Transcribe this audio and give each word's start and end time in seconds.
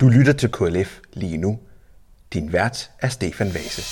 Du 0.00 0.08
lytter 0.08 0.32
til 0.32 0.50
KLF 0.52 0.98
lige 1.12 1.36
nu. 1.36 1.58
Din 2.32 2.52
vært 2.52 2.90
er 2.98 3.08
Stefan 3.08 3.54
Vase. 3.54 3.82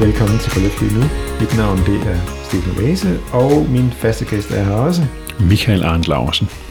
Velkommen 0.00 0.38
til 0.38 0.50
KLF 0.52 0.80
lige 0.80 0.94
nu. 0.94 1.04
Mit 1.40 1.56
navn 1.56 1.78
det 1.78 2.00
er 2.06 2.44
Stefan 2.44 2.84
Vase, 2.84 3.20
og 3.32 3.66
min 3.70 3.90
faste 3.92 4.24
gæst 4.24 4.50
er 4.50 4.64
her 4.64 4.74
også. 4.74 5.06
Michael 5.40 5.84
Arndt 5.84 6.08
Laursen. 6.08 6.65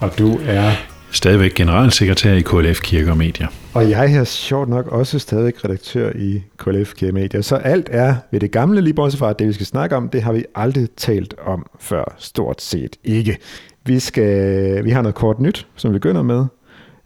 Og 0.00 0.18
du 0.18 0.38
er... 0.46 0.72
Stadigvæk 1.10 1.54
generalsekretær 1.54 2.32
i 2.32 2.40
KLF 2.40 2.80
Kirke 2.80 3.10
og 3.10 3.16
Medier. 3.16 3.46
Og 3.74 3.90
jeg 3.90 4.14
er 4.14 4.24
sjovt 4.24 4.68
nok 4.68 4.86
også 4.86 5.18
stadig 5.18 5.64
redaktør 5.64 6.12
i 6.14 6.42
KLF 6.56 6.94
Kirke 6.94 7.10
og 7.10 7.14
Medier. 7.14 7.42
Så 7.42 7.56
alt 7.56 7.88
er 7.92 8.14
ved 8.30 8.40
det 8.40 8.50
gamle, 8.50 8.80
lige 8.80 8.94
bortset 8.94 9.18
fra, 9.18 9.30
at 9.30 9.38
det 9.38 9.48
vi 9.48 9.52
skal 9.52 9.66
snakke 9.66 9.96
om, 9.96 10.08
det 10.08 10.22
har 10.22 10.32
vi 10.32 10.44
aldrig 10.54 10.88
talt 10.96 11.34
om 11.46 11.66
før, 11.80 12.14
stort 12.18 12.62
set 12.62 12.96
ikke. 13.04 13.38
Vi, 13.84 13.98
skal, 13.98 14.84
vi 14.84 14.90
har 14.90 15.02
noget 15.02 15.14
kort 15.14 15.40
nyt, 15.40 15.66
som 15.76 15.92
vi 15.92 15.98
begynder 15.98 16.22
med. 16.22 16.44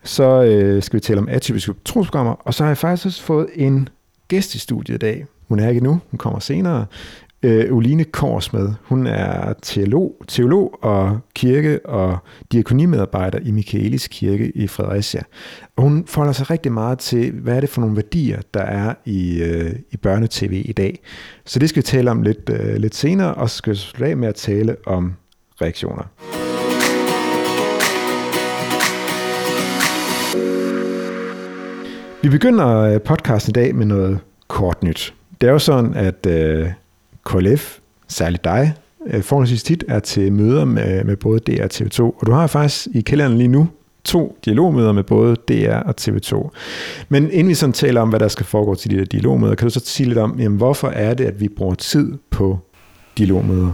Så 0.05 0.43
øh, 0.43 0.83
skal 0.83 0.97
vi 0.97 1.01
tale 1.01 1.21
om 1.21 1.29
atypiske 1.29 1.75
trosprogrammer, 1.85 2.33
og 2.33 2.55
så 2.55 2.63
har 2.63 2.71
jeg 2.71 2.79
faktisk 2.79 3.07
også 3.07 3.23
fået 3.23 3.47
en 3.55 3.89
gæst 4.29 4.55
i 4.55 4.59
studiet 4.59 4.95
i 4.95 4.99
dag. 4.99 5.27
Hun 5.49 5.59
er 5.59 5.69
ikke 5.69 5.85
nu, 5.85 6.01
hun 6.11 6.19
kommer 6.19 6.41
senere 6.41 6.87
øh, 7.43 7.77
Uline 7.77 8.05
Korsmed. 8.05 8.69
Hun 8.83 9.07
er 9.07 9.53
teolog, 9.63 10.17
teolog 10.29 10.79
og 10.83 11.19
kirke- 11.35 11.87
og 11.87 12.19
diakonimedarbejder 12.53 13.39
i 13.43 13.51
Michaelis 13.51 14.09
Kirke 14.09 14.51
i 14.51 14.67
Fredericia. 14.67 15.23
Og 15.77 15.83
hun 15.83 16.05
forholder 16.07 16.33
sig 16.33 16.51
rigtig 16.51 16.73
meget 16.73 16.99
til, 16.99 17.33
hvad 17.33 17.57
er 17.57 17.61
det 17.61 17.69
for 17.69 17.81
nogle 17.81 17.97
værdier, 17.97 18.41
der 18.55 18.63
er 18.63 18.95
i, 19.05 19.43
øh, 19.43 19.73
i 19.91 19.97
børnetv 19.97 20.53
i 20.53 20.73
dag. 20.73 20.99
Så 21.45 21.59
det 21.59 21.69
skal 21.69 21.83
vi 21.83 21.87
tale 21.87 22.11
om 22.11 22.23
lidt, 22.23 22.51
øh, 22.51 22.77
lidt 22.77 22.95
senere, 22.95 23.35
og 23.35 23.51
så 23.51 23.57
skal 23.57 23.73
vi 23.73 23.77
slutte 23.77 24.07
af 24.07 24.17
med 24.17 24.29
at 24.29 24.35
tale 24.35 24.77
om 24.87 25.13
reaktioner. 25.61 26.05
Vi 32.23 32.29
begynder 32.29 32.79
øh, 32.79 33.01
podcasten 33.01 33.51
i 33.51 33.53
dag 33.53 33.75
med 33.75 33.87
noget 33.87 34.19
kort 34.49 34.83
nyt. 34.83 35.15
Det 35.41 35.49
er 35.49 35.53
jo 35.53 35.59
sådan, 35.59 35.95
at 35.95 36.27
øh, 36.27 36.69
KLF, 37.27 37.79
særligt 38.09 38.45
dig, 38.45 38.75
øh, 39.07 39.23
forholdsvis 39.23 39.63
tit 39.63 39.85
er 39.89 39.99
til 39.99 40.33
møder 40.33 40.65
med, 40.65 41.05
med 41.05 41.17
både 41.17 41.41
DR 41.41 41.63
og 41.63 41.71
TV2. 41.75 42.01
Og 42.03 42.27
du 42.27 42.33
har 42.33 42.47
faktisk 42.47 42.89
i 42.95 43.01
kælderen 43.01 43.39
lige 43.39 43.49
nu 43.49 43.69
to 44.05 44.39
dialogmøder 44.45 44.93
med 44.93 45.03
både 45.03 45.37
DR 45.49 45.77
og 45.77 45.95
TV2. 46.01 46.51
Men 47.09 47.31
inden 47.31 47.49
vi 47.49 47.55
sådan 47.55 47.73
taler 47.73 48.01
om, 48.01 48.09
hvad 48.09 48.21
der 48.21 48.29
skal 48.29 48.47
foregå 48.47 48.75
til 48.75 48.91
de 48.91 48.99
der 48.99 49.05
dialogmøder, 49.05 49.55
kan 49.55 49.69
du 49.69 49.73
så 49.73 49.81
sige 49.85 50.07
lidt 50.07 50.19
om, 50.19 50.41
jamen, 50.41 50.59
hvorfor 50.59 50.89
er 50.89 51.15
det, 51.15 51.25
at 51.25 51.41
vi 51.41 51.49
bruger 51.49 51.75
tid 51.75 52.13
på 52.31 52.59
dialogmøder? 53.19 53.73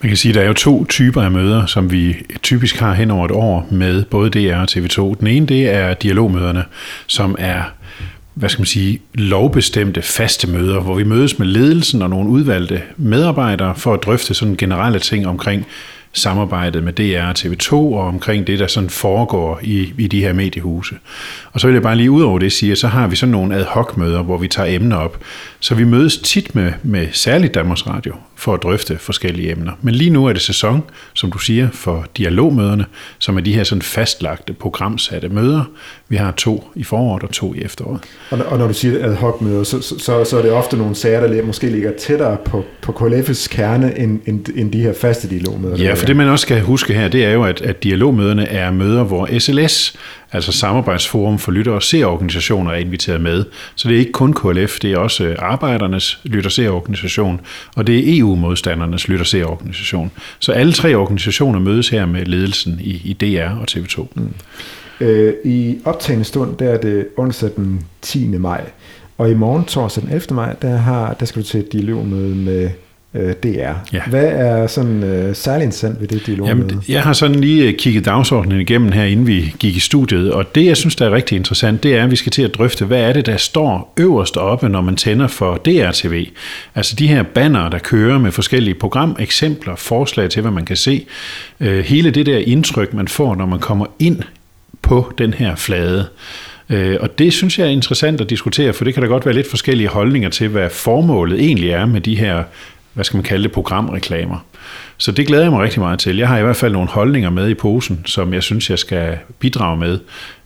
Man 0.00 0.08
kan 0.08 0.16
sige, 0.16 0.30
at 0.30 0.34
der 0.34 0.42
er 0.42 0.46
jo 0.46 0.52
to 0.52 0.84
typer 0.84 1.22
af 1.22 1.30
møder, 1.30 1.66
som 1.66 1.90
vi 1.90 2.16
typisk 2.42 2.76
har 2.76 2.94
hen 2.94 3.10
over 3.10 3.24
et 3.24 3.30
år 3.30 3.68
med 3.70 4.04
både 4.04 4.30
DR 4.30 4.56
og 4.56 4.66
TV2. 4.70 5.14
Den 5.20 5.26
ene, 5.26 5.46
det 5.46 5.68
er 5.74 5.94
dialogmøderne, 5.94 6.64
som 7.06 7.36
er 7.38 7.62
hvad 8.38 8.48
skal 8.48 8.60
man 8.60 8.66
sige, 8.66 9.00
lovbestemte 9.14 10.02
faste 10.02 10.50
møder, 10.50 10.80
hvor 10.80 10.94
vi 10.94 11.04
mødes 11.04 11.38
med 11.38 11.46
ledelsen 11.46 12.02
og 12.02 12.10
nogle 12.10 12.30
udvalgte 12.30 12.82
medarbejdere 12.96 13.74
for 13.74 13.94
at 13.94 14.02
drøfte 14.02 14.34
sådan 14.34 14.56
generelle 14.56 14.98
ting 14.98 15.26
omkring 15.26 15.66
samarbejdet 16.12 16.84
med 16.84 16.92
DR 16.92 17.22
og 17.22 17.34
TV2 17.38 17.72
og 17.72 18.06
omkring 18.06 18.46
det, 18.46 18.58
der 18.58 18.66
sådan 18.66 18.90
foregår 18.90 19.60
i, 19.62 19.92
i 19.98 20.06
de 20.06 20.20
her 20.20 20.32
mediehuse. 20.32 20.94
Og 21.52 21.60
så 21.60 21.66
vil 21.66 21.74
jeg 21.74 21.82
bare 21.82 21.96
lige 21.96 22.10
ud 22.10 22.22
over 22.22 22.38
det 22.38 22.52
sige, 22.52 22.72
at 22.72 22.78
så 22.78 22.88
har 22.88 23.06
vi 23.06 23.16
sådan 23.16 23.30
nogle 23.30 23.56
ad 23.56 23.64
hoc 23.64 23.96
møder, 23.96 24.22
hvor 24.22 24.38
vi 24.38 24.48
tager 24.48 24.74
emner 24.74 24.96
op. 24.96 25.20
Så 25.60 25.74
vi 25.74 25.84
mødes 25.84 26.18
tit 26.18 26.54
med, 26.54 26.72
med 26.82 27.08
særligt 27.12 27.54
Danmarks 27.54 27.86
Radio 27.86 28.14
for 28.38 28.54
at 28.54 28.62
drøfte 28.62 28.98
forskellige 28.98 29.50
emner. 29.50 29.72
Men 29.82 29.94
lige 29.94 30.10
nu 30.10 30.26
er 30.26 30.32
det 30.32 30.42
sæson, 30.42 30.82
som 31.14 31.32
du 31.32 31.38
siger, 31.38 31.68
for 31.72 32.06
dialogmøderne, 32.16 32.84
som 33.18 33.36
er 33.36 33.40
de 33.40 33.54
her 33.54 33.64
sådan 33.64 33.82
fastlagte 33.82 34.52
programsatte 34.52 35.28
møder. 35.28 35.70
Vi 36.08 36.16
har 36.16 36.32
to 36.32 36.70
i 36.74 36.84
foråret 36.84 37.22
og 37.22 37.30
to 37.30 37.54
i 37.54 37.62
efteråret. 37.62 38.00
Og, 38.30 38.38
og 38.46 38.58
når 38.58 38.66
du 38.66 38.74
siger 38.74 39.06
ad 39.06 39.14
hoc 39.14 39.40
møder, 39.40 39.64
så, 39.64 39.82
så, 39.82 40.24
så 40.24 40.38
er 40.38 40.42
det 40.42 40.52
ofte 40.52 40.76
nogle 40.76 40.94
sager, 40.94 41.26
der 41.26 41.42
måske 41.42 41.66
ligger 41.66 41.92
tættere 41.98 42.36
på, 42.44 42.64
på 42.82 42.92
KLF's 42.92 43.48
kerne, 43.48 43.98
end, 43.98 44.20
end, 44.26 44.46
end 44.54 44.72
de 44.72 44.80
her 44.80 44.92
faste 44.92 45.28
dialogmøder. 45.28 45.76
Ja, 45.76 45.94
for 45.98 46.06
det 46.06 46.16
man 46.16 46.28
også 46.28 46.42
skal 46.42 46.60
huske 46.60 46.94
her, 46.94 47.08
det 47.08 47.24
er 47.24 47.30
jo, 47.30 47.44
at, 47.44 47.60
at 47.60 47.82
dialogmøderne 47.82 48.48
er 48.48 48.70
møder, 48.70 49.02
hvor 49.04 49.38
SLS, 49.38 49.96
altså 50.32 50.52
Samarbejdsforum 50.52 51.38
for 51.38 51.52
Lytter- 51.52 51.72
og 51.72 51.82
Seerorganisationer, 51.82 52.70
er 52.70 52.76
inviteret 52.76 53.20
med. 53.20 53.44
Så 53.74 53.88
det 53.88 53.94
er 53.94 53.98
ikke 53.98 54.12
kun 54.12 54.32
KLF, 54.32 54.78
det 54.78 54.92
er 54.92 54.98
også 54.98 55.36
Arbejdernes 55.38 56.20
Lytter- 56.24 56.68
og 56.68 56.76
organisation, 56.76 57.40
og 57.76 57.86
det 57.86 57.98
er 57.98 58.20
EU-modstandernes 58.20 59.08
Lytter- 59.08 59.44
og 59.44 59.50
organisation. 59.50 60.10
Så 60.38 60.52
alle 60.52 60.72
tre 60.72 60.94
organisationer 60.94 61.58
mødes 61.58 61.88
her 61.88 62.06
med 62.06 62.26
ledelsen 62.26 62.78
i, 62.80 63.02
i 63.04 63.12
DR 63.12 63.50
og 63.60 63.66
TV2. 63.70 64.06
Mm. 64.14 64.34
Øh, 65.00 65.34
I 65.44 65.78
optagende 65.84 66.24
stund, 66.24 66.56
der 66.56 66.68
er 66.68 66.78
det 66.78 67.06
onsdag 67.16 67.50
den 67.56 67.84
10. 68.02 68.26
maj, 68.26 68.70
og 69.18 69.30
i 69.30 69.34
morgen 69.34 69.64
torsdag 69.64 70.02
den 70.02 70.12
11. 70.12 70.34
maj, 70.34 70.54
der, 70.62 70.76
har, 70.76 71.14
der 71.14 71.26
skal 71.26 71.42
du 71.42 71.46
til 71.46 71.60
et 71.60 71.72
dialogmøde 71.72 72.34
med 72.34 72.70
øh, 73.14 73.32
DR. 73.42 73.72
Ja. 73.92 74.02
Hvad 74.06 74.24
er 74.24 74.66
sådan 74.66 75.02
øh, 75.02 75.36
særlig 75.36 75.64
interessant 75.64 76.00
ved 76.00 76.08
det 76.08 76.26
dialogmøde? 76.26 76.68
Jamen, 76.68 76.82
jeg 76.88 77.02
har 77.02 77.12
sådan 77.12 77.40
lige 77.40 77.72
kigget 77.72 78.04
dagsordenen 78.04 78.60
igennem 78.60 78.92
her, 78.92 79.04
inden 79.04 79.26
vi 79.26 79.54
gik 79.58 79.76
i 79.76 79.80
studiet, 79.80 80.32
og 80.32 80.54
det, 80.54 80.64
jeg 80.64 80.76
synes, 80.76 80.96
der 80.96 81.06
er 81.06 81.10
rigtig 81.10 81.36
interessant, 81.36 81.82
det 81.82 81.96
er, 81.96 82.04
at 82.04 82.10
vi 82.10 82.16
skal 82.16 82.32
til 82.32 82.42
at 82.42 82.54
drøfte, 82.54 82.84
hvad 82.84 83.00
er 83.00 83.12
det, 83.12 83.26
der 83.26 83.36
står 83.36 83.94
øverst 83.96 84.36
oppe, 84.36 84.68
når 84.68 84.80
man 84.80 84.96
tænder 84.96 85.26
for 85.26 85.54
DR-TV. 85.54 86.26
Altså 86.74 86.96
de 86.96 87.06
her 87.06 87.22
banner, 87.22 87.68
der 87.68 87.78
kører 87.78 88.18
med 88.18 88.32
forskellige 88.32 88.74
programeksempler, 88.74 89.76
forslag 89.76 90.30
til, 90.30 90.42
hvad 90.42 90.52
man 90.52 90.64
kan 90.64 90.76
se. 90.76 91.06
Øh, 91.60 91.84
hele 91.84 92.10
det 92.10 92.26
der 92.26 92.38
indtryk, 92.38 92.94
man 92.94 93.08
får, 93.08 93.34
når 93.34 93.46
man 93.46 93.58
kommer 93.58 93.86
ind 93.98 94.22
på 94.82 95.12
den 95.18 95.34
her 95.34 95.56
flade. 95.56 96.08
Øh, 96.70 96.96
og 97.00 97.18
det 97.18 97.32
synes 97.32 97.58
jeg 97.58 97.66
er 97.66 97.70
interessant 97.70 98.20
at 98.20 98.30
diskutere, 98.30 98.72
for 98.72 98.84
det 98.84 98.94
kan 98.94 99.02
der 99.02 99.08
godt 99.08 99.26
være 99.26 99.34
lidt 99.34 99.50
forskellige 99.50 99.88
holdninger 99.88 100.28
til, 100.28 100.48
hvad 100.48 100.70
formålet 100.70 101.40
egentlig 101.40 101.70
er 101.70 101.86
med 101.86 102.00
de 102.00 102.16
her 102.16 102.42
hvad 102.94 103.04
skal 103.04 103.16
man 103.16 103.24
kalde 103.24 103.44
det, 103.44 103.52
programreklamer. 103.52 104.44
Så 104.96 105.12
det 105.12 105.26
glæder 105.26 105.42
jeg 105.42 105.52
mig 105.52 105.62
rigtig 105.62 105.80
meget 105.80 105.98
til. 105.98 106.16
Jeg 106.16 106.28
har 106.28 106.38
i 106.38 106.42
hvert 106.42 106.56
fald 106.56 106.72
nogle 106.72 106.88
holdninger 106.88 107.30
med 107.30 107.48
i 107.48 107.54
posen, 107.54 108.02
som 108.06 108.34
jeg 108.34 108.42
synes, 108.42 108.70
jeg 108.70 108.78
skal 108.78 109.18
bidrage 109.38 109.76
med. 109.76 109.98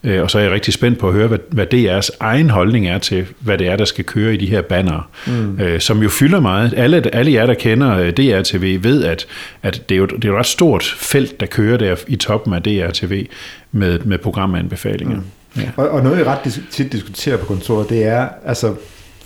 Øh, 0.04 0.22
og 0.22 0.30
så 0.30 0.38
er 0.38 0.42
jeg 0.42 0.52
rigtig 0.52 0.74
spændt 0.74 0.98
på 0.98 1.08
at 1.08 1.14
høre, 1.14 1.38
hvad, 1.50 1.74
DR's 1.74 2.08
egen 2.20 2.50
holdning 2.50 2.88
er 2.88 2.98
til, 2.98 3.26
hvad 3.40 3.58
det 3.58 3.66
er, 3.66 3.76
der 3.76 3.84
skal 3.84 4.04
køre 4.04 4.34
i 4.34 4.36
de 4.36 4.46
her 4.46 4.62
bannere, 4.62 5.02
mm. 5.26 5.60
Øh, 5.60 5.80
som 5.80 6.02
jo 6.02 6.08
fylder 6.08 6.40
meget. 6.40 6.74
Alle, 6.76 7.14
alle 7.14 7.32
jer, 7.32 7.46
der 7.46 7.54
kender 7.54 7.98
øh, 7.98 8.12
DR-TV, 8.12 8.82
ved, 8.82 9.04
at, 9.04 9.26
at 9.62 9.88
det, 9.88 9.94
er 9.94 9.98
jo, 9.98 10.06
det 10.06 10.24
er 10.24 10.28
jo 10.28 10.34
et 10.34 10.38
ret 10.38 10.46
stort 10.46 10.84
felt, 10.98 11.40
der 11.40 11.46
kører 11.46 11.76
der 11.76 11.96
i 12.08 12.16
toppen 12.16 12.54
af 12.54 12.62
DR-TV 12.62 13.26
med, 13.72 13.98
med 13.98 14.18
programanbefalinger. 14.18 15.16
Mm. 15.16 15.22
Ja. 15.56 15.68
Og, 15.76 15.88
og 15.88 16.02
noget, 16.02 16.18
vi 16.18 16.24
ret 16.24 16.62
tit 16.70 16.92
diskuterer 16.92 17.36
på 17.36 17.44
kontoret, 17.44 17.88
det 17.90 18.04
er, 18.04 18.28
altså 18.44 18.74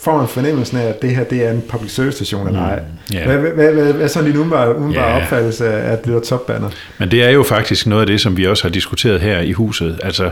får 0.07 0.19
man 0.19 0.29
fornemmelsen 0.29 0.79
af, 0.79 0.87
at 0.87 1.03
det 1.03 1.17
her 1.17 1.25
det 1.25 1.47
er 1.47 1.51
en 1.51 1.63
public 1.69 1.91
service 1.91 2.17
station 2.17 2.47
eller 2.47 2.61
ej. 2.61 2.79
Mm, 2.79 3.17
yeah. 3.17 3.27
Hvad, 3.27 3.39
hvad, 3.39 3.51
hvad, 3.51 3.73
hvad, 3.73 3.93
hvad 3.93 4.05
er 4.05 4.09
sådan 4.09 4.31
din 4.31 4.37
umiddelbare, 4.37 4.77
umiddelbare 4.77 5.11
yeah. 5.11 5.23
opfattelse 5.23 5.69
af, 5.69 5.93
at 5.93 6.05
det 6.05 6.15
er 6.15 6.21
topbanner? 6.21 6.71
Men 6.99 7.11
det 7.11 7.23
er 7.23 7.31
jo 7.31 7.43
faktisk 7.43 7.87
noget 7.87 8.01
af 8.01 8.07
det, 8.07 8.21
som 8.21 8.37
vi 8.37 8.47
også 8.47 8.65
har 8.65 8.71
diskuteret 8.71 9.21
her 9.21 9.41
i 9.41 9.53
huset. 9.53 10.01
Altså, 10.03 10.31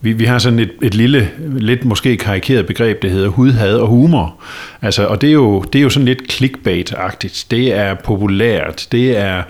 vi, 0.00 0.12
vi 0.12 0.24
har 0.24 0.38
sådan 0.38 0.58
et, 0.58 0.70
et 0.82 0.94
lille, 0.94 1.30
lidt 1.56 1.84
måske 1.84 2.16
karikeret 2.16 2.66
begreb, 2.66 3.02
det 3.02 3.10
hedder 3.10 3.28
hudhad 3.28 3.76
og 3.76 3.86
humor. 3.86 4.36
Altså, 4.82 5.06
og 5.06 5.20
det 5.20 5.28
er, 5.28 5.32
jo, 5.32 5.62
det 5.62 5.78
er 5.78 5.82
jo 5.82 5.90
sådan 5.90 6.06
lidt 6.06 6.22
clickbait-agtigt. 6.32 7.46
Det 7.50 7.74
er 7.74 7.94
populært. 7.94 8.86
Det 8.92 9.18
er 9.18 9.42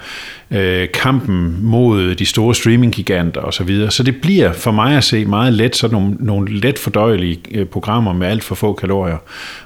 øh, 0.54 0.88
kampen 0.94 1.58
mod 1.60 2.14
de 2.14 2.26
store 2.26 2.54
streaminggiganter 2.54 3.40
osv. 3.40 3.52
Så, 3.52 3.64
videre. 3.64 3.90
så 3.90 4.02
det 4.02 4.20
bliver 4.20 4.52
for 4.52 4.70
mig 4.70 4.96
at 4.96 5.04
se 5.04 5.24
meget 5.24 5.52
let, 5.52 5.76
sådan 5.76 5.94
nogle, 5.94 6.16
nogle 6.20 6.58
let 6.58 6.78
fordøjelige 6.78 7.40
øh, 7.50 7.66
programmer 7.66 8.12
med 8.12 8.26
alt 8.26 8.44
for 8.44 8.54
få 8.54 8.72
kalorier, 8.72 9.18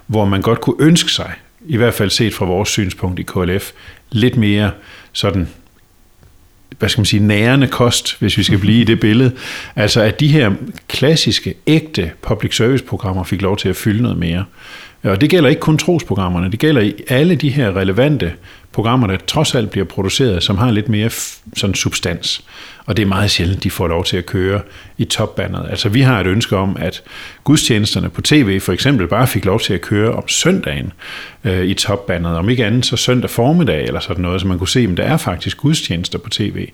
hvor 0.06 0.24
man 0.24 0.42
godt 0.42 0.60
kunne 0.60 0.76
ønske 0.78 1.10
sig, 1.10 1.32
i 1.66 1.76
hvert 1.76 1.94
fald 1.94 2.10
set 2.10 2.34
fra 2.34 2.44
vores 2.44 2.68
synspunkt 2.68 3.18
i 3.18 3.22
KLF, 3.22 3.70
lidt 4.10 4.36
mere 4.36 4.70
sådan 5.12 5.48
hvad 6.78 6.88
skal 6.88 7.00
man 7.00 7.06
sige, 7.06 7.26
nærende 7.26 7.66
kost, 7.66 8.16
hvis 8.20 8.38
vi 8.38 8.42
skal 8.42 8.58
blive 8.58 8.80
i 8.80 8.84
det 8.84 9.00
billede. 9.00 9.32
Altså 9.76 10.00
at 10.00 10.20
de 10.20 10.28
her 10.28 10.52
klassiske, 10.88 11.54
ægte 11.66 12.10
public 12.22 12.56
service 12.56 12.84
programmer 12.84 13.24
fik 13.24 13.42
lov 13.42 13.56
til 13.56 13.68
at 13.68 13.76
fylde 13.76 14.02
noget 14.02 14.18
mere. 14.18 14.44
Og 15.02 15.20
det 15.20 15.30
gælder 15.30 15.48
ikke 15.48 15.60
kun 15.60 15.78
trosprogrammerne, 15.78 16.50
det 16.50 16.58
gælder 16.58 16.80
i 16.80 16.94
alle 17.08 17.34
de 17.34 17.48
her 17.50 17.76
relevante 17.76 18.32
programmer, 18.78 19.06
der 19.06 19.16
trods 19.26 19.54
alt 19.54 19.70
bliver 19.70 19.84
produceret, 19.84 20.42
som 20.42 20.58
har 20.58 20.70
lidt 20.70 20.88
mere 20.88 21.10
sådan 21.56 21.74
substans. 21.74 22.44
Og 22.86 22.96
det 22.96 23.02
er 23.02 23.06
meget 23.06 23.30
sjældent, 23.30 23.64
de 23.64 23.70
får 23.70 23.88
lov 23.88 24.04
til 24.04 24.16
at 24.16 24.26
køre 24.26 24.60
i 24.98 25.04
topbandet. 25.04 25.66
Altså 25.70 25.88
vi 25.88 26.00
har 26.00 26.20
et 26.20 26.26
ønske 26.26 26.56
om, 26.56 26.76
at 26.80 27.02
gudstjenesterne 27.48 28.10
på 28.10 28.22
tv 28.22 28.60
for 28.60 28.72
eksempel 28.72 29.06
bare 29.06 29.26
fik 29.26 29.44
lov 29.44 29.60
til 29.60 29.74
at 29.74 29.80
køre 29.80 30.12
om 30.12 30.28
søndagen 30.28 30.92
øh, 31.44 31.64
i 31.64 31.74
topbandet. 31.74 32.36
Om 32.36 32.48
ikke 32.48 32.66
andet 32.66 32.86
så 32.86 32.96
søndag 32.96 33.30
formiddag 33.30 33.84
eller 33.84 34.00
sådan 34.00 34.22
noget, 34.22 34.40
så 34.40 34.46
man 34.46 34.58
kunne 34.58 34.68
se, 34.68 34.80
at 34.80 34.96
der 34.96 35.02
er 35.02 35.16
faktisk 35.16 35.56
gudstjenester 35.56 36.18
på 36.18 36.30
tv. 36.30 36.68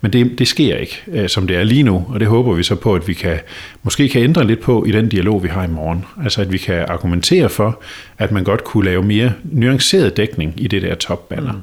Men 0.00 0.12
det, 0.12 0.38
det 0.38 0.48
sker 0.48 0.76
ikke, 0.76 1.02
øh, 1.12 1.28
som 1.28 1.46
det 1.46 1.56
er 1.56 1.62
lige 1.62 1.82
nu, 1.82 2.06
og 2.08 2.20
det 2.20 2.28
håber 2.28 2.52
vi 2.52 2.62
så 2.62 2.74
på, 2.74 2.94
at 2.94 3.08
vi 3.08 3.14
kan 3.14 3.38
måske 3.82 4.08
kan 4.08 4.22
ændre 4.22 4.46
lidt 4.46 4.60
på 4.60 4.84
i 4.84 4.92
den 4.92 5.08
dialog, 5.08 5.42
vi 5.42 5.48
har 5.48 5.64
i 5.64 5.68
morgen. 5.68 6.04
Altså 6.24 6.40
at 6.40 6.52
vi 6.52 6.58
kan 6.58 6.84
argumentere 6.88 7.48
for, 7.48 7.82
at 8.18 8.32
man 8.32 8.44
godt 8.44 8.64
kunne 8.64 8.84
lave 8.84 9.02
mere 9.02 9.32
nuanceret 9.44 10.16
dækning 10.16 10.54
i 10.56 10.66
det 10.66 10.82
der 10.82 10.94
topbanner. 10.94 11.52
Mm. 11.52 11.58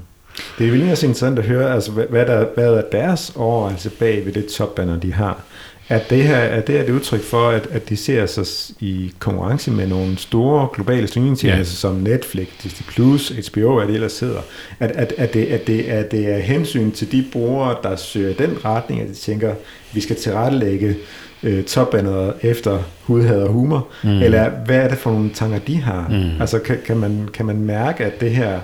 Det 0.58 0.68
er 0.68 0.72
virkelig 0.72 0.92
også 0.92 1.06
interessant 1.06 1.40
at 1.40 1.46
høre, 1.46 1.74
altså, 1.74 1.92
hvad, 1.92 2.26
der, 2.26 2.46
hvad 2.56 2.74
er 2.74 2.82
deres 2.92 3.32
overvejelse 3.36 3.90
bag 3.90 4.26
ved 4.26 4.34
det 4.34 4.48
topbanner, 4.48 5.00
de 5.00 5.14
har. 5.14 5.42
Er 5.90 6.00
det 6.10 6.24
her 6.24 6.38
er 6.38 6.62
det 6.62 6.80
et 6.80 6.90
udtryk 6.90 7.24
for, 7.24 7.50
at, 7.50 7.68
at 7.72 7.90
de 7.90 7.98
ser 7.98 8.26
sig 8.26 8.46
i 8.80 9.14
konkurrence 9.20 9.72
med 9.72 9.88
nogle 9.88 10.18
store 10.18 10.68
globale 10.74 11.08
streamingtjenester 11.08 11.88
ja. 11.90 11.94
som 11.94 11.96
Netflix, 11.96 12.48
Disney+, 12.64 12.88
Plus, 12.88 13.30
HBO, 13.30 13.76
hvad 13.76 13.88
det 13.88 13.96
ellers 13.96 14.12
sidder? 14.12 14.42
At, 14.80 14.92
at, 14.92 15.14
at, 15.18 15.34
det, 15.34 15.46
at, 15.46 15.68
det, 15.68 15.84
at 15.84 16.12
det 16.12 16.34
er 16.34 16.40
hensyn 16.40 16.92
til 16.92 17.12
de 17.12 17.26
brugere, 17.32 17.76
der 17.84 17.96
søger 17.96 18.34
den 18.34 18.66
retning, 18.66 19.02
at 19.02 19.08
de 19.08 19.14
tænker, 19.14 19.54
vi 19.94 20.02
skal 20.02 20.16
tilrettelægge 20.16 20.96
øh, 21.44 21.64
topbandet 21.64 22.34
efter 22.42 22.80
hudhad 23.04 23.42
og 23.42 23.50
humor? 23.50 23.88
Mm. 24.04 24.10
Eller 24.10 24.50
hvad 24.66 24.78
er 24.78 24.88
det 24.88 24.98
for 24.98 25.12
nogle 25.12 25.30
tanker, 25.34 25.60
de 25.60 25.76
har? 25.76 26.08
Mm. 26.10 26.42
Altså 26.42 26.60
kan, 26.60 26.78
kan, 26.86 26.98
man, 26.98 27.30
kan 27.34 27.46
man 27.46 27.62
mærke, 27.62 28.06
at 28.06 28.22
det 28.22 28.32
her 28.32 28.60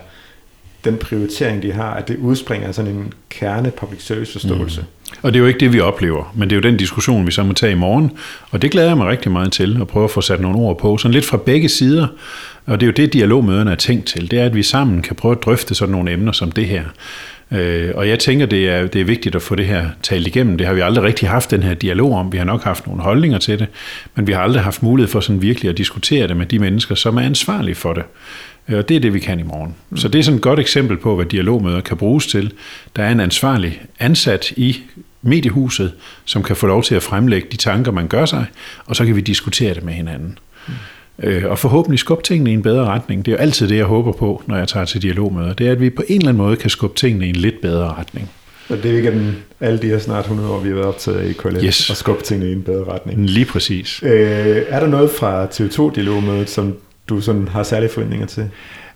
den 0.85 0.97
prioritering, 0.97 1.63
de 1.63 1.71
har, 1.71 1.93
at 1.93 2.07
det 2.07 2.17
udspringer 2.17 2.67
af 2.67 2.75
sådan 2.75 2.91
en 2.91 3.13
kerne 3.29 3.71
public 3.71 4.01
service 4.01 4.31
forståelse. 4.31 4.81
Mm. 4.81 4.87
Og 5.21 5.33
det 5.33 5.39
er 5.39 5.41
jo 5.41 5.47
ikke 5.47 5.59
det, 5.59 5.73
vi 5.73 5.79
oplever, 5.79 6.33
men 6.35 6.49
det 6.49 6.55
er 6.55 6.57
jo 6.57 6.69
den 6.69 6.77
diskussion, 6.77 7.27
vi 7.27 7.31
så 7.31 7.43
må 7.43 7.53
tage 7.53 7.71
i 7.71 7.75
morgen. 7.75 8.11
Og 8.51 8.61
det 8.61 8.71
glæder 8.71 8.87
jeg 8.87 8.97
mig 8.97 9.07
rigtig 9.07 9.31
meget 9.31 9.51
til, 9.51 9.77
at 9.81 9.87
prøve 9.87 10.03
at 10.03 10.11
få 10.11 10.21
sat 10.21 10.41
nogle 10.41 10.57
ord 10.57 10.79
på, 10.79 10.97
sådan 10.97 11.13
lidt 11.13 11.25
fra 11.25 11.37
begge 11.37 11.69
sider. 11.69 12.07
Og 12.65 12.79
det 12.79 12.85
er 12.85 12.87
jo 12.87 12.93
det, 12.93 13.13
dialogmøderne 13.13 13.71
er 13.71 13.75
tænkt 13.75 14.05
til. 14.05 14.31
Det 14.31 14.39
er, 14.39 14.45
at 14.45 14.55
vi 14.55 14.63
sammen 14.63 15.01
kan 15.01 15.15
prøve 15.15 15.31
at 15.31 15.43
drøfte 15.43 15.75
sådan 15.75 15.91
nogle 15.91 16.11
emner 16.11 16.31
som 16.31 16.51
det 16.51 16.65
her. 16.65 16.83
Øh, 17.51 17.91
og 17.95 18.09
jeg 18.09 18.19
tænker, 18.19 18.45
det 18.45 18.69
er, 18.69 18.87
det 18.87 19.01
er 19.01 19.05
vigtigt 19.05 19.35
at 19.35 19.41
få 19.41 19.55
det 19.55 19.65
her 19.65 19.89
talt 20.03 20.27
igennem. 20.27 20.57
Det 20.57 20.67
har 20.67 20.73
vi 20.73 20.81
aldrig 20.81 21.03
rigtig 21.03 21.29
haft 21.29 21.51
den 21.51 21.63
her 21.63 21.73
dialog 21.73 22.13
om. 22.13 22.31
Vi 22.31 22.37
har 22.37 22.45
nok 22.45 22.63
haft 22.63 22.87
nogle 22.87 23.01
holdninger 23.01 23.37
til 23.37 23.59
det, 23.59 23.67
men 24.15 24.27
vi 24.27 24.31
har 24.31 24.41
aldrig 24.41 24.63
haft 24.63 24.83
mulighed 24.83 25.11
for 25.11 25.19
sådan 25.19 25.41
virkelig 25.41 25.69
at 25.69 25.77
diskutere 25.77 26.27
det 26.27 26.37
med 26.37 26.45
de 26.45 26.59
mennesker, 26.59 26.95
som 26.95 27.17
er 27.17 27.21
ansvarlige 27.21 27.75
for 27.75 27.93
det. 27.93 28.03
Øh, 28.69 28.77
og 28.77 28.89
det 28.89 28.97
er 28.97 28.99
det, 28.99 29.13
vi 29.13 29.19
kan 29.19 29.39
i 29.39 29.43
morgen. 29.43 29.75
Mm. 29.89 29.97
Så 29.97 30.07
det 30.07 30.19
er 30.19 30.23
sådan 30.23 30.35
et 30.35 30.41
godt 30.41 30.59
eksempel 30.59 30.97
på, 30.97 31.15
hvad 31.15 31.25
dialogmøder 31.25 31.81
kan 31.81 31.97
bruges 31.97 32.27
til. 32.27 32.53
Der 32.95 33.03
er 33.03 33.11
en 33.11 33.19
ansvarlig 33.19 33.81
ansat 33.99 34.51
i 34.51 34.77
mediehuset, 35.21 35.93
som 36.25 36.43
kan 36.43 36.55
få 36.55 36.67
lov 36.67 36.83
til 36.83 36.95
at 36.95 37.03
fremlægge 37.03 37.47
de 37.51 37.57
tanker, 37.57 37.91
man 37.91 38.07
gør 38.07 38.25
sig, 38.25 38.45
og 38.85 38.95
så 38.95 39.05
kan 39.05 39.15
vi 39.15 39.21
diskutere 39.21 39.73
det 39.73 39.83
med 39.83 39.93
hinanden. 39.93 40.37
Mm. 40.67 40.73
Og 41.45 41.59
forhåbentlig 41.59 41.99
skubbe 41.99 42.23
tingene 42.23 42.49
i 42.51 42.53
en 42.53 42.61
bedre 42.61 42.85
retning. 42.85 43.25
Det 43.25 43.31
er 43.31 43.35
jo 43.35 43.41
altid 43.41 43.67
det, 43.67 43.77
jeg 43.77 43.85
håber 43.85 44.11
på, 44.11 44.43
når 44.47 44.57
jeg 44.57 44.67
tager 44.67 44.85
til 44.85 45.01
dialogmøder. 45.01 45.53
Det 45.53 45.67
er, 45.67 45.71
at 45.71 45.81
vi 45.81 45.89
på 45.89 46.03
en 46.07 46.15
eller 46.15 46.29
anden 46.29 46.43
måde 46.43 46.55
kan 46.55 46.69
skubbe 46.69 46.95
tingene 46.95 47.25
i 47.25 47.29
en 47.29 47.35
lidt 47.35 47.61
bedre 47.61 47.93
retning. 47.93 48.29
Og 48.69 48.83
det 48.83 48.91
er 48.91 48.97
igennem 48.97 49.35
alle 49.59 49.79
de 49.81 49.87
her 49.87 49.99
snart 49.99 50.23
100 50.23 50.49
år, 50.49 50.59
vi 50.59 50.67
har 50.69 50.75
været 50.75 50.87
optaget 50.87 51.29
i 51.29 51.33
KLF, 51.33 51.63
yes. 51.63 51.89
og 51.89 51.97
skubbe 51.97 52.23
tingene 52.23 52.49
i 52.49 52.53
en 52.53 52.61
bedre 52.61 52.93
retning. 52.93 53.29
Lige 53.29 53.45
præcis. 53.45 54.03
Øh, 54.03 54.61
er 54.67 54.79
der 54.79 54.87
noget 54.87 55.11
fra 55.11 55.45
TV2-dialogmødet, 55.45 56.49
som 56.49 56.75
du 57.09 57.21
sådan 57.21 57.47
har 57.47 57.63
særlige 57.63 57.89
forventninger 57.89 58.27
til? 58.27 58.49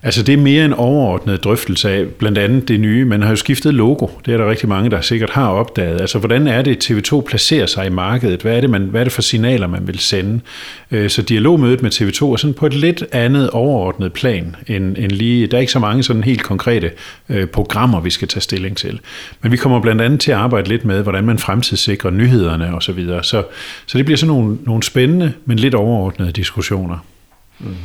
Altså 0.04 0.24
det 0.24 0.34
er 0.34 0.38
mere 0.38 0.66
en 0.66 0.74
overordnet 0.74 1.44
drøftelse 1.44 1.90
af 1.90 2.08
blandt 2.08 2.38
andet 2.38 2.68
det 2.68 2.80
nye. 2.80 3.06
Man 3.06 3.22
har 3.22 3.30
jo 3.30 3.36
skiftet 3.36 3.74
logo. 3.74 4.08
Det 4.26 4.34
er 4.34 4.38
der 4.38 4.50
rigtig 4.50 4.70
mange, 4.70 4.90
der 4.90 5.02
sikkert 5.02 5.30
har 5.30 5.48
opdaget. 5.48 6.02
Altså 6.02 6.20
hvordan 6.20 6.48
er 6.48 6.62
det, 6.62 6.92
TV2 6.92 7.22
placerer 7.22 7.66
sig 7.66 7.86
i 7.86 7.90
markedet? 7.90 8.42
Hvad 8.42 8.58
er 8.58 8.62
det, 8.62 8.70
man, 8.70 8.82
hvad 8.82 9.02
er 9.02 9.04
det 9.04 9.14
for 9.14 9.22
signaler, 9.22 9.68
man 9.68 9.88
vil 9.88 10.00
sende? 10.00 10.40
Øh, 10.92 11.10
så 11.10 11.22
dialogmødet 11.22 11.82
med 11.82 11.92
TV2 11.92 12.26
er 12.26 12.36
sådan 12.36 12.54
på 12.54 12.66
et 12.66 12.74
lidt 12.74 13.04
andet 13.12 13.50
overordnet 13.50 14.14
plan, 14.14 14.56
end, 14.68 14.98
end 14.98 15.12
lige, 15.12 15.48
der 15.48 15.58
er 15.58 15.62
ikke 15.62 15.72
så 15.72 15.80
mange 15.80 16.04
sådan 16.04 16.24
helt 16.24 16.44
konkrete 16.44 16.92
øh, 17.30 17.48
programmer, 17.48 18.00
vi 18.00 18.10
skal 18.10 18.28
tage 18.28 18.42
stilling 18.42 18.78
til. 18.78 19.00
Men 19.42 19.52
vi 19.52 19.58
kommer 19.58 19.82
blandt 19.82 20.02
andet 20.02 20.20
til 20.20 20.32
at 20.32 20.38
arbejde 20.38 20.70
lidt 20.70 20.86
med, 20.86 21.04
hvordan 21.04 21.24
man 21.24 21.40
fremtidssikrer 21.40 22.12
nyhederne 22.12 22.76
osv. 22.76 22.82
Så, 22.82 22.92
videre. 22.92 23.24
så, 23.24 23.44
så 23.86 23.98
det 23.98 24.06
bliver 24.06 24.18
sådan 24.18 24.36
nogle, 24.36 24.58
nogle 24.64 24.84
spændende, 24.84 25.34
men 25.46 25.60
lidt 25.60 25.76
overordnede 25.76 26.32
diskussioner. 26.32 26.98
Mm. 27.60 27.76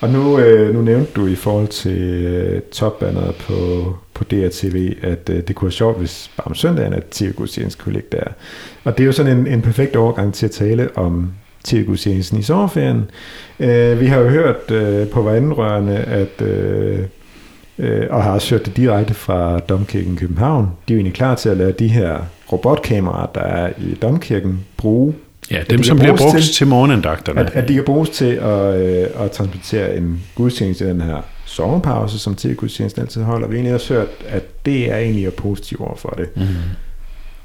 Og 0.00 0.10
nu, 0.10 0.38
øh, 0.38 0.74
nu 0.74 0.82
nævnte 0.82 1.12
du 1.16 1.26
i 1.26 1.34
forhold 1.34 1.68
til 1.68 2.24
øh, 2.24 2.60
topbanneret 2.62 3.34
på, 3.34 3.54
på 4.14 4.24
DRTV, 4.24 4.96
at 5.02 5.30
øh, 5.30 5.42
det 5.48 5.56
kunne 5.56 5.66
være 5.66 5.72
sjovt, 5.72 5.98
hvis 5.98 6.30
bare 6.36 6.46
om 6.46 6.54
søndagen, 6.54 6.92
at 6.92 7.04
tv-gudstjenesten 7.10 7.84
kunne 7.84 7.92
ligge 7.92 8.08
der. 8.12 8.24
Og 8.84 8.98
det 8.98 9.04
er 9.04 9.06
jo 9.06 9.12
sådan 9.12 9.38
en, 9.38 9.46
en 9.46 9.62
perfekt 9.62 9.96
overgang 9.96 10.34
til 10.34 10.46
at 10.46 10.52
tale 10.52 10.88
om 10.94 11.32
tv-gudstjenesten 11.64 12.38
i 12.38 12.42
sommerferien. 12.42 13.10
Øh, 13.60 14.00
vi 14.00 14.06
har 14.06 14.18
jo 14.18 14.28
hørt 14.28 14.70
øh, 14.70 15.08
på 15.08 15.22
vandrørene, 15.22 15.96
at... 15.96 16.42
Øh, 16.42 16.98
øh, 17.78 18.06
og 18.10 18.22
har 18.22 18.32
også 18.32 18.54
hørt 18.54 18.66
det 18.66 18.76
direkte 18.76 19.14
fra 19.14 19.58
Domkirken 19.58 20.16
København. 20.16 20.64
De 20.64 20.92
er 20.92 20.94
jo 20.94 20.98
egentlig 20.98 21.14
klar 21.14 21.34
til 21.34 21.48
at 21.48 21.56
lade 21.56 21.72
de 21.72 21.88
her 21.88 22.18
robotkameraer, 22.52 23.26
der 23.26 23.40
er 23.40 23.72
i 23.78 23.94
Domkirken, 23.94 24.60
bruge 24.76 25.14
Ja, 25.50 25.62
dem 25.70 25.78
de 25.78 25.84
som 25.84 25.98
bliver 25.98 26.16
brugt 26.16 26.38
til, 26.38 26.52
til 26.54 26.66
morgenandagterne. 26.66 27.40
At, 27.40 27.50
at 27.54 27.68
de 27.68 27.74
kan 27.74 27.84
bruges 27.84 28.10
til 28.10 28.32
at, 28.32 28.80
øh, 28.80 29.06
at 29.20 29.30
transportere 29.30 29.96
en 29.96 30.20
gudstjeneste 30.34 30.84
i 30.84 30.88
den 30.88 31.00
her 31.00 31.16
sommerpause, 31.44 32.18
som 32.18 32.34
til 32.34 32.56
gudstjenesten 32.56 33.02
altid 33.02 33.22
holder. 33.22 33.48
Vi 33.48 33.52
har 33.52 33.56
egentlig 33.56 33.74
også 33.74 33.94
hørt, 33.94 34.08
at 34.28 34.66
det 34.66 34.92
er 34.92 34.96
egentlig 34.96 35.26
er 35.26 35.30
positivt 35.30 35.80
over 35.80 35.96
for 35.96 36.14
det. 36.18 36.28
Mm. 36.36 36.46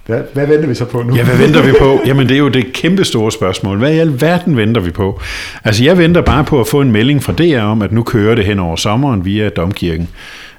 Hvad, 0.05 0.21
hvad 0.33 0.47
venter 0.47 0.67
vi 0.67 0.75
så 0.75 0.85
på 0.85 1.03
nu? 1.03 1.15
Ja, 1.15 1.23
hvad 1.23 1.37
venter 1.37 1.63
vi 1.63 1.71
på? 1.79 1.99
Jamen, 2.05 2.27
det 2.27 2.35
er 2.35 2.39
jo 2.39 2.49
det 2.49 2.73
kæmpe 2.73 3.05
store 3.05 3.31
spørgsmål. 3.31 3.77
Hvad 3.77 3.93
i 3.93 3.99
alverden 3.99 4.57
venter 4.57 4.81
vi 4.81 4.91
på? 4.91 5.21
Altså, 5.63 5.83
jeg 5.83 5.97
venter 5.97 6.21
bare 6.21 6.43
på 6.43 6.59
at 6.59 6.67
få 6.67 6.81
en 6.81 6.91
melding 6.91 7.23
fra 7.23 7.33
DR 7.33 7.61
om, 7.61 7.81
at 7.81 7.91
nu 7.91 8.03
kører 8.03 8.35
det 8.35 8.45
hen 8.45 8.59
over 8.59 8.75
sommeren 8.75 9.25
via 9.25 9.49
Domkirken. 9.49 10.09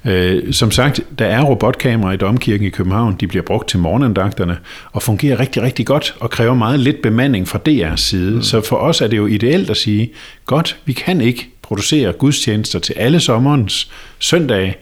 Øh, 0.07 0.53
som 0.53 0.71
sagt, 0.71 1.01
der 1.19 1.27
er 1.27 1.43
robotkameraer 1.43 2.15
i 2.15 2.17
Domkirken 2.17 2.67
i 2.67 2.71
København. 2.71 3.17
De 3.21 3.27
bliver 3.27 3.43
brugt 3.43 3.69
til 3.69 3.79
morgenandagterne 3.79 4.59
og 4.93 5.03
fungerer 5.03 5.41
rigtig, 5.41 5.63
rigtig 5.63 5.87
godt 5.87 6.15
og 6.21 6.31
kræver 6.31 6.55
meget 6.55 6.81
lidt 6.81 7.03
bemanding 7.03 7.49
fra 7.49 7.59
DR's 7.69 7.97
side. 7.97 8.37
Mm. 8.37 8.43
Så 8.43 8.61
for 8.61 8.77
os 8.77 9.01
er 9.01 9.07
det 9.07 9.17
jo 9.17 9.27
ideelt 9.27 9.71
at 9.71 9.77
sige, 9.77 10.11
godt, 10.47 10.77
vi 10.85 10.93
kan 10.93 11.21
ikke 11.21 11.49
producere 11.63 12.13
gudstjenester 12.13 12.79
til 12.79 12.93
alle 12.93 13.21
sommerens 13.21 13.91
søndage. 14.19 14.77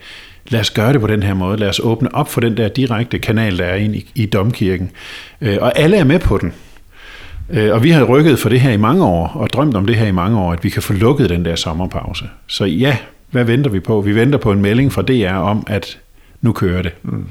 Lad 0.47 0.59
os 0.59 0.69
gøre 0.69 0.93
det 0.93 1.01
på 1.01 1.07
den 1.07 1.23
her 1.23 1.33
måde. 1.33 1.57
Lad 1.57 1.69
os 1.69 1.79
åbne 1.83 2.15
op 2.15 2.29
for 2.31 2.41
den 2.41 2.57
der 2.57 2.67
direkte 2.67 3.19
kanal, 3.19 3.57
der 3.57 3.65
er 3.65 3.75
ind 3.75 3.95
i, 3.95 4.11
i 4.15 4.25
Domkirken. 4.25 4.91
Øh, 5.41 5.57
og 5.61 5.79
alle 5.79 5.97
er 5.97 6.03
med 6.03 6.19
på 6.19 6.37
den. 6.37 6.53
Øh, 7.49 7.73
og 7.73 7.83
vi 7.83 7.89
har 7.89 8.03
rykket 8.03 8.39
for 8.39 8.49
det 8.49 8.59
her 8.59 8.71
i 8.71 8.77
mange 8.77 9.05
år, 9.05 9.27
og 9.27 9.49
drømt 9.49 9.75
om 9.75 9.85
det 9.85 9.95
her 9.95 10.07
i 10.07 10.11
mange 10.11 10.39
år, 10.39 10.53
at 10.53 10.63
vi 10.63 10.69
kan 10.69 10.81
få 10.81 10.93
lukket 10.93 11.29
den 11.29 11.45
der 11.45 11.55
sommerpause. 11.55 12.25
Så 12.47 12.65
ja, 12.65 12.97
hvad 13.31 13.43
venter 13.43 13.71
vi 13.71 13.79
på? 13.79 14.01
Vi 14.01 14.15
venter 14.15 14.39
på 14.39 14.51
en 14.51 14.61
melding 14.61 14.93
fra 14.93 15.01
DR 15.01 15.33
om, 15.33 15.63
at 15.67 15.99
nu 16.41 16.51
kører 16.51 16.81
det. 16.81 16.91
Mm. 17.03 17.27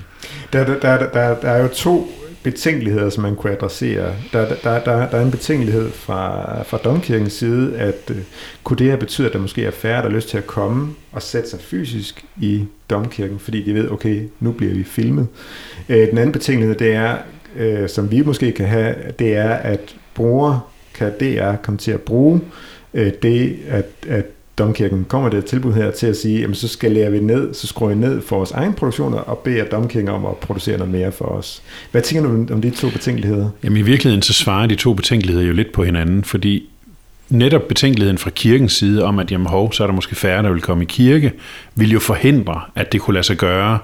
Der, 0.53 0.65
der, 0.65 0.81
der, 0.81 1.11
der, 1.11 1.41
der 1.41 1.51
er 1.51 1.63
jo 1.63 1.69
to 1.69 2.09
betænkeligheder, 2.45 3.11
som 3.11 3.23
man 3.23 3.37
kunne 3.37 3.53
adressere. 3.53 4.13
Der, 4.33 4.49
der, 4.49 4.79
der, 4.85 5.09
der 5.09 5.19
er 5.19 5.23
en 5.23 5.31
betænkelighed 5.31 5.91
fra, 5.91 6.63
fra 6.63 6.79
Domkirkens 6.79 7.33
side, 7.33 7.77
at 7.79 8.11
øh, 8.11 8.17
kunne 8.65 8.77
det 8.77 8.87
her 8.87 8.97
betyde, 8.97 9.27
at 9.27 9.33
der 9.33 9.39
måske 9.39 9.65
er 9.65 9.71
færre, 9.71 9.97
der 9.97 10.09
har 10.09 10.17
lyst 10.17 10.29
til 10.29 10.39
at 10.39 10.47
komme 10.47 10.95
og 11.13 11.23
sætte 11.23 11.51
sig 11.51 11.61
fysisk 11.61 12.25
i 12.41 12.65
Domkirken, 12.91 13.39
fordi 13.39 13.63
de 13.63 13.75
ved, 13.75 13.91
okay, 13.91 14.29
nu 14.41 14.53
bliver 14.53 14.75
vi 14.75 14.85
filmet. 14.85 15.27
Øh, 15.89 16.11
den 16.11 16.19
anden 16.19 16.33
betænkelighed, 16.33 16.77
det 16.77 16.95
er, 16.95 17.17
øh, 17.57 17.89
som 17.89 18.11
vi 18.11 18.23
måske 18.23 18.53
kan 18.53 18.67
have, 18.67 18.95
det 19.19 19.37
er, 19.37 19.51
at 19.51 19.97
brugere 20.15 20.61
kan 20.95 21.13
DR 21.21 21.57
komme 21.63 21.79
til 21.79 21.91
at 21.91 22.01
bruge 22.01 22.41
øh, 22.95 23.13
det, 23.23 23.59
at, 23.69 23.87
at 24.09 24.25
Domkirken 24.59 25.05
kommer 25.09 25.29
det 25.29 25.39
et 25.39 25.45
tilbud 25.45 25.73
her 25.73 25.91
til 25.91 26.07
at 26.07 26.17
sige, 26.17 26.41
jamen 26.41 26.55
så 26.55 26.69
skal 26.69 27.13
vi 27.13 27.21
ned, 27.21 27.55
så 27.55 27.67
skruer 27.67 27.89
vi 27.89 27.95
ned 27.95 28.23
for 28.23 28.37
vores 28.37 28.51
egen 28.51 28.73
produktioner 28.73 29.19
og 29.19 29.39
beder 29.39 29.65
Domkirken 29.65 30.09
om 30.09 30.27
at 30.27 30.37
producere 30.37 30.79
noget 30.79 30.93
mere 30.93 31.13
for 31.13 31.25
os. 31.25 31.63
Hvad 31.91 32.03
tænker 32.03 32.31
du 32.31 32.55
om 32.55 32.63
de 32.63 32.71
to 32.71 32.91
betænkeligheder? 32.91 33.51
Jamen 33.65 33.79
i 33.79 33.83
virkeligheden 33.83 34.23
så 34.23 34.33
svarer 34.33 34.67
de 34.67 34.75
to 34.75 34.95
betænkeligheder 34.95 35.47
jo 35.47 35.53
lidt 35.53 35.73
på 35.73 35.85
hinanden, 35.85 36.25
fordi 36.25 36.69
netop 37.29 37.63
betænkeligheden 37.63 38.19
fra 38.19 38.31
kirkens 38.31 38.73
side 38.73 39.05
om, 39.05 39.19
at 39.19 39.31
jamen 39.31 39.47
hov, 39.47 39.73
så 39.73 39.83
er 39.83 39.87
der 39.87 39.95
måske 39.95 40.15
færre, 40.15 40.43
der 40.43 40.53
vil 40.53 40.63
komme 40.63 40.85
i 40.85 40.87
kirke, 40.87 41.33
vil 41.75 41.91
jo 41.91 42.01
forhindre, 42.01 42.61
at 42.75 42.93
det 42.93 43.01
kunne 43.01 43.15
lade 43.15 43.25
sig 43.25 43.37
gøre 43.37 43.79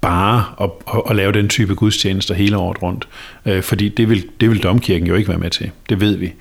bare 0.00 0.44
at, 0.60 0.70
at, 0.94 1.02
at 1.10 1.16
lave 1.16 1.32
den 1.32 1.48
type 1.48 1.74
gudstjenester 1.74 2.34
hele 2.34 2.56
året 2.56 2.82
rundt. 2.82 3.08
Øh, 3.46 3.62
fordi 3.62 3.88
det 3.88 4.08
vil, 4.08 4.26
det 4.40 4.50
vil 4.50 4.62
domkirken 4.62 5.08
jo 5.08 5.14
ikke 5.14 5.28
være 5.28 5.38
med 5.38 5.50
til. 5.50 5.70
Det 5.88 6.00
ved 6.00 6.16
vi. 6.16 6.32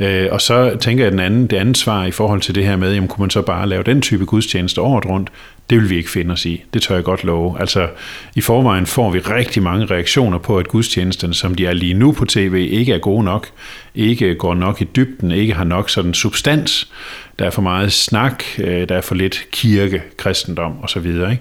Øh, 0.00 0.28
og 0.30 0.40
så 0.40 0.76
tænker 0.80 1.04
jeg, 1.04 1.12
den 1.12 1.20
anden, 1.20 1.46
det 1.46 1.56
andet 1.56 1.76
svar 1.76 2.04
i 2.04 2.10
forhold 2.10 2.40
til 2.40 2.54
det 2.54 2.64
her 2.64 2.76
med, 2.76 2.94
jamen, 2.94 3.08
kunne 3.08 3.22
man 3.22 3.30
så 3.30 3.42
bare 3.42 3.68
lave 3.68 3.82
den 3.82 4.02
type 4.02 4.24
gudstjeneste 4.24 4.80
året 4.80 5.06
rundt, 5.06 5.30
det 5.70 5.78
vil 5.78 5.90
vi 5.90 5.96
ikke 5.96 6.10
finde 6.10 6.32
os 6.32 6.46
i. 6.46 6.64
Det 6.74 6.82
tør 6.82 6.94
jeg 6.94 7.04
godt 7.04 7.24
love. 7.24 7.60
Altså, 7.60 7.88
i 8.34 8.40
forvejen 8.40 8.86
får 8.86 9.10
vi 9.10 9.18
rigtig 9.18 9.62
mange 9.62 9.86
reaktioner 9.86 10.38
på, 10.38 10.58
at 10.58 10.68
gudstjenesterne, 10.68 11.34
som 11.34 11.54
de 11.54 11.66
er 11.66 11.72
lige 11.72 11.94
nu 11.94 12.12
på 12.12 12.24
tv, 12.24 12.68
ikke 12.70 12.92
er 12.92 12.98
gode 12.98 13.24
nok, 13.24 13.48
ikke 13.94 14.34
går 14.34 14.54
nok 14.54 14.82
i 14.82 14.84
dybden, 14.96 15.30
ikke 15.30 15.54
har 15.54 15.64
nok 15.64 15.90
sådan 15.90 16.14
substans. 16.14 16.92
Der 17.38 17.46
er 17.46 17.50
for 17.50 17.62
meget 17.62 17.92
snak, 17.92 18.44
øh, 18.58 18.88
der 18.88 18.94
er 18.94 19.00
for 19.00 19.14
lidt 19.14 19.46
kirke, 19.52 20.02
kristendom 20.16 20.82
osv. 20.82 21.12
Så, 21.12 21.36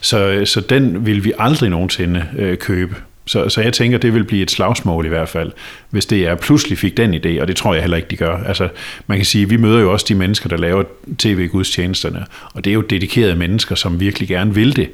så, 0.00 0.44
så 0.44 0.60
den 0.60 1.06
vil 1.06 1.24
vi 1.24 1.32
aldrig 1.38 1.70
nogensinde 1.70 2.24
øh, 2.38 2.58
købe. 2.58 2.96
Så, 3.26 3.48
så 3.48 3.60
jeg 3.60 3.72
tænker, 3.72 3.98
det 3.98 4.14
vil 4.14 4.24
blive 4.24 4.42
et 4.42 4.50
slagsmål 4.50 5.06
i 5.06 5.08
hvert 5.08 5.28
fald, 5.28 5.52
hvis 5.90 6.06
det 6.06 6.26
er 6.26 6.34
pludselig 6.34 6.78
fik 6.78 6.96
den 6.96 7.14
idé, 7.14 7.40
og 7.40 7.48
det 7.48 7.56
tror 7.56 7.74
jeg 7.74 7.82
heller 7.82 7.96
ikke, 7.96 8.08
de 8.10 8.16
gør. 8.16 8.36
Altså, 8.36 8.68
man 9.06 9.18
kan 9.18 9.24
sige, 9.24 9.48
vi 9.48 9.56
møder 9.56 9.80
jo 9.80 9.92
også 9.92 10.06
de 10.08 10.14
mennesker, 10.14 10.48
der 10.48 10.56
laver 10.56 10.82
tv-gudstjenesterne, 11.18 12.24
og 12.54 12.64
det 12.64 12.70
er 12.70 12.74
jo 12.74 12.80
dedikerede 12.80 13.36
mennesker, 13.36 13.74
som 13.74 14.00
virkelig 14.00 14.28
gerne 14.28 14.54
vil 14.54 14.76
det. 14.76 14.88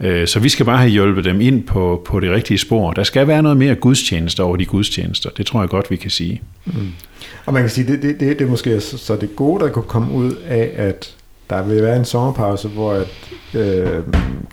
Øh, 0.00 0.26
så 0.26 0.40
vi 0.40 0.48
skal 0.48 0.66
bare 0.66 0.78
have 0.78 0.90
hjulpet 0.90 1.24
dem 1.24 1.40
ind 1.40 1.64
på, 1.64 2.02
på 2.06 2.20
det 2.20 2.30
rigtige 2.30 2.58
spor. 2.58 2.92
Der 2.92 3.04
skal 3.04 3.26
være 3.26 3.42
noget 3.42 3.58
mere 3.58 3.74
gudstjenester 3.74 4.44
over 4.44 4.56
de 4.56 4.64
gudstjenester. 4.64 5.30
Det 5.30 5.46
tror 5.46 5.60
jeg 5.60 5.68
godt, 5.68 5.90
vi 5.90 5.96
kan 5.96 6.10
sige. 6.10 6.42
Mm. 6.64 6.72
Og 7.46 7.52
man 7.52 7.62
kan 7.62 7.70
sige, 7.70 7.92
det, 7.92 8.02
det, 8.02 8.20
det, 8.20 8.38
det 8.38 8.44
er 8.44 8.50
måske 8.50 8.80
så 8.80 9.16
det 9.16 9.36
gode, 9.36 9.64
der 9.64 9.70
kunne 9.70 9.84
komme 9.88 10.12
ud 10.12 10.34
af, 10.46 10.70
at 10.76 11.14
der 11.50 11.62
vil 11.62 11.82
være 11.82 11.96
en 11.96 12.04
sommerpause, 12.04 12.68
hvor 12.68 12.92
at, 12.92 13.08
øh, 13.54 14.02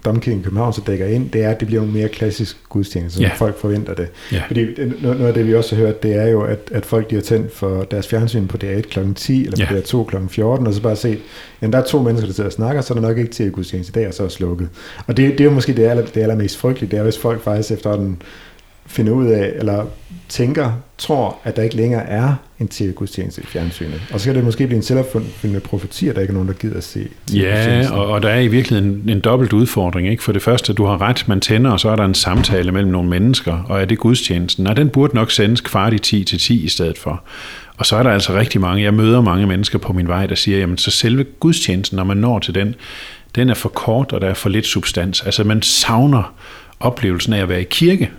Domkirken 0.06 0.44
København 0.44 0.74
så 0.74 0.82
dækker 0.88 1.06
ind, 1.06 1.30
det 1.30 1.44
er, 1.44 1.50
at 1.50 1.60
det 1.60 1.68
bliver 1.68 1.84
en 1.84 1.94
mere 1.94 2.10
klassisk 2.10 2.58
gudstjeneste, 2.70 3.22
ja. 3.22 3.32
folk 3.36 3.58
forventer 3.58 3.94
det. 3.94 4.08
Ja. 4.32 4.44
Fordi 4.48 4.66
noget 5.02 5.28
af 5.28 5.34
det, 5.34 5.48
vi 5.48 5.56
også 5.56 5.76
har 5.76 5.84
hørt, 5.84 6.04
det 6.04 6.16
er 6.16 6.28
jo, 6.28 6.42
at, 6.42 6.60
at 6.72 6.86
folk 6.86 7.10
de 7.10 7.16
har 7.16 7.22
tændt 7.22 7.54
for 7.54 7.84
deres 7.84 8.08
fjernsyn 8.08 8.48
på 8.48 8.58
DR1 8.64 8.82
kl. 8.82 9.00
10, 9.16 9.46
eller 9.46 9.68
på 9.68 9.74
ja. 9.74 9.80
DR2 9.80 10.06
kl. 10.06 10.16
14, 10.30 10.68
og 10.68 10.74
så 10.74 10.82
bare 10.82 10.96
set, 10.96 11.20
at 11.62 11.74
der 11.74 11.80
er 11.80 11.84
to 11.84 12.02
mennesker, 12.02 12.28
der 12.28 12.34
sidder 12.34 12.50
og 12.50 12.54
snakker, 12.54 12.82
så 12.82 12.94
er 12.94 13.00
der 13.00 13.08
nok 13.08 13.18
ikke 13.18 13.32
til 13.32 13.52
gudstjeneste 13.52 13.92
i 13.92 14.02
dag, 14.02 14.08
og 14.08 14.14
så 14.14 14.24
er 14.24 14.28
slukket. 14.28 14.70
Og 15.08 15.18
det, 15.18 15.32
det 15.32 15.40
er 15.40 15.46
jo 15.46 15.52
måske 15.52 15.74
det, 15.74 15.84
aller, 15.84 16.06
det 16.06 16.22
allermest 16.22 16.58
frygtelige, 16.58 16.92
det 16.92 17.00
er, 17.00 17.04
hvis 17.04 17.18
folk 17.18 17.42
faktisk 17.42 17.72
efterhånden 17.72 18.22
finder 18.86 19.14
ud 19.14 19.28
af, 19.28 19.52
eller 19.56 19.86
tænker, 20.30 20.72
tror, 20.98 21.38
at 21.44 21.56
der 21.56 21.64
ikke 21.64 21.76
længere 21.76 22.06
er 22.06 22.36
en 22.60 22.68
tv-gudstjeneste 22.68 23.42
i 23.42 23.46
fjernsynet. 23.46 24.02
Og 24.14 24.20
så 24.20 24.26
kan 24.26 24.36
det 24.36 24.44
måske 24.44 24.68
blive 24.68 24.78
en 24.78 24.84
selvopfyldende 24.84 25.60
profeti, 25.60 26.08
at 26.08 26.16
der 26.16 26.22
ikke 26.22 26.32
er 26.32 26.34
nogen, 26.34 26.48
der 26.48 26.54
gider 26.54 26.78
at 26.78 26.84
se 26.84 27.08
Ja, 27.34 27.88
og, 27.92 28.08
og 28.08 28.22
der 28.22 28.30
er 28.30 28.40
i 28.40 28.48
virkeligheden 28.48 29.02
en, 29.04 29.10
en 29.10 29.20
dobbelt 29.20 29.54
udfordring. 29.54 30.10
Ikke? 30.10 30.24
For 30.24 30.32
det 30.32 30.42
første, 30.42 30.74
du 30.74 30.86
har 30.86 31.02
ret, 31.02 31.28
man 31.28 31.42
tænder, 31.42 31.72
og 31.72 31.80
så 31.80 31.90
er 31.90 31.96
der 31.96 32.06
en 32.06 32.14
samtale 32.14 32.72
mellem 32.72 32.92
nogle 32.92 33.10
mennesker, 33.10 33.64
og 33.68 33.82
er 33.82 33.86
det 33.86 33.98
gudstjenesten? 33.98 34.64
Nej, 34.64 34.74
den 34.74 34.90
burde 34.90 35.16
nok 35.16 35.32
sendes 35.32 35.62
kvart 35.62 35.94
i 35.94 36.00
10 36.00 36.24
til 36.24 36.40
10 36.40 36.64
i 36.64 36.68
stedet 36.68 36.98
for. 36.98 37.24
Og 37.78 37.86
så 37.86 37.96
er 37.96 38.04
der 38.04 38.12
altså 38.12 38.34
rigtig 38.34 38.62
mange, 38.62 38.84
jeg 38.84 38.94
møder 38.94 39.22
mange 39.22 39.48
mennesker 39.48 39.80
på 39.80 39.94
min 39.94 40.08
vej, 40.08 40.28
der 40.28 40.36
siger, 40.36 40.58
jamen 40.58 40.78
så 40.78 40.92
selve 40.92 41.24
gudstjenesten, 41.24 41.96
når 41.96 42.04
man 42.04 42.18
når 42.18 42.40
til 42.40 42.56
den, 42.56 42.76
den 43.36 43.50
er 43.50 43.54
for 43.54 43.70
kort, 43.70 44.14
og 44.14 44.22
der 44.22 44.28
er 44.28 44.34
for 44.34 44.50
lidt 44.50 44.66
substans. 44.66 45.22
Altså 45.22 45.44
man 45.44 45.62
savner 45.62 46.34
oplevelsen 46.80 47.34
af 47.34 47.42
at 47.42 47.50
være 47.50 47.62
i 47.62 47.68
kirke, 47.70 48.12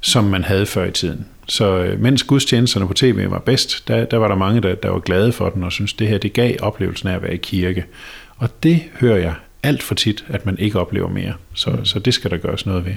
som 0.00 0.24
man 0.24 0.44
havde 0.44 0.66
før 0.66 0.84
i 0.84 0.90
tiden. 0.90 1.26
Så 1.48 1.78
øh, 1.78 2.00
mens 2.00 2.22
gudstjenesterne 2.22 2.86
på 2.86 2.94
tv 2.94 3.30
var 3.30 3.38
bedst, 3.38 3.88
der, 3.88 4.04
der 4.04 4.16
var 4.16 4.28
der 4.28 4.34
mange, 4.34 4.60
der, 4.60 4.74
der 4.74 4.90
var 4.90 4.98
glade 4.98 5.32
for 5.32 5.48
den 5.50 5.62
og 5.62 5.72
synes 5.72 5.92
det 5.92 6.08
her 6.08 6.18
det 6.18 6.32
gav 6.32 6.56
oplevelsen 6.60 7.08
af 7.08 7.14
at 7.14 7.22
være 7.22 7.34
i 7.34 7.36
kirke. 7.36 7.84
Og 8.36 8.48
det 8.62 8.82
hører 9.00 9.18
jeg 9.18 9.34
alt 9.62 9.82
for 9.82 9.94
tit, 9.94 10.24
at 10.28 10.46
man 10.46 10.58
ikke 10.58 10.80
oplever 10.80 11.08
mere. 11.08 11.32
Så, 11.54 11.70
mm. 11.70 11.84
så 11.84 11.98
det 11.98 12.14
skal 12.14 12.30
der 12.30 12.36
gøres 12.36 12.66
noget 12.66 12.86
ved. 12.86 12.94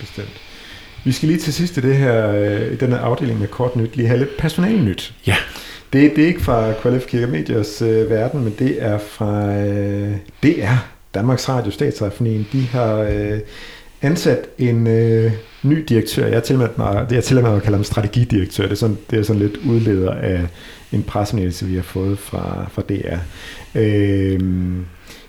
Bestemt. 0.00 0.40
Vi 1.04 1.12
skal 1.12 1.28
lige 1.28 1.38
til 1.38 1.52
sidst 1.52 1.76
i 1.76 1.80
det 1.80 1.96
her, 1.96 2.30
øh, 2.30 2.72
i 2.72 2.76
denne 2.76 2.98
afdeling 2.98 3.40
med 3.40 3.48
kort 3.48 3.76
nyt, 3.76 3.96
lige 3.96 4.08
have 4.08 4.18
lidt 4.18 4.36
personalnyt. 4.36 5.14
Ja. 5.26 5.36
Det, 5.92 6.12
det 6.16 6.24
er 6.24 6.28
ikke 6.28 6.40
fra 6.40 6.72
KLF 6.72 7.06
Kirke 7.06 7.26
Mediers 7.26 7.82
øh, 7.82 8.10
verden, 8.10 8.44
men 8.44 8.54
det 8.58 8.82
er 8.82 8.98
fra 8.98 9.56
øh, 9.56 10.16
DR, 10.42 10.74
Danmarks 11.14 11.48
Radio 11.48 11.70
Statsradiofonien. 11.70 12.46
De 12.52 12.66
har 12.66 12.94
øh, 12.94 13.38
ansat 14.02 14.38
en 14.58 14.86
øh, 14.86 15.32
ny 15.62 15.84
direktør. 15.88 16.26
Jeg 16.26 16.36
har 16.36 16.40
tilladt 16.40 16.78
mig, 16.78 17.06
det 17.10 17.18
er 17.18 17.22
tilladt 17.22 17.46
mig 17.46 17.56
at 17.56 17.62
kalde 17.62 17.76
ham 17.76 17.84
strategidirektør. 17.84 18.64
Det 18.64 18.72
er 18.72 18.76
sådan, 18.76 18.98
det 19.10 19.18
er 19.18 19.22
sådan 19.22 19.42
lidt 19.42 19.56
udleder 19.56 20.12
af 20.12 20.46
en 20.92 21.02
pressemeddelelse, 21.02 21.66
vi 21.66 21.74
har 21.74 21.82
fået 21.82 22.18
fra, 22.18 22.66
fra 22.72 22.82
DR. 22.82 23.16
Øh, 23.74 24.40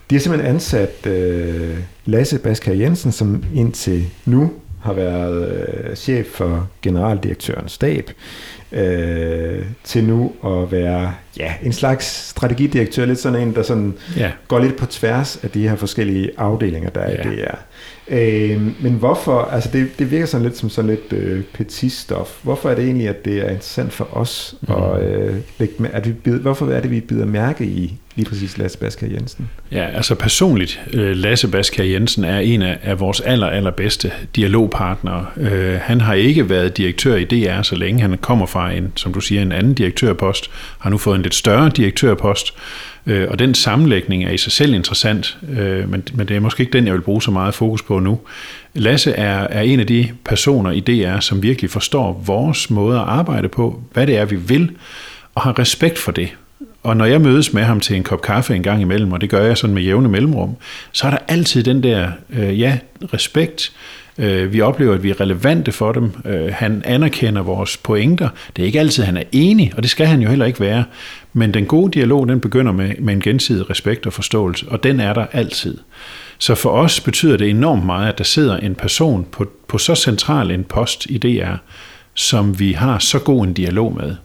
de 0.10 0.16
har 0.16 0.20
simpelthen 0.20 0.56
ansat 0.56 1.08
øh, 1.08 1.78
Lasse 2.06 2.40
Basker 2.40 2.74
Jensen, 2.74 3.12
som 3.12 3.44
indtil 3.56 4.06
nu 4.26 4.52
har 4.82 4.94
været 4.94 5.52
øh, 5.52 5.96
chef 5.96 6.26
for 6.26 6.70
generaldirektørens 6.82 7.72
stab, 7.72 8.12
øh, 8.72 9.66
til 9.84 10.04
nu 10.04 10.34
at 10.46 10.72
være 10.72 11.14
ja, 11.38 11.54
en 11.64 11.74
slags 11.74 12.06
strategidirektør, 12.30 13.06
lidt 13.06 13.20
sådan 13.20 13.42
en, 13.42 13.56
der 13.56 13.64
sådan 13.64 13.94
ja. 14.18 14.32
går 14.48 14.60
lidt 14.60 14.78
på 14.78 14.86
tværs 14.86 15.40
af 15.44 15.50
de 15.50 15.68
her 15.68 15.76
forskellige 15.76 16.32
afdelinger, 16.38 16.90
der 16.90 17.02
er 17.02 17.12
ja. 17.12 17.32
i 17.32 17.36
DR. 17.36 17.56
Øh, 18.10 18.62
men 18.84 18.94
hvorfor, 18.94 19.42
altså 19.42 19.70
det, 19.74 20.00
det 20.00 20.12
virker 20.12 20.26
sådan 20.26 20.46
lidt 20.46 20.58
som 20.58 20.70
sådan 20.70 20.90
lidt 20.90 21.14
øh, 21.14 21.44
petit 21.54 21.92
stof. 21.92 22.40
Hvorfor 22.44 22.70
er 22.70 22.76
det 22.76 22.84
egentlig, 22.86 23.08
at 23.08 23.26
det 23.26 23.38
er 23.38 23.50
interessant 23.50 23.94
for 23.94 24.18
os 24.18 24.56
mm. 24.62 24.74
at 24.74 25.04
øh, 25.04 25.36
lægge 25.60 25.74
med, 25.78 25.90
at 25.94 26.08
vi 26.08 26.12
bid, 26.12 26.40
hvorfor 26.40 26.72
er 26.72 26.82
det, 26.82 26.92
vi 26.92 27.00
bider 27.00 27.26
mærke 27.26 27.66
i 27.66 27.94
lige 28.16 28.30
præcis 28.30 28.58
Lasse 28.58 28.78
Basker 28.78 29.08
Jensen? 29.08 29.50
Ja, 29.72 29.86
altså 29.86 30.16
personligt, 30.16 30.82
øh, 30.94 31.16
Lasse 31.16 31.48
Basker 31.48 31.84
Jensen 31.84 32.24
er 32.24 32.40
en 32.40 32.62
af, 32.62 32.78
af 32.84 33.00
vores 33.00 33.22
aller, 33.22 33.48
allerbedste 33.48 34.12
dialogpartnere. 34.36 35.26
Øh, 35.38 35.80
han 35.82 36.02
har 36.02 36.14
ikke 36.14 36.50
været 36.50 36.78
direktør 36.78 37.16
i 37.16 37.24
DR 37.24 37.62
så 37.62 37.76
længe. 37.76 38.02
Han 38.02 38.18
kommer 38.18 38.46
fra 38.46 38.72
en, 38.72 38.92
som 38.96 39.14
du 39.14 39.20
siger, 39.20 39.42
en 39.42 39.52
anden 39.52 39.74
direktørpost, 39.74 40.52
har 40.80 40.90
nu 40.90 40.98
fået 40.98 41.16
en 41.16 41.22
lidt 41.22 41.36
større 41.36 41.70
direktørpost, 41.70 42.54
Øh, 43.06 43.28
og 43.30 43.40
den 43.40 43.54
sammenlægning 43.56 44.24
er 44.24 44.32
i 44.32 44.38
sig 44.38 44.52
selv 44.52 44.74
interessant, 44.74 45.38
øh, 45.50 45.90
men, 45.90 46.04
men 46.14 46.28
det 46.28 46.36
er 46.36 46.40
måske 46.40 46.62
ikke 46.62 46.74
den, 46.74 46.86
jeg 46.86 46.94
vil 46.94 47.02
bruge 47.02 47.22
så 47.22 47.32
meget 47.32 47.54
fokus 47.54 47.82
på 47.82 48.00
nu. 48.00 48.20
Lasse 48.74 49.12
er, 49.12 49.48
er 49.50 49.62
en 49.62 49.80
af 49.80 49.88
de 49.88 50.10
personer 50.26 50.72
i 50.72 50.80
DR, 50.80 51.20
som 51.20 51.44
virkelig 51.44 51.70
forstår 51.70 52.24
vores 52.26 52.70
måde 52.70 52.98
at 52.98 53.06
arbejde 53.06 53.48
på, 53.48 53.82
hvad 53.94 54.08
det 54.08 54.18
er, 54.18 54.26
vi 54.26 54.36
vil, 54.36 54.72
og 55.36 55.42
har 55.42 55.60
respekt 55.60 55.98
for 55.98 56.12
det. 56.12 56.30
Og 56.84 56.98
når 56.98 57.06
jeg 57.06 57.22
mødes 57.22 57.54
med 57.54 57.64
ham 57.64 57.80
til 57.80 57.96
en 57.96 58.04
kop 58.04 58.22
kaffe 58.22 58.56
en 58.56 58.64
gang 58.64 58.82
imellem, 58.82 59.12
og 59.12 59.22
det 59.22 59.30
gør 59.30 59.46
jeg 59.46 59.58
sådan 59.58 59.74
med 59.74 59.84
jævne 59.84 60.10
mellemrum, 60.10 60.56
så 60.92 61.08
er 61.08 61.12
der 61.12 61.18
altid 61.28 61.64
den 61.64 61.84
der, 61.84 62.12
øh, 62.30 62.60
ja, 62.60 62.78
respekt, 63.14 63.72
Øh, 64.20 64.54
vi 64.54 64.62
oplever, 64.62 64.94
at 64.94 65.04
vi 65.04 65.10
er 65.10 65.22
relevante 65.22 65.72
for 65.72 65.92
dem. 65.92 66.12
Øh, 66.26 66.54
han 66.54 66.82
anerkender 66.86 67.42
vores 67.42 67.78
pointer. 67.78 68.30
Det 68.56 68.62
er 68.62 68.66
ikke 68.66 68.80
altid, 68.80 69.04
han 69.04 69.18
er 69.18 69.24
enig, 69.32 69.72
og 69.78 69.84
det 69.84 69.92
skal 69.92 70.06
han 70.06 70.22
jo 70.22 70.30
heller 70.30 70.46
ikke 70.46 70.60
være. 70.60 70.84
Men 71.34 71.54
den 71.54 71.66
gode 71.66 71.92
dialog, 71.92 72.28
den 72.28 72.40
begynder 72.40 72.72
med, 72.72 72.96
med 73.00 73.14
en 73.14 73.22
gensidig 73.22 73.70
respekt 73.70 74.06
og 74.06 74.14
forståelse, 74.14 74.66
og 74.70 74.84
den 74.84 75.00
er 75.00 75.14
der 75.14 75.26
altid. 75.32 75.78
Så 76.38 76.56
for 76.56 76.70
os 76.70 77.02
betyder 77.02 77.38
det 77.38 77.50
enormt 77.50 77.86
meget, 77.86 78.10
at 78.10 78.18
der 78.18 78.24
sidder 78.24 78.58
en 78.58 78.76
person 78.76 79.28
på, 79.32 79.50
på 79.68 79.78
så 79.78 79.96
central 79.96 80.52
en 80.52 80.64
post 80.64 81.06
i 81.10 81.18
DR, 81.18 81.56
som 82.14 82.60
vi 82.60 82.72
har 82.72 83.00
så 83.00 83.20
god 83.20 83.48
en 83.48 83.54
dialog 83.54 83.96
med. 83.96 84.16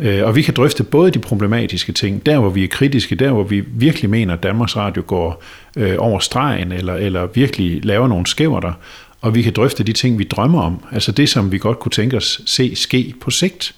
Øh, 0.00 0.26
og 0.26 0.36
vi 0.36 0.42
kan 0.42 0.54
drøfte 0.54 0.84
både 0.84 1.10
de 1.10 1.18
problematiske 1.18 1.92
ting, 1.92 2.26
der 2.26 2.38
hvor 2.38 2.50
vi 2.50 2.64
er 2.64 2.68
kritiske, 2.68 3.14
der 3.14 3.30
hvor 3.30 3.42
vi 3.42 3.60
virkelig 3.60 4.10
mener, 4.10 4.34
at 4.34 4.42
Danmarks 4.42 4.76
Radio 4.76 5.02
går 5.06 5.42
øh, 5.76 5.94
over 5.98 6.18
stregen, 6.18 6.72
eller, 6.72 6.94
eller 6.94 7.26
virkelig 7.26 7.84
laver 7.84 8.08
nogle 8.08 8.26
skæver 8.26 8.60
der, 8.60 8.72
og 9.20 9.34
vi 9.34 9.42
kan 9.42 9.52
drøfte 9.52 9.84
de 9.84 9.92
ting, 9.92 10.18
vi 10.18 10.24
drømmer 10.24 10.62
om, 10.62 10.84
altså 10.92 11.12
det, 11.12 11.28
som 11.28 11.52
vi 11.52 11.58
godt 11.58 11.78
kunne 11.78 11.92
tænke 11.92 12.16
os 12.16 12.40
se 12.46 12.76
ske 12.76 13.14
på 13.20 13.30
sigt. 13.30 13.74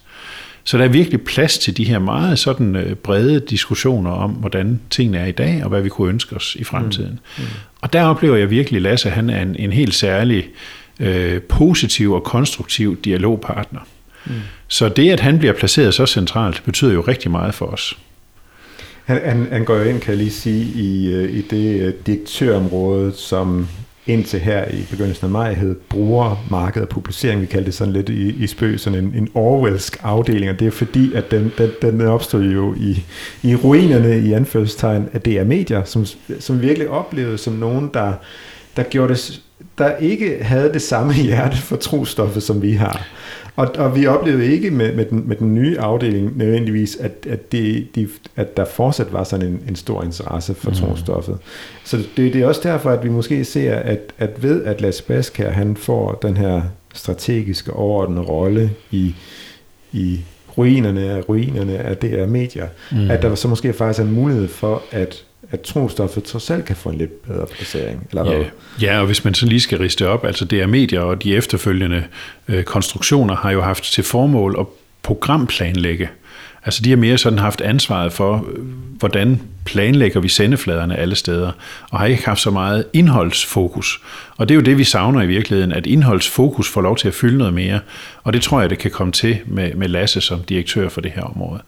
Så 0.65 0.79
der 0.79 0.85
er 0.85 0.89
virkelig 0.89 1.21
plads 1.21 1.59
til 1.59 1.77
de 1.77 1.85
her 1.85 1.99
meget 1.99 2.39
sådan 2.39 2.77
øh, 2.77 2.95
brede 2.95 3.41
diskussioner 3.41 4.11
om, 4.11 4.31
hvordan 4.31 4.81
tingene 4.91 5.19
er 5.19 5.27
i 5.27 5.33
dag, 5.33 5.61
og 5.63 5.69
hvad 5.69 5.83
vi 5.83 5.89
kunne 5.89 6.09
ønske 6.09 6.37
os 6.37 6.57
i 6.61 6.65
fremtiden. 6.65 7.21
Mm. 7.39 7.43
Mm. 7.43 7.49
Og 7.81 7.93
der 7.93 8.05
oplever 8.05 8.37
jeg 8.37 8.51
virkelig, 8.51 8.79
at 8.79 8.83
Lasse 8.83 9.11
han 9.11 9.31
er 9.31 9.43
en, 9.43 9.57
en 9.59 9.73
helt 9.73 9.95
særlig 9.95 10.49
øh, 11.01 11.41
positiv 11.43 12.13
og 12.13 12.25
konstruktiv 12.25 13.01
dialogpartner. 13.01 13.81
Mm. 14.27 14.33
Så 14.69 14.89
det, 14.89 15.11
at 15.11 15.21
han 15.21 15.39
bliver 15.39 15.53
placeret 15.53 15.95
så 15.95 16.07
centralt, 16.07 16.63
betyder 16.65 16.93
jo 16.93 17.01
rigtig 17.01 17.31
meget 17.31 17.55
for 17.55 17.67
os. 17.67 17.99
Han, 19.05 19.21
han, 19.25 19.49
han 19.53 19.65
går 19.65 19.77
jo 19.77 19.83
ind, 19.83 20.01
kan 20.01 20.11
jeg 20.11 20.19
lige 20.19 20.31
sige, 20.31 20.65
i, 20.83 21.13
øh, 21.13 21.31
i 21.31 21.43
det 21.43 21.81
øh, 21.81 21.95
direktørområde, 22.07 23.13
som 23.17 23.69
indtil 24.07 24.41
her 24.41 24.65
i 24.69 24.87
begyndelsen 24.91 25.25
af 25.25 25.31
maj 25.31 25.55
hed 25.55 25.75
brugermarked 25.75 26.83
og 26.83 26.89
publicering. 26.89 27.41
Vi 27.41 27.47
kaldte 27.47 27.67
det 27.67 27.75
sådan 27.75 27.93
lidt 27.93 28.09
i, 28.09 28.45
i 28.45 28.47
spøg, 28.47 28.81
sådan 28.81 28.99
en, 28.99 29.15
en 29.17 29.29
Orwellsk 29.35 29.99
afdeling, 30.03 30.51
og 30.51 30.61
det 30.61 30.67
er 30.67 30.71
fordi, 30.71 31.13
at 31.15 31.31
den, 31.31 31.53
den, 31.59 31.71
den 31.83 32.01
opstod 32.01 32.45
jo 32.45 32.75
i, 32.75 33.05
i 33.43 33.55
ruinerne 33.55 34.19
i 34.19 34.33
anførselstegn 34.33 35.09
af 35.13 35.21
DR 35.21 35.45
Medier, 35.45 35.85
som, 35.85 36.07
som 36.41 36.63
virkelig 36.63 36.89
oplevede 36.89 37.39
som 37.39 37.53
nogen, 37.53 37.91
der, 37.95 38.13
der 38.77 38.83
gjorde 38.83 39.15
det 39.15 39.43
der 39.79 39.97
ikke 39.97 40.45
havde 40.45 40.73
det 40.73 40.83
samme 40.83 41.15
hjerte 41.25 41.57
for 41.57 41.77
trostoffet, 41.77 42.43
som 42.43 42.63
vi 42.63 42.73
har. 42.73 43.07
Og, 43.57 43.69
og 43.79 43.97
vi 43.97 44.07
oplevede 44.07 44.47
ikke 44.47 44.71
med, 44.71 44.95
med, 44.95 45.05
den, 45.05 45.29
med 45.29 45.37
den 45.37 45.55
nye 45.55 45.79
afdeling 45.81 46.37
nødvendigvis, 46.37 46.97
at, 46.97 47.27
at, 47.29 47.53
det, 47.53 47.87
de, 47.95 48.09
at 48.37 48.57
der 48.57 48.65
fortsat 48.65 49.13
var 49.13 49.25
sådan 49.25 49.47
en, 49.47 49.63
en 49.69 49.77
stor 49.77 50.03
interesse 50.03 50.55
for 50.55 50.71
mm. 50.71 50.77
trostoffet. 50.77 51.39
Så 51.85 51.97
det, 51.97 52.33
det 52.33 52.43
er 52.43 52.47
også 52.47 52.61
derfor, 52.65 52.91
at 52.91 53.05
vi 53.05 53.09
måske 53.09 53.45
ser, 53.45 53.77
at, 53.77 54.01
at 54.19 54.43
ved 54.43 54.65
at 54.65 54.81
Las 54.81 55.03
Basker, 55.03 55.51
han 55.51 55.77
får 55.77 56.19
den 56.23 56.37
her 56.37 56.63
strategiske 56.95 57.73
overordnede 57.73 58.23
rolle 58.27 58.71
i, 58.91 59.15
i 59.93 60.21
ruinerne 60.59 61.11
af 61.11 61.29
ruinerne 61.29 61.79
af 61.79 61.97
DR 61.97 62.27
medier, 62.27 62.67
mm. 62.93 63.11
at 63.11 63.23
der 63.23 63.35
så 63.35 63.49
måske 63.49 63.73
faktisk 63.73 64.01
er 64.01 64.05
en 64.05 64.13
mulighed 64.13 64.49
for, 64.49 64.83
at 64.91 65.25
at 65.53 65.61
trostoffet 65.61 66.25
trods 66.25 66.51
alt 66.51 66.65
kan 66.65 66.77
få 66.77 66.89
en 66.89 66.99
lidt 66.99 67.23
bedre 67.23 67.47
placering. 67.47 68.07
Eller 68.11 68.33
ja. 68.33 68.45
ja, 68.81 69.01
og 69.01 69.07
hvis 69.07 69.25
man 69.25 69.35
så 69.35 69.47
lige 69.47 69.61
skal 69.61 69.79
riste 69.79 70.09
op, 70.09 70.25
altså 70.25 70.45
det 70.45 70.61
er 70.61 70.67
medier 70.67 71.01
og 71.01 71.23
de 71.23 71.37
efterfølgende 71.37 72.05
øh, 72.49 72.65
konstruktioner 72.65 73.37
har 73.37 73.51
jo 73.51 73.61
haft 73.61 73.85
til 73.85 74.05
formål 74.05 74.57
at 74.59 74.67
programplanlægge 75.03 76.09
Altså 76.65 76.83
de 76.83 76.91
har 76.91 76.97
mere 76.97 77.19
sådan 77.19 77.39
haft 77.39 77.61
ansvaret 77.61 78.13
for, 78.13 78.47
øh, 78.57 78.65
hvordan 78.99 79.43
planlægger 79.65 80.21
vi 80.21 80.29
sendefladerne 80.29 80.97
alle 80.97 81.15
steder, 81.15 81.53
og 81.91 81.99
har 81.99 82.07
ikke 82.07 82.25
haft 82.25 82.41
så 82.41 82.51
meget 82.51 82.85
indholdsfokus. 82.93 84.01
Og 84.37 84.49
det 84.49 84.55
er 84.55 84.57
jo 84.57 84.63
det, 84.63 84.79
vi 84.79 84.85
savner 84.85 85.23
i 85.23 85.27
virkeligheden, 85.27 85.73
at 85.73 85.87
indholdsfokus 85.87 86.69
får 86.69 86.81
lov 86.81 86.97
til 86.97 87.09
at 87.09 87.15
fylde 87.15 87.39
noget 87.39 87.55
mere, 87.55 87.81
og 88.23 88.33
det 88.33 88.43
tror 88.43 88.61
jeg, 88.61 88.71
det 88.71 88.79
kan 88.79 88.91
komme 88.91 89.13
til 89.13 89.39
med, 89.47 89.75
med 89.75 89.89
Lasse 89.89 90.21
som 90.21 90.43
direktør 90.43 90.89
for 90.89 91.01
det 91.01 91.11
her 91.11 91.23
område. 91.23 91.61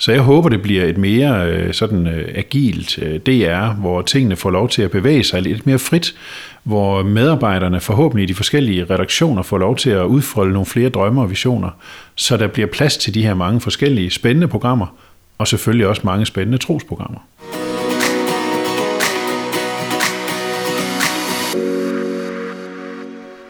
Så 0.00 0.12
jeg 0.12 0.20
håber, 0.20 0.48
det 0.48 0.62
bliver 0.62 0.84
et 0.84 0.98
mere 0.98 1.46
øh, 1.46 1.74
sådan 1.74 2.06
øh, 2.06 2.28
agilt 2.34 2.98
øh, 2.98 3.20
DR, 3.20 3.72
hvor 3.72 4.02
tingene 4.02 4.36
får 4.36 4.50
lov 4.50 4.68
til 4.68 4.82
at 4.82 4.90
bevæge 4.90 5.24
sig 5.24 5.42
lidt 5.42 5.66
mere 5.66 5.78
frit, 5.78 6.14
hvor 6.62 7.02
medarbejderne 7.02 7.80
forhåbentlig 7.80 8.22
i 8.22 8.26
de 8.26 8.34
forskellige 8.34 8.84
redaktioner 8.84 9.42
får 9.42 9.58
lov 9.58 9.76
til 9.76 9.90
at 9.90 10.04
udfolde 10.04 10.52
nogle 10.52 10.66
flere 10.66 10.88
drømme 10.88 11.20
og 11.20 11.30
visioner, 11.30 11.70
så 12.14 12.36
der 12.36 12.46
bliver 12.46 12.68
plads 12.68 12.96
til 12.96 13.14
de 13.14 13.22
her 13.22 13.34
mange 13.34 13.60
forskellige 13.60 14.10
spændende 14.10 14.48
programmer, 14.48 14.86
og 15.38 15.48
selvfølgelig 15.48 15.86
også 15.86 16.02
mange 16.04 16.26
spændende 16.26 16.58
trosprogrammer. 16.58 17.20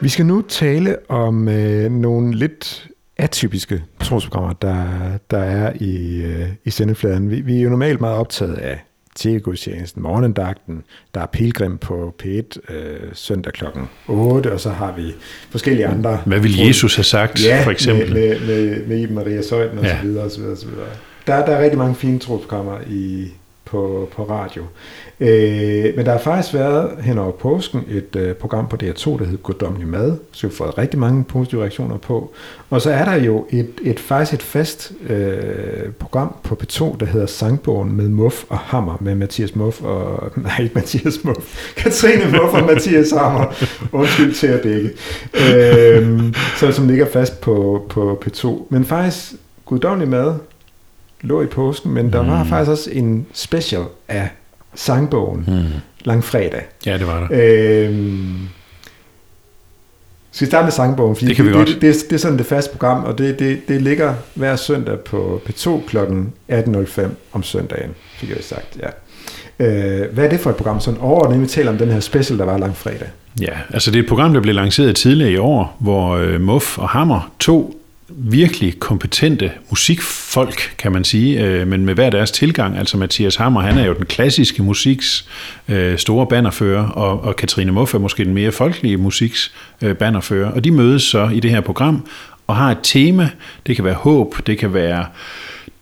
Vi 0.00 0.08
skal 0.08 0.26
nu 0.26 0.42
tale 0.48 0.96
om 1.08 1.48
øh, 1.48 1.92
nogle 1.92 2.36
lidt 2.36 2.88
atypiske 3.18 3.82
trosprogrammer, 4.00 4.52
der, 4.52 4.86
der 5.30 5.38
er 5.38 5.72
i, 5.80 6.22
øh, 6.22 6.48
i 6.64 6.70
sendefladen. 6.70 7.30
Vi, 7.30 7.40
vi 7.40 7.58
er 7.58 7.62
jo 7.62 7.70
normalt 7.70 8.00
meget 8.00 8.16
optaget 8.16 8.54
af 8.54 8.80
tv-gudstjenesten, 9.16 10.02
morgendagten, 10.02 10.82
der 11.14 11.20
er 11.20 11.26
pilgrim 11.26 11.78
på 11.78 12.14
P1 12.22 12.72
øh, 12.74 13.00
søndag 13.12 13.52
kl. 13.52 13.64
8, 14.08 14.52
og 14.52 14.60
så 14.60 14.70
har 14.70 14.92
vi 14.96 15.14
forskellige 15.50 15.86
andre... 15.86 16.20
Hvad 16.26 16.40
vil 16.40 16.58
Jesus 16.58 16.96
have 16.96 17.04
sagt, 17.04 17.44
ja, 17.44 17.64
for 17.64 17.70
eksempel? 17.70 18.12
med, 18.12 18.40
med, 18.40 18.46
med, 18.46 18.86
med 18.86 18.98
Iben 18.98 19.14
Maria 19.14 19.42
Søjden 19.42 19.78
og 19.78 19.84
ja. 19.84 19.96
så 19.96 20.06
videre, 20.06 20.24
og 20.24 20.30
så 20.30 20.38
videre, 20.38 20.52
og 20.52 20.58
så 20.58 20.66
videre. 20.66 20.86
Der, 21.26 21.46
der 21.46 21.52
er 21.52 21.62
rigtig 21.62 21.78
mange 21.78 21.94
fine 21.94 22.18
trosprogrammer 22.18 22.78
i, 22.90 23.28
på, 23.70 24.08
på 24.16 24.24
radio. 24.24 24.62
Øh, 25.20 25.96
men 25.96 26.06
der 26.06 26.12
har 26.12 26.18
faktisk 26.18 26.54
været 26.54 26.90
hen 27.02 27.18
over 27.18 27.32
påsken 27.32 27.84
et 27.88 28.16
øh, 28.16 28.34
program 28.34 28.68
på 28.68 28.76
DR2, 28.82 29.18
der 29.18 29.24
hedder 29.24 29.36
Goddomlig 29.42 29.88
Mad, 29.88 30.16
som 30.32 30.48
vi 30.48 30.52
har 30.52 30.56
fået 30.56 30.78
rigtig 30.78 30.98
mange 30.98 31.24
positive 31.24 31.60
reaktioner 31.60 31.96
på. 31.96 32.32
Og 32.70 32.80
så 32.80 32.90
er 32.90 33.04
der 33.04 33.14
jo 33.14 33.46
et, 33.50 33.70
et 33.82 34.00
faktisk 34.00 34.34
et 34.34 34.42
fast 34.42 34.92
øh, 35.08 35.92
program 35.98 36.34
på 36.42 36.58
P2, 36.62 36.96
der 37.00 37.06
hedder 37.06 37.26
Sangbogen 37.26 37.96
med 37.96 38.08
Muff 38.08 38.44
og 38.48 38.58
Hammer, 38.58 38.96
med 39.00 39.14
Mathias 39.14 39.56
Muff 39.56 39.82
og... 39.82 40.30
Nej, 40.36 40.62
ikke 40.62 40.74
Mathias 40.74 41.24
Muff. 41.24 41.74
Katrine 41.76 42.24
Muff 42.24 42.54
og 42.54 42.66
Mathias 42.66 43.10
Hammer. 43.10 43.54
Undskyld 43.92 44.34
til 44.34 44.46
at 44.46 44.64
dække. 44.64 44.90
Øh, 45.34 46.34
så 46.56 46.72
som 46.72 46.88
ligger 46.88 47.06
fast 47.12 47.40
på, 47.40 47.86
på 47.88 48.22
P2. 48.26 48.48
Men 48.70 48.84
faktisk 48.84 49.32
Goddomlig 49.64 50.08
Mad 50.08 50.34
lå 51.20 51.42
i 51.42 51.46
påsken, 51.46 51.94
men 51.94 52.12
der 52.12 52.22
mm. 52.22 52.28
var 52.28 52.44
faktisk 52.44 52.70
også 52.70 52.90
en 52.92 53.26
special 53.32 53.82
af 54.08 54.28
sangbogen 54.74 55.44
mm. 55.48 55.64
langfredag. 56.04 56.62
Ja, 56.86 56.98
det 56.98 57.06
var 57.06 57.20
der. 57.20 57.28
Øhm, 57.30 58.48
skal 60.30 60.46
vi 60.46 60.50
starte 60.50 60.64
med 60.64 60.72
sangbogen? 60.72 61.16
Fordi 61.16 61.28
det 61.28 61.36
kan 61.36 61.44
vi 61.44 61.50
det, 61.50 61.56
godt. 61.56 61.68
Det, 61.68 61.80
det, 61.80 61.96
det 62.10 62.12
er 62.12 62.18
sådan 62.18 62.38
det 62.38 62.46
faste 62.46 62.70
program, 62.70 63.04
og 63.04 63.18
det, 63.18 63.38
det, 63.38 63.68
det 63.68 63.82
ligger 63.82 64.14
hver 64.34 64.56
søndag 64.56 65.00
på 65.00 65.42
P2 65.48 65.86
kl. 65.86 65.98
18.05 66.52 67.02
om 67.32 67.42
søndagen, 67.42 67.90
fik 68.14 68.30
jeg 68.30 68.38
sagt. 68.40 68.78
Ja. 68.80 68.88
Øh, 69.60 70.14
hvad 70.14 70.24
er 70.24 70.28
det 70.28 70.40
for 70.40 70.50
et 70.50 70.56
program? 70.56 70.80
Sådan 70.80 71.00
overordnet, 71.00 71.40
vi 71.40 71.46
taler 71.46 71.70
om 71.70 71.78
den 71.78 71.90
her 71.90 72.00
special, 72.00 72.38
der 72.38 72.44
var 72.44 72.58
langfredag. 72.58 73.08
Ja, 73.40 73.52
altså 73.70 73.90
det 73.90 73.98
er 73.98 74.02
et 74.02 74.08
program, 74.08 74.32
der 74.32 74.40
blev 74.40 74.54
lanceret 74.54 74.96
tidligere 74.96 75.32
i 75.32 75.36
år, 75.36 75.76
hvor 75.78 76.10
øh, 76.10 76.40
Muff 76.40 76.78
og 76.78 76.88
Hammer, 76.88 77.30
to 77.38 77.77
virkelig 78.08 78.78
kompetente 78.78 79.52
musikfolk, 79.70 80.74
kan 80.78 80.92
man 80.92 81.04
sige, 81.04 81.44
øh, 81.44 81.66
men 81.66 81.84
med 81.84 81.94
hver 81.94 82.10
deres 82.10 82.30
tilgang. 82.30 82.78
Altså 82.78 82.96
Mathias 82.96 83.36
Hammer, 83.36 83.60
han 83.60 83.78
er 83.78 83.84
jo 83.86 83.94
den 83.94 84.06
klassiske 84.06 84.62
musiks 84.62 85.28
øh, 85.68 85.98
store 85.98 86.26
bannerfører, 86.26 86.88
og, 86.88 87.24
og 87.24 87.36
Katrine 87.36 87.72
Muff 87.72 87.94
er 87.94 87.98
måske 87.98 88.24
den 88.24 88.34
mere 88.34 88.52
folkelige 88.52 88.96
musiks 88.96 89.52
øh, 89.82 89.96
bannerfører. 89.96 90.50
Og 90.50 90.64
de 90.64 90.70
mødes 90.70 91.02
så 91.02 91.28
i 91.28 91.40
det 91.40 91.50
her 91.50 91.60
program 91.60 92.06
og 92.46 92.56
har 92.56 92.70
et 92.70 92.78
tema. 92.82 93.30
Det 93.66 93.76
kan 93.76 93.84
være 93.84 93.94
håb, 93.94 94.46
det 94.46 94.58
kan 94.58 94.74
være 94.74 95.06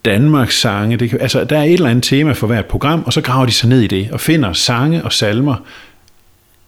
Danmarks 0.05 0.61
sange. 0.61 0.97
Det 0.97 1.11
kan, 1.11 1.21
altså, 1.21 1.45
der 1.45 1.59
er 1.59 1.63
et 1.63 1.73
eller 1.73 1.91
andet 1.91 2.05
tema 2.05 2.33
for 2.33 2.47
hvert 2.47 2.67
program, 2.67 3.03
og 3.07 3.13
så 3.13 3.21
graver 3.21 3.47
de 3.47 3.53
sig 3.53 3.69
ned 3.69 3.81
i 3.81 3.87
det 3.87 4.09
og 4.13 4.21
finder 4.21 4.53
sange 4.53 5.05
og 5.05 5.13
salmer, 5.13 5.57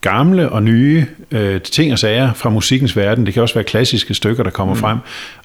gamle 0.01 0.49
og 0.49 0.63
nye 0.63 1.05
øh, 1.31 1.61
ting 1.61 1.91
og 1.91 1.99
sager 1.99 2.33
fra 2.33 2.49
musikkens 2.49 2.95
verden, 2.95 3.25
det 3.25 3.33
kan 3.33 3.43
også 3.43 3.55
være 3.55 3.63
klassiske 3.63 4.13
stykker, 4.13 4.43
der 4.43 4.49
kommer 4.49 4.73
mm. 4.73 4.79
frem, 4.79 4.97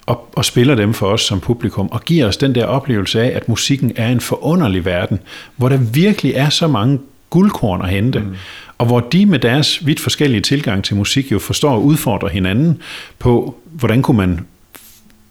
og, 0.05 0.29
og 0.33 0.45
spiller 0.45 0.75
dem 0.75 0.93
for 0.93 1.07
os 1.07 1.21
som 1.21 1.39
publikum, 1.39 1.87
og 1.91 2.01
giver 2.01 2.27
os 2.27 2.37
den 2.37 2.55
der 2.55 2.65
oplevelse 2.65 3.21
af, 3.21 3.35
at 3.35 3.49
musikken 3.49 3.91
er 3.95 4.07
en 4.07 4.19
forunderlig 4.19 4.85
verden, 4.85 5.19
hvor 5.55 5.69
der 5.69 5.77
virkelig 5.77 6.33
er 6.35 6.49
så 6.49 6.67
mange 6.67 6.99
guldkorn 7.29 7.81
at 7.81 7.89
hente, 7.89 8.19
mm. 8.19 8.35
og 8.77 8.85
hvor 8.85 8.99
de 8.99 9.25
med 9.25 9.39
deres 9.39 9.85
vidt 9.85 9.99
forskellige 9.99 10.41
tilgang 10.41 10.83
til 10.83 10.95
musik 10.95 11.31
jo 11.31 11.39
forstår 11.39 11.77
at 11.77 11.81
udfordre 11.81 12.29
hinanden 12.29 12.81
på, 13.19 13.55
hvordan 13.65 14.01
kunne 14.01 14.17
man 14.17 14.39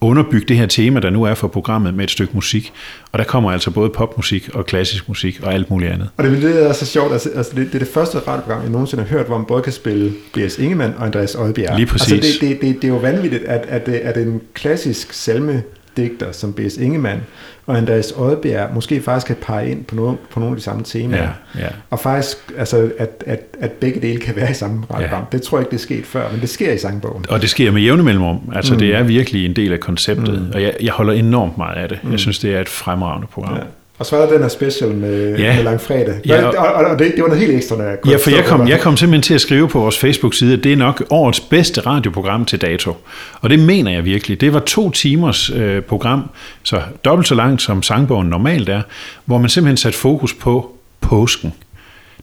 underbygge 0.04 0.46
det 0.48 0.56
her 0.56 0.66
tema, 0.66 1.00
der 1.00 1.10
nu 1.10 1.22
er 1.22 1.34
for 1.34 1.48
programmet 1.48 1.94
med 1.94 2.04
et 2.04 2.10
stykke 2.10 2.32
musik. 2.34 2.72
Og 3.12 3.18
der 3.18 3.24
kommer 3.24 3.50
altså 3.50 3.70
både 3.70 3.90
popmusik 3.90 4.48
og 4.54 4.66
klassisk 4.66 5.08
musik 5.08 5.40
og 5.42 5.54
alt 5.54 5.70
muligt 5.70 5.92
andet. 5.92 6.08
Og 6.16 6.24
det, 6.24 6.42
det 6.42 6.68
er 6.68 6.72
så 6.72 6.86
sjovt, 6.86 7.12
altså, 7.12 7.30
altså 7.30 7.52
det, 7.56 7.66
det 7.66 7.74
er 7.74 7.78
det 7.78 7.88
første 7.88 8.18
radioprogram, 8.18 8.62
jeg 8.62 8.70
nogensinde 8.70 9.04
har 9.04 9.10
hørt, 9.10 9.26
hvor 9.26 9.38
man 9.38 9.46
både 9.46 9.62
kan 9.62 9.72
spille 9.72 10.12
B.S. 10.32 10.58
Ingemann 10.58 10.94
og 10.98 11.06
Andreas 11.06 11.34
Oddbjerg. 11.34 11.76
Lige 11.76 11.86
præcis. 11.86 12.12
Altså 12.12 12.38
det, 12.40 12.50
det, 12.50 12.60
det, 12.60 12.82
det 12.82 12.84
er 12.84 12.92
jo 12.92 12.98
vanvittigt, 12.98 13.44
at, 13.44 13.66
at, 13.68 13.88
at 13.88 14.16
en 14.16 14.40
klassisk 14.54 15.12
salme 15.12 15.62
digter 15.96 16.32
som 16.32 16.52
B.S. 16.52 16.76
Ingemann 16.76 17.20
og 17.66 17.76
Andreas 17.76 18.12
Oddbjerg 18.12 18.74
måske 18.74 19.02
faktisk 19.02 19.26
kan 19.26 19.36
pege 19.36 19.70
ind 19.70 19.84
på, 19.84 19.94
noget, 19.94 20.18
på 20.30 20.40
nogle 20.40 20.52
af 20.52 20.56
de 20.56 20.62
samme 20.62 20.82
temaer. 20.82 21.28
Ja, 21.54 21.60
ja. 21.60 21.68
Og 21.90 22.00
faktisk, 22.00 22.36
altså, 22.58 22.90
at, 22.98 23.24
at, 23.26 23.40
at 23.60 23.72
begge 23.72 24.00
dele 24.00 24.20
kan 24.20 24.36
være 24.36 24.50
i 24.50 24.54
samme 24.54 24.82
program. 24.82 25.02
Ja. 25.02 25.18
Det 25.32 25.42
tror 25.42 25.58
jeg 25.58 25.62
ikke, 25.62 25.70
det 25.70 25.76
er 25.76 25.82
sket 25.82 26.06
før, 26.06 26.30
men 26.32 26.40
det 26.40 26.48
sker 26.48 26.72
i 26.72 26.78
sangbogen. 26.78 27.24
Og 27.28 27.40
det 27.40 27.50
sker 27.50 27.70
med 27.70 27.82
jævne 27.82 28.02
mellemrum. 28.02 28.40
Altså, 28.54 28.72
mm. 28.72 28.78
det 28.78 28.94
er 28.94 29.02
virkelig 29.02 29.44
en 29.44 29.56
del 29.56 29.72
af 29.72 29.80
konceptet, 29.80 30.42
mm. 30.42 30.50
og 30.54 30.62
jeg, 30.62 30.76
jeg 30.82 30.92
holder 30.92 31.12
enormt 31.12 31.58
meget 31.58 31.76
af 31.76 31.88
det. 31.88 31.98
Mm. 32.02 32.10
Jeg 32.10 32.20
synes, 32.20 32.38
det 32.38 32.54
er 32.54 32.60
et 32.60 32.68
fremragende 32.68 33.26
program. 33.26 33.54
Ja. 33.54 33.62
Og 34.04 34.08
så 34.08 34.16
var 34.16 34.26
der 34.26 34.32
den 34.32 34.42
her 34.42 34.48
special 34.48 34.90
med, 34.90 35.38
ja. 35.38 35.56
med 35.56 35.64
langfredag. 35.64 36.14
Ja, 36.26 36.46
og, 36.46 36.54
og, 36.74 36.84
og 36.84 36.98
det, 36.98 37.12
det 37.14 37.22
var 37.22 37.28
noget 37.28 37.40
helt 37.40 37.56
ekstra, 37.56 37.76
når 37.76 37.84
jeg 37.84 37.98
Ja, 38.06 38.16
for 38.16 38.30
jeg 38.30 38.44
kom, 38.44 38.68
jeg 38.68 38.80
kom 38.80 38.96
simpelthen 38.96 39.22
til 39.22 39.34
at 39.34 39.40
skrive 39.40 39.68
på 39.68 39.78
vores 39.78 39.98
Facebook-side, 39.98 40.52
at 40.52 40.64
det 40.64 40.72
er 40.72 40.76
nok 40.76 41.02
årets 41.10 41.40
bedste 41.40 41.80
radioprogram 41.80 42.44
til 42.44 42.60
dato. 42.60 42.96
Og 43.40 43.50
det 43.50 43.58
mener 43.58 43.90
jeg 43.90 44.04
virkelig. 44.04 44.40
Det 44.40 44.52
var 44.52 44.60
to 44.60 44.90
timers 44.90 45.50
øh, 45.50 45.82
program, 45.82 46.30
så 46.62 46.80
dobbelt 47.04 47.28
så 47.28 47.34
langt 47.34 47.62
som 47.62 47.82
sangbogen 47.82 48.28
normalt 48.28 48.68
er, 48.68 48.82
hvor 49.24 49.38
man 49.38 49.48
simpelthen 49.48 49.76
satte 49.76 49.98
fokus 49.98 50.34
på 50.34 50.70
påsken 51.00 51.52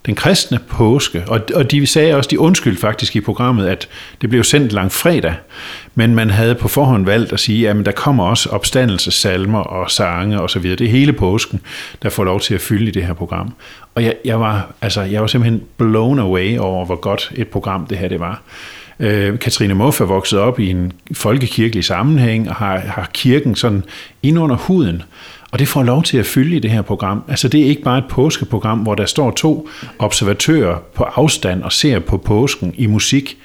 den 0.06 0.16
kristne 0.16 0.60
påske, 0.68 1.24
og, 1.28 1.42
og 1.56 1.72
de 1.72 1.88
sagde 1.88 2.16
også, 2.16 2.28
de 2.28 2.40
undskyld 2.40 2.78
faktisk 2.78 3.16
i 3.16 3.22
programmet, 3.22 3.68
at 3.68 3.88
det 4.22 4.30
blev 4.30 4.44
sendt 4.44 4.72
langt 4.72 4.94
fredag, 4.94 5.34
men 5.96 6.16
man 6.16 6.30
havde 6.30 6.56
på 6.56 6.68
forhånd 6.68 7.06
valgt 7.06 7.34
at 7.34 7.40
sige, 7.40 7.70
at 7.70 7.86
der 7.86 7.92
kommer 7.92 8.24
også 8.24 8.50
opstandelsesalmer 8.50 9.60
og 9.60 9.92
sange 9.92 10.42
og 10.42 10.50
så 10.50 10.60
videre. 10.60 10.78
Det 10.78 10.88
er 10.88 10.92
hele 10.92 11.14
påsken, 11.14 11.62
der 12.04 12.10
får 12.10 12.24
lov 12.24 12.40
til 12.40 12.54
at 12.54 12.62
fylde 12.62 12.88
i 12.88 12.92
det 12.92 13.04
her 13.04 13.14
program. 13.14 13.54
Og 13.96 14.04
jeg, 14.04 14.14
jeg, 14.26 14.40
var, 14.40 14.74
altså, 14.82 15.02
jeg 15.02 15.22
var 15.22 15.28
simpelthen 15.28 15.62
blown 15.78 16.20
away 16.20 16.58
over, 16.58 16.86
hvor 16.86 16.96
godt 16.96 17.32
et 17.36 17.48
program 17.48 17.88
det 17.88 17.98
her 17.98 18.08
det 18.08 18.20
var. 18.20 18.42
Øh, 19.00 19.40
Katrine 19.40 19.74
Muff 19.74 20.02
er 20.02 20.06
vokset 20.06 20.40
op 20.40 20.60
i 20.60 20.70
en 20.70 20.92
folkekirkelig 21.14 21.86
sammenhæng 21.86 22.50
og 22.50 22.56
har, 22.56 22.78
har 22.78 23.10
kirken 23.14 23.56
sådan 23.56 23.84
ind 24.24 24.40
under 24.40 24.56
huden. 24.56 25.04
Og 25.52 25.60
det 25.60 25.68
får 25.68 25.84
lov 25.84 26.04
til 26.04 26.18
at 26.18 26.26
fylde 26.26 26.56
i 26.56 26.60
det 26.60 26.72
her 26.72 26.82
program. 26.82 27.24
Altså 27.28 27.48
det 27.48 27.62
er 27.62 27.66
ikke 27.66 27.82
bare 27.82 27.98
et 27.98 28.06
påskeprogram, 28.10 28.80
hvor 28.80 28.96
der 28.96 29.06
står 29.06 29.32
to 29.32 29.70
observatører 30.00 30.78
på 30.96 31.04
afstand 31.04 31.64
og 31.64 31.72
ser 31.72 32.00
på 32.00 32.18
påsken 32.18 32.74
i 32.78 32.86
musik. 32.86 33.38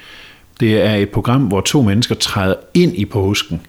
Det 0.59 0.81
er 0.81 0.95
et 0.95 1.09
program, 1.09 1.41
hvor 1.41 1.61
to 1.61 1.81
mennesker 1.81 2.15
træder 2.15 2.55
ind 2.73 2.95
i 2.95 3.05
påsken, 3.05 3.61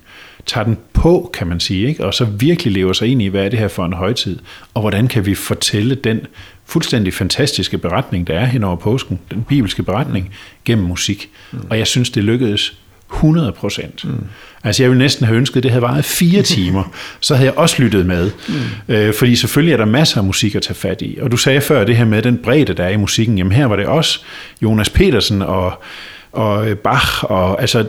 tager 0.46 0.64
den 0.64 0.78
på, 0.92 1.30
kan 1.34 1.46
man 1.46 1.60
sige, 1.60 1.88
ikke? 1.88 2.04
og 2.04 2.14
så 2.14 2.24
virkelig 2.24 2.72
lever 2.72 2.92
sig 2.92 3.08
ind 3.08 3.22
i, 3.22 3.26
hvad 3.26 3.44
er 3.44 3.48
det 3.48 3.58
her 3.58 3.68
for 3.68 3.84
en 3.84 3.92
højtid, 3.92 4.38
og 4.74 4.80
hvordan 4.80 5.08
kan 5.08 5.26
vi 5.26 5.34
fortælle 5.34 5.94
den 5.94 6.20
fuldstændig 6.64 7.14
fantastiske 7.14 7.78
beretning, 7.78 8.26
der 8.26 8.34
er 8.34 8.44
hen 8.44 8.64
over 8.64 8.76
påsken, 8.76 9.18
den 9.30 9.44
bibelske 9.48 9.82
beretning, 9.82 10.34
gennem 10.64 10.86
musik. 10.86 11.30
Og 11.70 11.78
jeg 11.78 11.86
synes, 11.86 12.10
det 12.10 12.24
lykkedes 12.24 12.78
100 13.12 13.52
procent. 13.52 14.04
Mm. 14.04 14.24
Altså 14.64 14.82
jeg 14.82 14.90
ville 14.90 15.02
næsten 15.02 15.26
have 15.26 15.36
ønsket, 15.36 15.56
at 15.56 15.62
det 15.62 15.70
havde 15.70 15.82
varet 15.82 16.04
fire 16.04 16.42
timer, 16.56 16.92
så 17.20 17.34
havde 17.34 17.46
jeg 17.46 17.58
også 17.58 17.82
lyttet 17.82 18.06
med. 18.06 18.30
Mm. 18.48 18.94
Øh, 18.94 19.14
fordi 19.14 19.36
selvfølgelig 19.36 19.72
er 19.72 19.76
der 19.76 19.84
masser 19.84 20.18
af 20.18 20.24
musik 20.24 20.54
at 20.54 20.62
tage 20.62 20.74
fat 20.74 21.02
i. 21.02 21.18
Og 21.22 21.32
du 21.32 21.36
sagde 21.36 21.60
før 21.60 21.84
det 21.84 21.96
her 21.96 22.04
med 22.04 22.22
den 22.22 22.38
bredde, 22.38 22.72
der 22.72 22.84
er 22.84 22.90
i 22.90 22.96
musikken. 22.96 23.38
Jamen 23.38 23.52
her 23.52 23.66
var 23.66 23.76
det 23.76 23.86
også 23.86 24.20
Jonas 24.62 24.90
Petersen 24.90 25.42
og, 25.42 25.82
og 26.32 26.78
Bach. 26.78 27.24
Og, 27.24 27.60
altså 27.60 27.86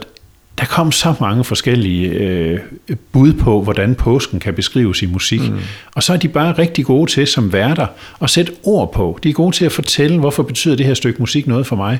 der 0.60 0.66
kom 0.66 0.92
så 0.92 1.14
mange 1.20 1.44
forskellige 1.44 2.10
øh, 2.10 2.60
bud 3.12 3.34
på, 3.34 3.62
hvordan 3.62 3.96
påsken 3.96 4.40
kan 4.40 4.54
beskrives 4.54 5.02
i 5.02 5.06
musik. 5.06 5.42
Mm. 5.42 5.60
Og 5.96 6.04
så 6.04 6.14
er 6.14 6.18
de 6.18 6.28
bare 6.28 6.52
rigtig 6.52 6.86
gode 6.86 7.12
til 7.12 7.28
som 7.28 7.54
værter 7.54 7.88
at 8.22 8.30
sætte 8.30 8.52
ord 8.64 8.94
på. 8.94 9.20
De 9.24 9.30
er 9.30 9.34
gode 9.34 9.56
til 9.56 9.66
at 9.66 9.72
fortælle, 9.72 10.20
hvorfor 10.20 10.44
betyder 10.44 10.76
det 10.76 10.86
her 10.86 10.94
stykke 10.94 11.20
musik 11.20 11.48
noget 11.48 11.68
for 11.68 11.76
mig. 11.76 12.00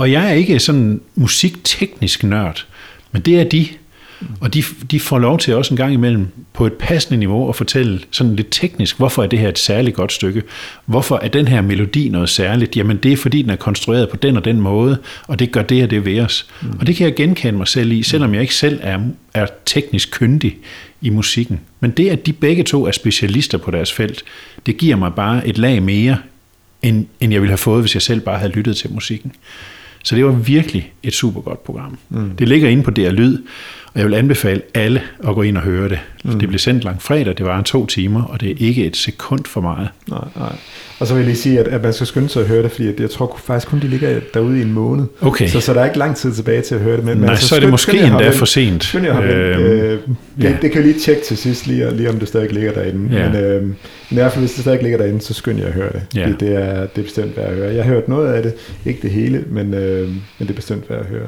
Og 0.00 0.12
jeg 0.12 0.28
er 0.28 0.32
ikke 0.32 0.58
sådan 0.58 1.00
musikteknisk 1.14 2.24
nørd, 2.24 2.66
men 3.12 3.22
det 3.22 3.40
er 3.40 3.44
de. 3.44 3.66
Og 4.40 4.54
de, 4.54 4.62
de 4.90 5.00
får 5.00 5.18
lov 5.18 5.38
til 5.38 5.54
også 5.54 5.74
en 5.74 5.76
gang 5.76 5.92
imellem 5.92 6.28
på 6.52 6.66
et 6.66 6.72
passende 6.72 7.18
niveau 7.18 7.48
at 7.48 7.56
fortælle 7.56 8.00
sådan 8.10 8.36
lidt 8.36 8.48
teknisk, 8.50 8.96
hvorfor 8.96 9.22
er 9.22 9.26
det 9.26 9.38
her 9.38 9.48
et 9.48 9.58
særligt 9.58 9.96
godt 9.96 10.12
stykke? 10.12 10.42
Hvorfor 10.86 11.18
er 11.22 11.28
den 11.28 11.48
her 11.48 11.60
melodi 11.60 12.08
noget 12.08 12.28
særligt? 12.28 12.76
Jamen 12.76 12.96
det 12.96 13.12
er 13.12 13.16
fordi, 13.16 13.42
den 13.42 13.50
er 13.50 13.56
konstrueret 13.56 14.08
på 14.08 14.16
den 14.16 14.36
og 14.36 14.44
den 14.44 14.60
måde, 14.60 14.98
og 15.26 15.38
det 15.38 15.52
gør 15.52 15.62
det 15.62 15.82
og 15.82 15.90
det 15.90 16.04
ved 16.04 16.20
os. 16.20 16.46
Mm. 16.62 16.68
Og 16.80 16.86
det 16.86 16.96
kan 16.96 17.06
jeg 17.06 17.14
genkende 17.14 17.58
mig 17.58 17.68
selv 17.68 17.92
i, 17.92 18.02
selvom 18.02 18.34
jeg 18.34 18.42
ikke 18.42 18.54
selv 18.54 18.80
er, 18.82 18.98
er 19.34 19.46
teknisk 19.66 20.10
kyndig 20.10 20.56
i 21.00 21.10
musikken. 21.10 21.60
Men 21.80 21.90
det, 21.90 22.08
at 22.10 22.26
de 22.26 22.32
begge 22.32 22.62
to 22.62 22.86
er 22.86 22.92
specialister 22.92 23.58
på 23.58 23.70
deres 23.70 23.92
felt, 23.92 24.22
det 24.66 24.76
giver 24.76 24.96
mig 24.96 25.14
bare 25.14 25.48
et 25.48 25.58
lag 25.58 25.82
mere, 25.82 26.16
end, 26.82 27.06
end 27.20 27.32
jeg 27.32 27.40
ville 27.40 27.50
have 27.50 27.58
fået, 27.58 27.82
hvis 27.82 27.94
jeg 27.94 28.02
selv 28.02 28.20
bare 28.20 28.38
havde 28.38 28.52
lyttet 28.52 28.76
til 28.76 28.92
musikken. 28.92 29.32
Så 30.04 30.16
det 30.16 30.24
var 30.24 30.32
virkelig 30.32 30.92
et 31.02 31.14
super 31.14 31.40
godt 31.40 31.64
program. 31.64 31.98
Mm. 32.08 32.30
Det 32.36 32.48
ligger 32.48 32.68
inde 32.68 32.82
på 32.82 32.90
DR 32.90 33.10
Lyd, 33.10 33.38
og 33.94 34.00
jeg 34.00 34.06
vil 34.06 34.14
anbefale 34.14 34.62
alle 34.74 35.02
at 35.28 35.34
gå 35.34 35.42
ind 35.42 35.56
og 35.56 35.62
høre 35.62 35.88
det. 35.88 35.98
Mm. 36.24 36.38
Det 36.38 36.48
blev 36.48 36.58
sendt 36.58 36.84
langt 36.84 37.02
fredag, 37.02 37.34
det 37.38 37.46
var 37.46 37.58
en 37.58 37.64
to 37.64 37.86
timer, 37.86 38.22
og 38.22 38.40
det 38.40 38.50
er 38.50 38.54
ikke 38.58 38.84
et 38.84 38.96
sekund 38.96 39.44
for 39.44 39.60
meget. 39.60 39.88
Nej, 40.08 40.24
nej. 40.36 40.52
Og 40.98 41.06
så 41.06 41.14
vil 41.14 41.20
jeg 41.20 41.26
lige 41.26 41.36
sige, 41.36 41.60
at, 41.60 41.68
at 41.68 41.82
man 41.82 41.92
skal 41.92 42.06
skynde 42.06 42.28
sig 42.28 42.42
at 42.42 42.48
høre 42.48 42.62
det, 42.62 42.70
fordi 42.70 43.02
jeg 43.02 43.10
tror 43.10 43.40
faktisk 43.44 43.68
kun, 43.68 43.80
de 43.80 43.88
ligger 43.88 44.20
derude 44.34 44.58
i 44.58 44.62
en 44.62 44.72
måned. 44.72 45.04
Okay. 45.20 45.48
Så, 45.48 45.60
så 45.60 45.74
der 45.74 45.80
er 45.80 45.84
ikke 45.84 45.98
lang 45.98 46.16
tid 46.16 46.32
tilbage 46.32 46.62
til 46.62 46.74
at 46.74 46.80
høre 46.80 46.96
det. 46.96 47.04
Men, 47.04 47.18
Nej, 47.18 47.30
altså, 47.30 47.48
så 47.48 47.56
er 47.56 47.60
det 47.60 47.70
måske 47.70 48.00
endda 48.00 48.30
for 48.30 48.46
sent. 48.46 48.84
Skynd 48.84 49.04
jer 49.04 49.20
øhm, 49.20 49.62
øh, 49.62 49.90
det, 49.90 50.00
ja. 50.42 50.48
det 50.62 50.72
kan 50.72 50.74
jeg 50.74 50.82
lige 50.82 51.00
tjekke 51.00 51.22
til 51.22 51.36
sidst, 51.36 51.66
lige, 51.66 51.96
lige 51.96 52.10
om 52.10 52.18
det 52.18 52.28
stadig 52.28 52.52
ligger 52.52 52.72
derinde. 52.72 53.16
Ja. 53.16 53.28
Men, 53.28 53.36
øh, 53.44 53.62
men 53.62 53.76
i 54.10 54.14
hvert 54.14 54.32
fald, 54.32 54.42
hvis 54.42 54.52
det 54.52 54.60
stadig 54.60 54.82
ligger 54.82 54.98
derinde, 54.98 55.20
så 55.20 55.34
skynd 55.34 55.58
jer 55.58 55.66
at 55.66 55.72
høre 55.72 55.92
det. 55.92 56.02
Ja. 56.14 56.26
Det, 56.26 56.40
det, 56.40 56.54
er, 56.54 56.80
det 56.86 56.98
er 56.98 57.02
bestemt 57.02 57.36
værd 57.36 57.48
at 57.48 57.56
høre. 57.56 57.74
Jeg 57.74 57.84
har 57.84 57.92
hørt 57.92 58.08
noget 58.08 58.32
af 58.32 58.42
det, 58.42 58.54
ikke 58.86 59.02
det 59.02 59.10
hele, 59.10 59.44
men, 59.50 59.74
øh, 59.74 60.08
men 60.08 60.18
det 60.38 60.50
er 60.50 60.54
bestemt 60.54 60.90
værd 60.90 61.00
at 61.00 61.06
høre. 61.06 61.26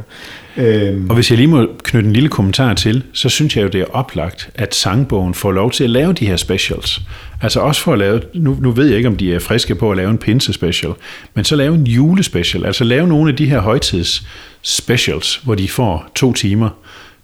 Øhm. 0.57 1.09
Og 1.09 1.15
hvis 1.15 1.31
jeg 1.31 1.39
lige 1.39 1.49
må 1.49 1.67
knytte 1.85 2.07
en 2.07 2.13
lille 2.13 2.29
kommentar 2.29 2.52
til, 2.53 3.03
så 3.13 3.29
synes 3.29 3.57
jeg 3.57 3.63
jo, 3.63 3.69
det 3.69 3.81
er 3.81 3.85
oplagt, 3.85 4.51
at 4.55 4.75
sangbogen 4.75 5.35
får 5.35 5.53
lov 5.53 5.71
til 5.71 5.85
at 5.85 5.91
lave 5.91 6.13
de 6.13 6.27
her 6.27 6.37
specials. 6.37 7.01
Altså 7.43 7.61
også 7.61 7.83
for 7.83 7.93
at 7.93 7.99
lave, 7.99 8.21
nu, 8.35 8.57
nu 8.61 8.71
ved 8.71 8.87
jeg 8.87 8.97
ikke, 8.97 9.09
om 9.09 9.17
de 9.17 9.35
er 9.35 9.39
friske 9.39 9.75
på 9.75 9.91
at 9.91 9.97
lave 9.97 10.11
en 10.11 10.19
pinse 10.19 10.53
special, 10.53 10.93
men 11.35 11.45
så 11.45 11.57
lave 11.57 11.75
en 11.75 11.87
julespecial, 11.87 12.67
altså 12.67 12.85
lave 12.85 13.09
nogle 13.09 13.31
af 13.31 13.37
de 13.37 13.47
her 13.47 13.61
højtids 13.61 14.27
specials, 14.63 15.37
hvor 15.37 15.55
de 15.55 15.69
får 15.69 16.11
to 16.15 16.33
timer 16.33 16.69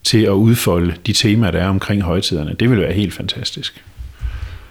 til 0.05 0.23
at 0.23 0.31
udfolde 0.31 0.95
de 1.07 1.13
temaer, 1.13 1.51
der 1.51 1.59
er 1.59 1.69
omkring 1.69 2.03
højtiderne. 2.03 2.57
Det 2.61 2.71
vil 2.71 2.81
være 2.81 2.93
helt 2.93 3.15
fantastisk. 3.15 3.85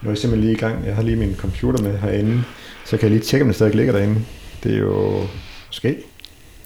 Nu 0.01 0.09
er 0.09 0.11
jeg 0.11 0.17
simpelthen 0.17 0.49
lige 0.49 0.57
i 0.57 0.59
gang. 0.59 0.85
Jeg 0.85 0.95
har 0.95 1.03
lige 1.03 1.15
min 1.15 1.35
computer 1.37 1.83
med 1.83 1.97
herinde, 1.99 2.43
så 2.85 2.97
kan 2.97 3.09
jeg 3.09 3.11
lige 3.11 3.25
tjekke, 3.25 3.43
om 3.43 3.47
det 3.47 3.55
stadig 3.55 3.75
ligger 3.75 3.93
derinde. 3.93 4.19
Det 4.63 4.73
er 4.73 4.79
jo 4.79 5.21
måske. 5.67 5.95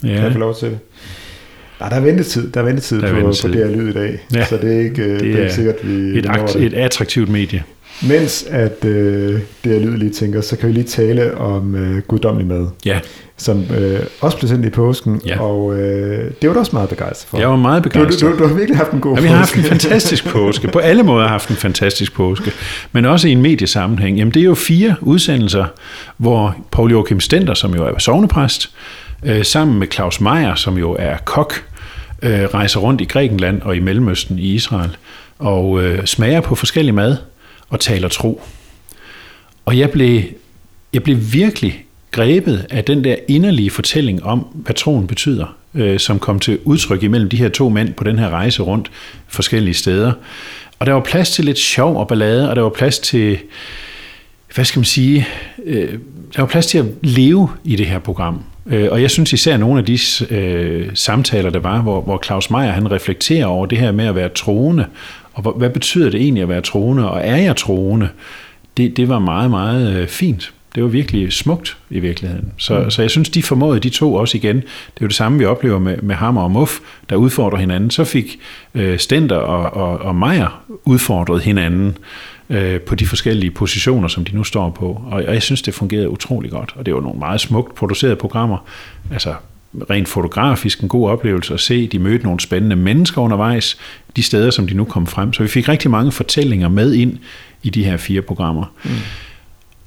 Ja. 0.04 0.08
Kan 0.08 0.24
jeg 0.24 0.32
få 0.32 0.40
lov 0.40 0.56
til 0.56 0.70
det? 0.70 0.80
Nej, 1.82 1.90
der 1.90 1.96
er 1.96 2.02
ventetid, 2.02 2.52
der 2.52 2.60
er 2.60 2.66
ventetid, 2.66 3.02
der 3.02 3.08
er 3.08 3.12
på, 3.12 3.16
ventetid. 3.16 3.50
på 3.50 3.56
det 3.56 3.68
her 3.68 3.76
lyd 3.76 3.90
i 3.90 3.94
dag, 3.94 4.20
ja. 4.34 4.46
så 4.46 4.58
det 4.58 4.76
er 4.76 4.80
ikke, 4.80 5.14
det, 5.14 5.20
det 5.20 5.36
er 5.36 5.40
ikke 5.40 5.54
sikkert, 5.54 5.76
vi 5.88 6.20
et, 6.20 6.26
akt, 6.30 6.56
et 6.56 6.74
attraktivt 6.74 7.30
medie. 7.30 7.64
Mens 8.04 8.46
at 8.50 8.86
øh, 8.86 9.40
det 9.64 9.72
her 9.72 9.80
lyd 9.80 9.98
lige 9.98 10.12
tænker, 10.12 10.42
så 10.42 10.58
kan 10.58 10.70
vi 10.70 10.74
lige 10.74 10.84
tale 10.84 11.38
om 11.38 11.76
øh, 11.76 12.02
guddommelig 12.02 12.48
mad. 12.48 12.68
Ja. 12.86 13.00
Som 13.38 13.66
øh, 13.78 14.00
også 14.22 14.38
blev 14.38 14.50
sendt 14.50 14.66
i 14.66 14.70
påsken, 14.70 15.22
ja. 15.26 15.42
og 15.42 15.80
øh, 15.80 16.32
det 16.42 16.50
var 16.50 16.54
du 16.54 16.60
også 16.60 16.72
meget 16.74 16.90
begejstret 16.90 17.30
for. 17.30 17.38
Jeg 17.38 17.50
var 17.50 17.56
meget 17.56 17.84
begejstret. 17.84 18.32
Du, 18.32 18.38
du, 18.38 18.44
du, 18.44 18.48
har 18.48 18.56
virkelig 18.56 18.78
haft 18.78 18.92
en 18.92 19.00
god 19.00 19.12
ja, 19.12 19.16
påske. 19.16 19.24
vi 19.24 19.28
har 19.28 19.38
haft 19.38 19.56
en 19.56 19.64
fantastisk 19.80 20.28
påske. 20.28 20.68
På 20.68 20.80
alle 20.80 21.04
måder 21.04 21.22
har 21.22 21.30
haft 21.30 21.50
en 21.50 21.56
fantastisk 21.56 22.14
påske. 22.14 22.52
Men 22.92 23.06
også 23.06 23.28
i 23.28 23.32
en 23.32 23.42
mediesammenhæng. 23.42 24.18
Jamen 24.18 24.34
det 24.34 24.40
er 24.40 24.46
jo 24.46 24.56
fire 24.56 24.96
udsendelser, 25.02 25.66
hvor 26.18 26.56
Paul 26.72 26.92
Joachim 26.92 27.20
Stenter, 27.20 27.54
som 27.54 27.76
jo 27.76 27.86
er 27.86 28.00
sovnepræst, 28.00 28.72
øh, 29.26 29.46
sammen 29.46 29.80
med 29.80 29.88
Claus 29.92 30.22
Meier, 30.22 30.56
som 30.56 30.78
jo 30.78 30.96
er 31.00 31.18
kok, 31.26 31.64
øh, 32.22 32.44
rejser 32.44 32.80
rundt 32.80 33.02
i 33.02 33.06
Grækenland 33.06 33.62
og 33.62 33.76
i 33.76 33.80
Mellemøsten 33.80 34.40
i 34.40 34.54
Israel, 34.54 34.98
og 35.40 35.84
øh, 35.84 36.06
smager 36.06 36.42
på 36.42 36.56
forskellig 36.56 36.94
mad 36.94 37.18
og 37.70 37.80
taler 37.80 38.08
tro. 38.08 38.42
Og 39.66 39.78
jeg 39.78 39.92
blev, 39.92 40.22
jeg 40.94 41.04
blev 41.04 41.18
virkelig 41.34 41.86
grebet 42.12 42.66
af 42.70 42.84
den 42.84 43.04
der 43.04 43.16
inderlige 43.28 43.70
fortælling 43.70 44.24
om, 44.24 44.40
hvad 44.40 44.76
troen 44.76 45.08
betyder, 45.08 45.56
øh, 45.76 46.00
som 46.00 46.20
kom 46.20 46.40
til 46.40 46.60
udtryk 46.64 47.04
imellem 47.04 47.30
de 47.30 47.38
her 47.38 47.50
to 47.50 47.70
mænd 47.70 47.94
på 47.94 48.04
den 48.04 48.20
her 48.20 48.30
rejse 48.30 48.64
rundt 48.64 48.92
forskellige 49.28 49.74
steder. 49.74 50.12
Og 50.80 50.86
der 50.86 50.94
var 50.94 51.02
plads 51.02 51.32
til 51.32 51.46
lidt 51.46 51.58
sjov 51.58 51.98
og 51.98 52.08
ballade, 52.08 52.50
og 52.50 52.56
der 52.56 52.62
var 52.62 52.70
plads 52.70 53.00
til, 53.00 53.38
hvad 54.56 54.66
skal 54.66 54.80
man 54.80 54.86
sige, 54.86 55.28
øh, 55.66 56.00
der 56.36 56.42
var 56.42 56.48
plads 56.48 56.66
til 56.66 56.78
at 56.78 56.86
leve 57.02 57.50
i 57.64 57.76
det 57.76 57.86
her 57.86 58.00
program. 58.00 58.44
Øh, 58.66 58.88
og 58.92 59.02
jeg 59.02 59.12
synes 59.12 59.34
især 59.34 59.58
nogle 59.58 59.80
af 59.80 59.86
de 59.86 59.98
øh, 60.30 60.90
samtaler, 60.94 61.50
der 61.50 61.60
var, 61.60 61.82
hvor, 61.82 62.02
hvor 62.02 62.22
Claus 62.26 62.50
Meier 62.50 62.72
han 62.72 62.92
reflekterer 62.92 63.46
over 63.46 63.66
det 63.66 63.78
her 63.78 63.92
med 63.92 64.06
at 64.06 64.16
være 64.16 64.30
troende, 64.30 64.86
og 65.34 65.52
hvad 65.52 65.70
betyder 65.70 66.10
det 66.10 66.22
egentlig 66.22 66.44
at 66.44 66.50
være 66.50 66.62
troende, 66.62 67.12
og 67.12 67.22
er 67.24 67.38
jeg 67.38 67.56
troende? 67.56 68.10
Det, 68.78 68.98
det 68.98 69.10
var 69.10 69.20
meget, 69.20 69.50
meget 69.50 69.96
øh, 69.96 70.08
fint. 70.08 70.54
Det 70.76 70.84
var 70.84 70.90
virkelig 70.90 71.34
smukt 71.34 71.78
i 71.90 72.00
virkeligheden. 72.00 72.52
Så, 72.58 72.80
mm. 72.80 72.92
så 72.92 73.02
jeg 73.02 73.12
synes, 73.12 73.30
de 73.30 73.44
formåede 73.44 73.80
de 73.80 73.90
to 73.90 74.14
også 74.14 74.38
igen. 74.38 74.56
Det 74.56 74.64
er 74.98 75.02
jo 75.02 75.08
det 75.08 75.16
samme, 75.16 75.40
vi 75.40 75.46
oplever 75.46 75.80
med, 75.80 75.98
med 75.98 76.16
Hammer 76.16 76.42
og 76.42 76.52
Muff, 76.52 76.80
der 77.10 77.16
udfordrer 77.16 77.60
hinanden. 77.60 77.92
Så 77.92 78.04
fik 78.04 78.40
øh, 78.76 79.00
Stenter 79.00 79.36
og, 79.36 79.84
og, 79.84 80.00
og 80.00 80.16
Meier 80.16 80.64
udfordret 80.86 81.42
hinanden 81.42 81.98
øh, 82.52 82.82
på 82.82 82.96
de 82.96 83.06
forskellige 83.06 83.52
positioner, 83.52 84.08
som 84.08 84.26
de 84.26 84.36
nu 84.36 84.44
står 84.44 84.70
på. 84.70 85.02
Og, 85.06 85.24
og 85.28 85.34
jeg 85.34 85.44
synes, 85.44 85.62
det 85.62 85.74
fungerede 85.74 86.10
utrolig 86.10 86.52
godt. 86.52 86.74
Og 86.76 86.86
det 86.86 86.94
var 86.94 87.02
nogle 87.02 87.20
meget 87.20 87.42
smukt 87.42 87.76
producerede 87.76 88.16
programmer. 88.16 88.58
Altså 89.12 89.34
rent 89.90 90.08
fotografisk 90.08 90.80
en 90.80 90.90
god 90.90 91.10
oplevelse 91.10 91.54
at 91.54 91.60
se. 91.60 91.88
De 91.88 92.00
mødte 92.00 92.24
nogle 92.24 92.40
spændende 92.40 92.76
mennesker 92.76 93.22
undervejs, 93.22 93.78
de 94.16 94.24
steder, 94.24 94.52
som 94.52 94.68
de 94.68 94.74
nu 94.74 94.84
kom 94.84 95.08
frem. 95.08 95.34
Så 95.34 95.44
vi 95.44 95.50
fik 95.50 95.70
rigtig 95.70 95.92
mange 95.92 96.12
fortællinger 96.12 96.70
med 96.70 96.94
ind 96.94 97.18
i 97.64 97.70
de 97.70 97.84
her 97.84 97.98
fire 97.98 98.22
programmer. 98.22 98.66
Mm. 98.84 98.92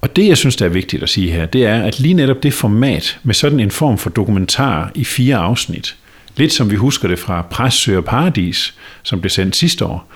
Og 0.00 0.16
det, 0.16 0.28
jeg 0.28 0.36
synes, 0.36 0.56
der 0.56 0.64
er 0.64 0.68
vigtigt 0.68 1.02
at 1.02 1.08
sige 1.08 1.30
her, 1.30 1.46
det 1.46 1.66
er, 1.66 1.82
at 1.82 2.00
lige 2.00 2.14
netop 2.14 2.42
det 2.42 2.54
format 2.54 3.18
med 3.22 3.34
sådan 3.34 3.60
en 3.60 3.70
form 3.70 3.98
for 3.98 4.10
dokumentar 4.10 4.90
i 4.94 5.04
fire 5.04 5.36
afsnit, 5.36 5.96
lidt 6.36 6.52
som 6.52 6.70
vi 6.70 6.76
husker 6.76 7.08
det 7.08 7.18
fra 7.18 7.70
Søger 7.70 8.00
Paradis, 8.00 8.74
som 9.02 9.20
blev 9.20 9.30
sendt 9.30 9.56
sidste 9.56 9.84
år, 9.84 10.08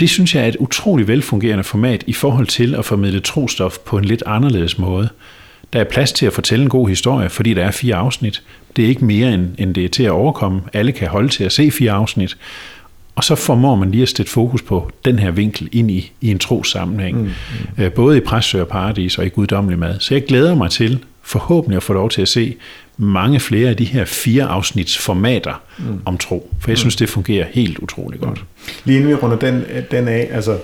det 0.00 0.10
synes 0.10 0.34
jeg 0.34 0.44
er 0.44 0.48
et 0.48 0.56
utroligt 0.56 1.08
velfungerende 1.08 1.64
format 1.64 2.04
i 2.06 2.12
forhold 2.12 2.46
til 2.46 2.74
at 2.74 2.84
formidle 2.84 3.20
trostof 3.20 3.78
på 3.78 3.98
en 3.98 4.04
lidt 4.04 4.22
anderledes 4.26 4.78
måde. 4.78 5.08
Der 5.72 5.80
er 5.80 5.84
plads 5.84 6.12
til 6.12 6.26
at 6.26 6.32
fortælle 6.32 6.62
en 6.62 6.68
god 6.68 6.88
historie, 6.88 7.28
fordi 7.28 7.54
der 7.54 7.64
er 7.64 7.70
fire 7.70 7.96
afsnit. 7.96 8.42
Det 8.76 8.84
er 8.84 8.88
ikke 8.88 9.04
mere, 9.04 9.34
end, 9.34 9.48
end 9.58 9.74
det 9.74 9.84
er 9.84 9.88
til 9.88 10.02
at 10.02 10.10
overkomme. 10.10 10.60
Alle 10.72 10.92
kan 10.92 11.08
holde 11.08 11.28
til 11.28 11.44
at 11.44 11.52
se 11.52 11.70
fire 11.70 11.92
afsnit. 11.92 12.36
Og 13.14 13.24
så 13.24 13.34
formår 13.34 13.76
man 13.76 13.90
lige 13.90 14.02
at 14.02 14.08
sætte 14.08 14.32
fokus 14.32 14.62
på 14.62 14.90
den 15.04 15.18
her 15.18 15.30
vinkel 15.30 15.68
ind 15.72 15.90
i, 15.90 16.12
i 16.20 16.30
en 16.30 16.38
tros 16.38 16.70
sammenhæng. 16.70 17.18
Mm, 17.18 17.22
mm. 17.76 17.82
Øh, 17.84 17.92
både 17.92 18.16
i 18.16 18.20
Præstsø 18.20 18.60
og 18.60 18.68
Paradis 18.68 19.18
og 19.18 19.26
i 19.26 19.28
Guddommelig 19.28 19.78
Mad. 19.78 20.00
Så 20.00 20.14
jeg 20.14 20.24
glæder 20.24 20.54
mig 20.54 20.70
til 20.70 21.04
forhåbentlig 21.22 21.76
at 21.76 21.82
få 21.82 21.92
lov 21.92 22.10
til 22.10 22.22
at 22.22 22.28
se 22.28 22.56
mange 23.00 23.40
flere 23.40 23.68
af 23.68 23.76
de 23.76 23.84
her 23.84 24.04
fire 24.04 24.44
afsnits 24.44 24.98
formater 24.98 25.62
mm. 25.78 25.84
om 26.04 26.18
tro. 26.18 26.54
For 26.60 26.70
jeg 26.70 26.78
synes, 26.78 26.96
det 26.96 27.08
fungerer 27.08 27.46
helt 27.52 27.78
utroligt 27.78 28.22
godt. 28.22 28.38
Mm. 28.38 28.72
Lige 28.84 28.96
inden 28.96 29.10
vi 29.10 29.14
runder 29.14 29.38
den, 29.38 29.64
den 29.90 30.08
af, 30.08 30.28
altså, 30.32 30.58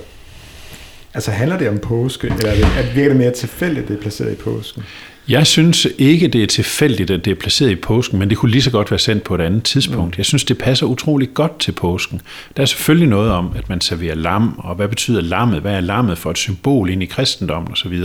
altså 1.14 1.31
handler 1.31 1.59
det 1.59 1.68
om 1.68 1.79
påske, 1.79 2.27
eller 2.27 2.51
er 2.51 2.55
det, 2.94 3.05
er 3.05 3.09
det 3.09 3.16
mere 3.16 3.33
tilfældigt, 3.33 3.83
at 3.83 3.88
det 3.88 3.96
er 3.96 4.01
placeret 4.01 4.33
i 4.33 4.35
påsken? 4.35 4.83
Jeg 5.29 5.46
synes 5.46 5.88
ikke, 5.99 6.29
det 6.29 6.42
er 6.42 6.46
tilfældigt, 6.46 7.11
at 7.11 7.25
det 7.25 7.31
er 7.31 7.35
placeret 7.35 7.70
i 7.70 7.75
påsken, 7.75 8.18
men 8.18 8.31
det 8.31 8.38
kunne 8.38 8.51
lige 8.51 8.62
så 8.62 8.70
godt 8.70 8.90
være 8.90 8.99
sendt 8.99 9.22
på 9.22 9.35
et 9.35 9.40
andet 9.40 9.62
tidspunkt. 9.62 10.14
Mm. 10.14 10.18
Jeg 10.18 10.27
synes, 10.27 10.44
det 10.44 10.59
passer 10.59 10.87
utrolig 10.87 11.35
godt 11.35 11.59
til 11.59 11.72
påsken. 11.72 12.20
Der 12.57 12.62
er 12.62 12.66
selvfølgelig 12.66 13.09
noget 13.09 13.31
om, 13.31 13.53
at 13.57 13.68
man 13.68 13.81
serverer 13.81 14.14
lam, 14.14 14.55
og 14.59 14.75
hvad 14.75 14.88
betyder 14.88 15.20
lammet? 15.20 15.61
Hvad 15.61 15.75
er 15.75 15.81
lammet 15.81 16.18
for 16.18 16.31
et 16.31 16.38
symbol 16.38 16.90
ind 16.90 17.03
i 17.03 17.07
kristendommen 17.07 17.72
osv.? 17.72 18.03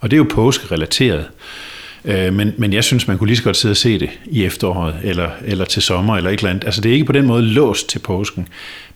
Og 0.00 0.10
det 0.10 0.16
er 0.16 0.18
jo 0.18 0.26
påskerelateret. 0.30 1.24
Øh, 2.04 2.34
men, 2.34 2.52
men 2.56 2.72
jeg 2.72 2.84
synes, 2.84 3.08
man 3.08 3.18
kunne 3.18 3.26
lige 3.26 3.36
så 3.36 3.42
godt 3.42 3.56
sidde 3.56 3.72
og 3.72 3.76
se 3.76 3.98
det 3.98 4.10
i 4.26 4.44
efteråret, 4.44 4.94
eller, 5.02 5.30
eller 5.44 5.64
til 5.64 5.82
sommer, 5.82 6.16
eller 6.16 6.30
et 6.30 6.38
eller 6.38 6.50
andet. 6.50 6.64
Altså 6.64 6.80
det 6.80 6.88
er 6.88 6.92
ikke 6.92 7.04
på 7.04 7.12
den 7.12 7.26
måde 7.26 7.42
låst 7.42 7.88
til 7.88 7.98
påsken. 7.98 8.48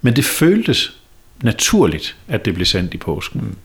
Men 0.03 0.17
det 0.17 0.25
føltes 0.25 0.97
naturligt, 1.43 2.17
at 2.29 2.45
det 2.45 2.55
blev 2.55 2.67
sendt 2.67 2.95
i 2.95 2.97
påsken. 2.97 3.41
Mm. 3.41 3.57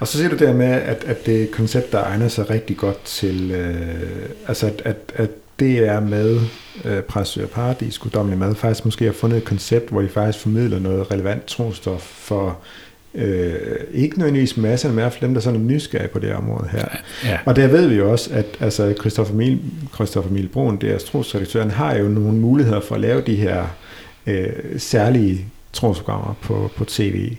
Og 0.00 0.08
så 0.08 0.18
siger 0.18 0.30
du 0.30 0.36
der 0.36 0.52
med, 0.52 0.66
at, 0.66 1.04
at 1.06 1.26
det 1.26 1.38
er 1.38 1.42
et 1.42 1.50
koncept, 1.50 1.92
der 1.92 2.04
egner 2.04 2.28
sig 2.28 2.50
rigtig 2.50 2.76
godt 2.76 3.04
til, 3.04 3.50
øh, 3.50 4.28
altså 4.48 4.66
at, 4.66 4.82
at, 4.84 4.96
at 5.14 5.30
det 5.58 5.78
er 5.78 6.00
med 6.00 6.40
øh, 6.84 7.02
Præsø 7.02 7.42
og 7.42 7.50
Paradis, 7.50 7.98
guddommelig 7.98 8.38
mad, 8.38 8.54
faktisk 8.54 8.84
måske 8.84 9.04
har 9.04 9.12
fundet 9.12 9.36
et 9.36 9.44
koncept, 9.44 9.90
hvor 9.90 10.00
de 10.00 10.08
faktisk 10.08 10.42
formidler 10.42 10.78
noget 10.78 11.10
relevant 11.10 11.44
trostof 11.44 12.00
for 12.00 12.58
øh, 13.14 13.54
ikke 13.92 14.18
nødvendigvis 14.18 14.56
masser, 14.56 14.88
men 14.88 14.98
i 14.98 15.00
hvert 15.00 15.12
fald 15.12 15.22
dem, 15.22 15.34
der 15.34 15.40
sådan 15.40 15.60
er 15.60 15.64
nysgerrige 15.64 16.08
på 16.08 16.18
det 16.18 16.28
her 16.28 16.36
område 16.36 16.68
her. 16.72 16.84
Ja. 17.24 17.38
Og 17.44 17.56
der 17.56 17.66
ved 17.66 17.86
vi 17.86 17.94
jo 17.94 18.12
også, 18.12 18.30
at 18.32 18.46
altså, 18.60 18.94
Christoffer 19.00 19.34
Mil, 19.34 19.60
Christoffer 19.94 20.30
Milbroen, 20.30 20.76
deres 20.76 21.04
trosredaktøren, 21.04 21.70
har 21.70 21.94
jo 21.96 22.08
nogle 22.08 22.38
muligheder 22.38 22.80
for 22.80 22.94
at 22.94 23.00
lave 23.00 23.20
de 23.20 23.34
her 23.34 23.64
øh, 24.26 24.48
særlige 24.78 25.46
trosprogrammer 25.72 26.34
på, 26.42 26.70
på 26.76 26.84
tv. 26.84 27.36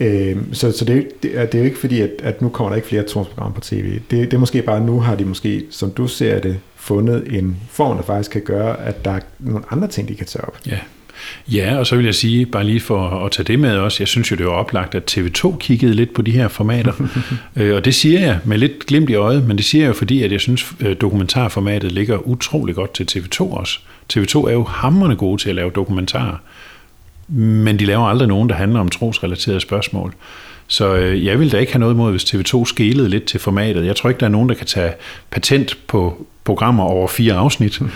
Øh, 0.00 0.36
så 0.52 0.72
så 0.72 0.84
det, 0.84 1.22
det, 1.22 1.38
er, 1.38 1.46
det 1.46 1.54
er 1.54 1.58
jo 1.58 1.64
ikke 1.64 1.78
fordi, 1.78 2.00
at, 2.00 2.10
at 2.22 2.42
nu 2.42 2.48
kommer 2.48 2.68
der 2.68 2.76
ikke 2.76 2.88
flere 2.88 3.02
trosprogrammer 3.02 3.54
på 3.54 3.60
tv. 3.60 3.92
Det, 3.92 4.10
det 4.10 4.34
er 4.34 4.38
måske 4.38 4.62
bare, 4.62 4.80
nu 4.80 5.00
har 5.00 5.14
de 5.14 5.24
måske, 5.24 5.64
som 5.70 5.90
du 5.90 6.06
ser 6.06 6.38
det, 6.38 6.58
fundet 6.76 7.38
en 7.38 7.56
form, 7.70 7.96
der 7.96 8.04
faktisk 8.04 8.30
kan 8.30 8.42
gøre, 8.42 8.84
at 8.84 9.04
der 9.04 9.10
er 9.10 9.20
nogle 9.38 9.64
andre 9.70 9.88
ting, 9.88 10.08
de 10.08 10.14
kan 10.14 10.26
tage 10.26 10.44
op. 10.44 10.58
Ja. 10.66 10.78
Ja, 11.48 11.78
og 11.78 11.86
så 11.86 11.96
vil 11.96 12.04
jeg 12.04 12.14
sige, 12.14 12.46
bare 12.46 12.64
lige 12.64 12.80
for 12.80 13.24
at 13.24 13.32
tage 13.32 13.44
det 13.44 13.58
med 13.58 13.76
også, 13.76 13.96
jeg 14.00 14.08
synes 14.08 14.30
jo, 14.30 14.36
det 14.36 14.46
var 14.46 14.52
oplagt, 14.52 14.94
at 14.94 15.18
TV2 15.18 15.58
kiggede 15.58 15.94
lidt 15.94 16.14
på 16.14 16.22
de 16.22 16.30
her 16.30 16.48
formater. 16.48 16.92
øh, 17.56 17.76
og 17.76 17.84
det 17.84 17.94
siger 17.94 18.20
jeg 18.20 18.38
med 18.44 18.58
lidt 18.58 18.86
glimt 18.86 19.10
i 19.10 19.14
øjet, 19.14 19.46
men 19.48 19.56
det 19.56 19.64
siger 19.64 19.82
jeg 19.82 19.88
jo 19.88 19.94
fordi, 19.94 20.22
at 20.22 20.32
jeg 20.32 20.40
synes, 20.40 20.72
øh, 20.80 20.96
dokumentarformatet 21.00 21.92
ligger 21.92 22.18
utrolig 22.18 22.74
godt 22.74 22.94
til 22.94 23.04
TV2 23.10 23.40
også. 23.40 23.78
TV2 24.14 24.48
er 24.48 24.52
jo 24.52 24.64
hammerne 24.64 25.16
gode 25.16 25.42
til 25.42 25.48
at 25.48 25.54
lave 25.54 25.70
dokumentarer, 25.70 26.36
men 27.28 27.78
de 27.78 27.84
laver 27.84 28.06
aldrig 28.06 28.28
nogen, 28.28 28.48
der 28.48 28.54
handler 28.54 28.80
om 28.80 28.88
trosrelaterede 28.88 29.60
spørgsmål. 29.60 30.14
Så 30.68 30.94
øh, 30.94 31.24
jeg 31.24 31.40
vil 31.40 31.52
da 31.52 31.58
ikke 31.58 31.72
have 31.72 31.80
noget 31.80 31.94
imod, 31.94 32.10
hvis 32.10 32.24
TV2 32.24 32.64
skælede 32.64 33.08
lidt 33.08 33.24
til 33.24 33.40
formatet. 33.40 33.86
Jeg 33.86 33.96
tror 33.96 34.10
ikke, 34.10 34.20
der 34.20 34.26
er 34.26 34.30
nogen, 34.30 34.48
der 34.48 34.54
kan 34.54 34.66
tage 34.66 34.92
patent 35.30 35.78
på 35.86 36.26
programmer 36.44 36.84
over 36.84 37.08
fire 37.08 37.34
afsnit. 37.34 37.80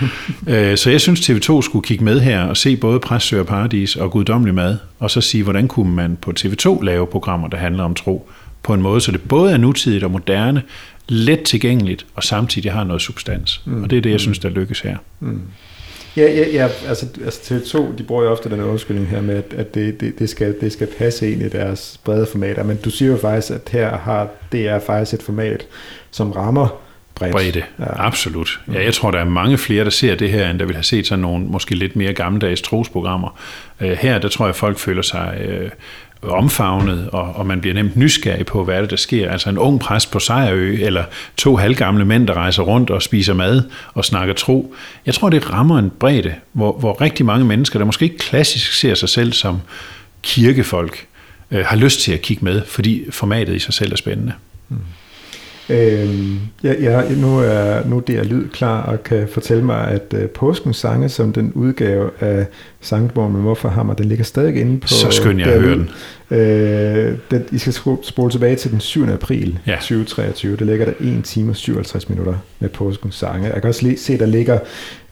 Øh, 0.46 0.76
så 0.76 0.90
jeg 0.90 1.00
synes, 1.00 1.30
TV2 1.30 1.62
skulle 1.62 1.82
kigge 1.82 2.04
med 2.04 2.20
her 2.20 2.42
og 2.42 2.56
se 2.56 2.76
både 2.76 3.00
Præstsø 3.00 3.40
og 3.40 3.46
Paradis 3.46 3.96
og 3.96 4.10
Guddommelig 4.10 4.54
Mad, 4.54 4.76
og 4.98 5.10
så 5.10 5.20
sige, 5.20 5.44
hvordan 5.44 5.68
kunne 5.68 5.94
man 5.94 6.18
på 6.20 6.32
TV2 6.40 6.82
lave 6.84 7.06
programmer, 7.06 7.48
der 7.48 7.56
handler 7.56 7.84
om 7.84 7.94
tro, 7.94 8.30
på 8.62 8.74
en 8.74 8.82
måde, 8.82 9.00
så 9.00 9.12
det 9.12 9.20
både 9.20 9.52
er 9.52 9.56
nutidigt 9.56 10.04
og 10.04 10.10
moderne, 10.10 10.62
let 11.08 11.42
tilgængeligt, 11.42 12.06
og 12.14 12.24
samtidig 12.24 12.72
har 12.72 12.84
noget 12.84 13.02
substans. 13.02 13.62
Mm. 13.64 13.82
Og 13.82 13.90
det 13.90 13.98
er 13.98 14.02
det, 14.02 14.10
jeg 14.10 14.20
synes, 14.20 14.38
der 14.38 14.48
lykkes 14.48 14.80
her. 14.80 14.96
Mm. 15.20 15.40
Ja, 16.16 16.22
ja, 16.22 16.48
ja 16.52 16.68
altså, 16.88 17.06
altså 17.24 17.54
TV2, 17.54 17.98
de 17.98 18.02
bruger 18.02 18.22
jo 18.22 18.30
ofte 18.30 18.50
den 18.50 18.60
undskyldning 18.60 19.08
her 19.08 19.20
med, 19.20 19.36
at, 19.36 19.54
at 19.56 19.74
det, 19.74 20.00
det, 20.00 20.18
det, 20.18 20.30
skal, 20.30 20.60
det 20.60 20.72
skal 20.72 20.88
passe 20.98 21.32
ind 21.32 21.42
i 21.42 21.48
deres 21.48 22.00
brede 22.04 22.26
formater, 22.26 22.62
men 22.62 22.76
du 22.76 22.90
siger 22.90 23.10
jo 23.10 23.16
faktisk, 23.16 23.52
at 23.52 23.68
her 23.72 23.96
har 23.96 24.28
det 24.52 24.68
er 24.68 24.78
faktisk 24.78 25.14
et 25.14 25.22
format, 25.22 25.66
som 26.10 26.32
rammer 26.32 26.82
bredt. 27.14 27.32
Bredde, 27.32 27.62
ja. 27.78 28.06
absolut. 28.06 28.60
Ja, 28.72 28.84
jeg 28.84 28.94
tror, 28.94 29.10
der 29.10 29.18
er 29.18 29.24
mange 29.24 29.58
flere, 29.58 29.84
der 29.84 29.90
ser 29.90 30.14
det 30.14 30.30
her, 30.30 30.50
end 30.50 30.58
der 30.58 30.64
vil 30.64 30.74
have 30.74 30.82
set 30.82 31.06
sådan 31.06 31.22
nogle 31.22 31.46
måske 31.46 31.74
lidt 31.74 31.96
mere 31.96 32.12
gammeldags 32.12 32.62
trosprogrammer. 32.62 33.40
Uh, 33.80 33.86
her, 33.86 34.18
der 34.18 34.28
tror 34.28 34.46
jeg, 34.46 34.54
folk 34.54 34.78
føler 34.78 35.02
sig 35.02 35.46
uh, 35.48 35.70
omfavnet, 36.22 37.08
og, 37.12 37.36
og 37.36 37.46
man 37.46 37.60
bliver 37.60 37.74
nemt 37.74 37.96
nysgerrig 37.96 38.46
på, 38.46 38.64
hvad 38.64 38.76
er 38.76 38.80
det, 38.80 38.90
der 38.90 38.96
sker. 38.96 39.30
Altså 39.30 39.50
en 39.50 39.58
ung 39.58 39.80
præst 39.80 40.10
på 40.10 40.18
Sejrø, 40.18 40.76
eller 40.80 41.04
to 41.36 41.56
halvgamle 41.56 42.04
mænd, 42.04 42.26
der 42.26 42.34
rejser 42.34 42.62
rundt 42.62 42.90
og 42.90 43.02
spiser 43.02 43.34
mad 43.34 43.62
og 43.94 44.04
snakker 44.04 44.34
tro. 44.34 44.74
Jeg 45.06 45.14
tror, 45.14 45.30
det 45.30 45.50
rammer 45.50 45.78
en 45.78 45.90
bredde, 45.98 46.34
hvor, 46.52 46.72
hvor 46.78 47.00
rigtig 47.00 47.26
mange 47.26 47.44
mennesker, 47.44 47.78
der 47.78 47.86
måske 47.86 48.04
ikke 48.04 48.18
klassisk 48.18 48.72
ser 48.72 48.94
sig 48.94 49.08
selv 49.08 49.32
som 49.32 49.60
kirkefolk, 50.22 51.06
øh, 51.50 51.64
har 51.66 51.76
lyst 51.76 52.00
til 52.00 52.12
at 52.12 52.22
kigge 52.22 52.44
med, 52.44 52.62
fordi 52.66 53.04
formatet 53.10 53.56
i 53.56 53.58
sig 53.58 53.74
selv 53.74 53.92
er 53.92 53.96
spændende. 53.96 54.32
Mm. 54.68 54.76
Øhm, 55.68 56.38
ja, 56.64 56.72
ja, 56.80 57.14
nu 57.16 57.38
er 57.38 57.84
nu 57.84 57.98
det 57.98 58.18
er 58.18 58.24
lyd 58.24 58.48
klar 58.48 58.82
og 58.82 59.04
kan 59.04 59.28
fortælle 59.28 59.64
mig, 59.64 59.88
at 59.88 60.14
uh, 60.14 60.24
påskens 60.24 60.76
sange, 60.76 61.08
som 61.08 61.32
den 61.32 61.52
udgave 61.54 62.10
af 62.20 62.46
Sangborg 62.80 63.30
med 63.30 63.40
Hvorfor 63.40 63.68
Hammer, 63.68 63.94
den 63.94 64.06
ligger 64.06 64.24
stadig 64.24 64.56
inde 64.56 64.80
på... 64.80 64.88
Så 64.88 65.10
skøn 65.10 65.40
jeg 65.40 65.48
at 65.48 65.60
høre 65.60 65.74
den. 65.74 65.90
Øh, 66.30 67.18
den. 67.30 67.44
I 67.52 67.58
skal 67.58 67.72
spole 68.02 68.30
tilbage 68.30 68.56
til 68.56 68.70
den 68.70 68.80
7. 68.80 69.08
april 69.08 69.58
ja. 69.66 69.74
2023. 69.74 70.56
Der 70.56 70.64
ligger 70.64 70.84
der 70.84 70.92
1 71.00 71.24
time 71.24 71.50
og 71.50 71.56
57 71.56 72.08
minutter 72.08 72.34
med 72.58 72.68
påskens 72.68 73.14
sange. 73.14 73.50
Jeg 73.52 73.60
kan 73.60 73.68
også 73.68 73.82
lige 73.82 73.98
se, 73.98 74.18
der 74.18 74.26
ligger, 74.26 74.58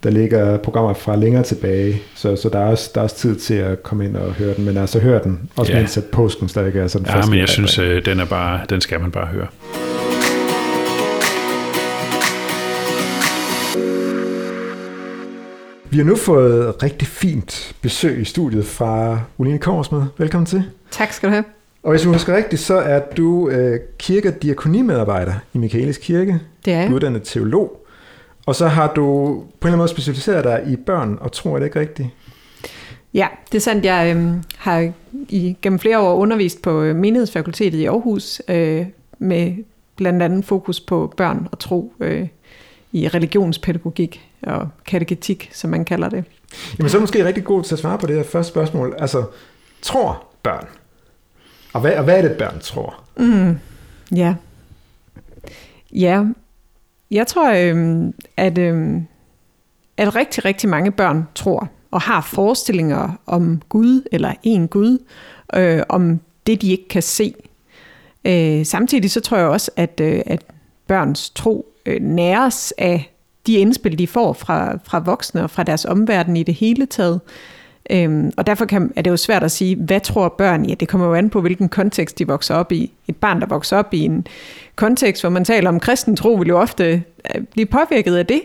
der 0.03 0.11
ligger 0.11 0.57
programmer 0.57 0.95
fra 0.95 1.17
længere 1.17 1.43
tilbage, 1.43 2.03
så, 2.15 2.37
så 2.37 2.49
der, 2.49 2.59
er 2.59 2.65
også, 2.65 2.91
der 2.95 3.01
er 3.01 3.05
også 3.05 3.17
tid 3.17 3.37
til 3.37 3.55
at 3.55 3.83
komme 3.83 4.05
ind 4.05 4.17
og 4.17 4.33
høre 4.33 4.55
den. 4.55 4.65
Men 4.65 4.77
altså 4.77 4.99
hør 4.99 5.19
den, 5.19 5.41
også 5.57 5.73
ja. 5.73 5.79
mens 5.79 5.97
at 5.97 6.05
påsken 6.05 6.49
stadig 6.49 6.77
er 6.77 6.87
sådan 6.87 7.07
Ja, 7.07 7.27
men 7.27 7.39
jeg 7.39 7.49
synes, 7.49 7.79
øh, 7.79 8.05
den, 8.05 8.21
er 8.21 8.27
bare, 8.27 8.61
den 8.71 8.81
skal 8.81 9.01
man 9.01 9.11
bare 9.11 9.27
høre. 9.27 9.47
Vi 15.91 15.97
har 15.97 16.05
nu 16.05 16.17
fået 16.17 16.83
rigtig 16.83 17.09
fint 17.09 17.77
besøg 17.83 18.21
i 18.21 18.25
studiet 18.25 18.67
fra 18.67 19.21
Uline 19.39 19.59
Korsmed. 19.59 20.03
Velkommen 20.19 20.47
til. 20.47 20.65
Tak 20.91 21.13
skal 21.13 21.29
du 21.29 21.33
have. 21.33 21.45
Og 21.83 21.91
hvis 21.91 22.03
du 22.03 22.13
husker 22.13 22.37
rigtigt, 22.37 22.63
så 22.63 22.75
er 22.75 23.01
du 23.17 23.49
øh, 23.49 23.81
kirke- 23.99 24.29
og 24.29 24.43
diakonimedarbejder 24.43 25.33
i 25.55 25.59
Michaelis 25.59 25.99
Kirke. 25.99 26.41
Det 26.65 26.73
er 26.73 26.79
jeg. 26.79 26.87
Du 26.87 26.93
er 26.93 26.97
uddannet 26.97 27.23
teolog. 27.23 27.87
Og 28.47 28.55
så 28.55 28.67
har 28.67 28.93
du 28.95 29.03
på 29.35 29.41
en 29.41 29.45
eller 29.63 29.67
anden 29.67 29.79
måde 29.79 29.89
specialiseret 29.89 30.45
dig 30.45 30.65
i 30.73 30.77
børn 30.77 31.19
og 31.21 31.33
tro, 31.33 31.55
er 31.55 31.59
det 31.59 31.67
ikke 31.67 31.81
rigtigt? 31.81 32.09
Ja, 33.15 33.29
det 33.53 33.59
er 33.59 33.61
sandt. 33.61 33.85
Jeg 33.85 34.17
øh, 34.17 34.35
har 34.57 34.93
i, 35.29 35.57
gennem 35.63 35.79
flere 35.79 36.01
år 36.01 36.15
undervist 36.15 36.63
på 36.63 36.83
øh, 36.83 36.97
menighedsfakultetet 36.97 37.79
i 37.79 37.85
Aarhus 37.85 38.43
øh, 38.49 38.87
med 39.19 39.65
blandt 39.97 40.23
andet 40.23 40.45
fokus 40.45 40.81
på 40.81 41.15
børn 41.17 41.49
og 41.53 41.59
tro 41.59 41.93
øh, 42.01 42.29
i 42.93 43.09
religionspædagogik 43.09 44.30
og 44.43 44.69
kategetik, 44.87 45.51
som 45.53 45.71
man 45.71 45.85
kalder 45.85 46.09
det. 46.09 46.25
Jamen 46.79 46.91
så 46.91 46.97
er 46.97 46.99
det 46.99 47.03
måske 47.03 47.25
rigtig 47.25 47.45
godt 47.45 47.67
til 47.67 47.75
at 47.75 47.79
svare 47.79 47.99
på 47.99 48.07
det 48.07 48.17
her 48.17 48.23
første 48.23 48.53
spørgsmål. 48.53 48.95
Altså, 48.99 49.25
tror 49.83 50.25
børn? 50.43 50.67
Og 51.73 51.81
hvad, 51.81 51.93
og 51.93 52.05
hvad 52.05 52.19
er 52.19 52.23
det, 52.29 52.39
børn 52.39 52.61
tror? 52.61 53.03
Mm, 53.17 53.59
ja. 54.17 54.35
Ja, 55.93 56.25
jeg 57.11 57.27
tror, 57.27 57.53
øhm, 57.53 58.15
at, 58.37 58.59
øhm, 58.59 59.07
at 59.97 60.17
rigtig, 60.17 60.45
rigtig 60.45 60.69
mange 60.69 60.91
børn 60.91 61.29
tror 61.35 61.69
og 61.91 62.01
har 62.01 62.21
forestillinger 62.21 63.21
om 63.27 63.63
Gud 63.69 64.03
eller 64.13 64.35
en 64.43 64.69
Gud, 64.69 64.99
øh, 65.55 65.83
om 65.89 66.21
det, 66.47 66.63
de 66.63 66.71
ikke 66.71 66.89
kan 66.89 67.03
se. 67.03 67.35
Øh, 68.25 68.67
samtidig 68.67 69.11
så 69.11 69.21
tror 69.21 69.37
jeg 69.37 69.47
også, 69.47 69.71
at, 69.77 70.01
øh, 70.01 70.23
at 70.27 70.43
børns 70.87 71.31
tro 71.31 71.67
øh, 71.87 72.03
næres 72.03 72.73
af 72.79 73.13
de 73.47 73.53
indspil, 73.53 73.99
de 73.99 74.07
får 74.07 74.33
fra, 74.33 74.79
fra 74.85 74.99
voksne 74.99 75.43
og 75.43 75.51
fra 75.51 75.63
deres 75.63 75.85
omverden 75.85 76.37
i 76.37 76.43
det 76.43 76.55
hele 76.55 76.87
taget. 76.87 77.21
Øhm, 77.91 78.33
og 78.37 78.47
derfor 78.47 78.65
kan, 78.65 78.93
er 78.97 79.03
det 79.03 79.11
jo 79.11 79.17
svært 79.17 79.43
at 79.43 79.51
sige, 79.51 79.77
hvad 79.77 80.01
tror 80.01 80.29
børn? 80.29 80.65
Ja, 80.65 80.75
det 80.75 80.89
kommer 80.89 81.07
jo 81.07 81.15
an 81.15 81.31
på, 81.31 81.41
hvilken 81.41 81.69
kontekst 81.69 82.19
de 82.19 82.27
vokser 82.27 82.55
op 82.55 82.73
i. 82.73 82.93
Et 83.09 83.17
barn, 83.17 83.41
der 83.41 83.47
vokser 83.47 83.77
op 83.77 83.95
i 83.95 84.01
en 84.01 84.27
kontekst, 84.77 85.23
hvor 85.23 85.31
man 85.31 85.45
taler 85.45 85.69
om 85.69 85.81
kristen 85.81 86.17
tro, 86.17 86.33
vil 86.33 86.49
jo 86.49 86.61
ofte 86.61 87.03
øh, 87.35 87.43
blive 87.53 87.67
påvirket 87.67 88.17
af 88.17 88.27
det. 88.27 88.43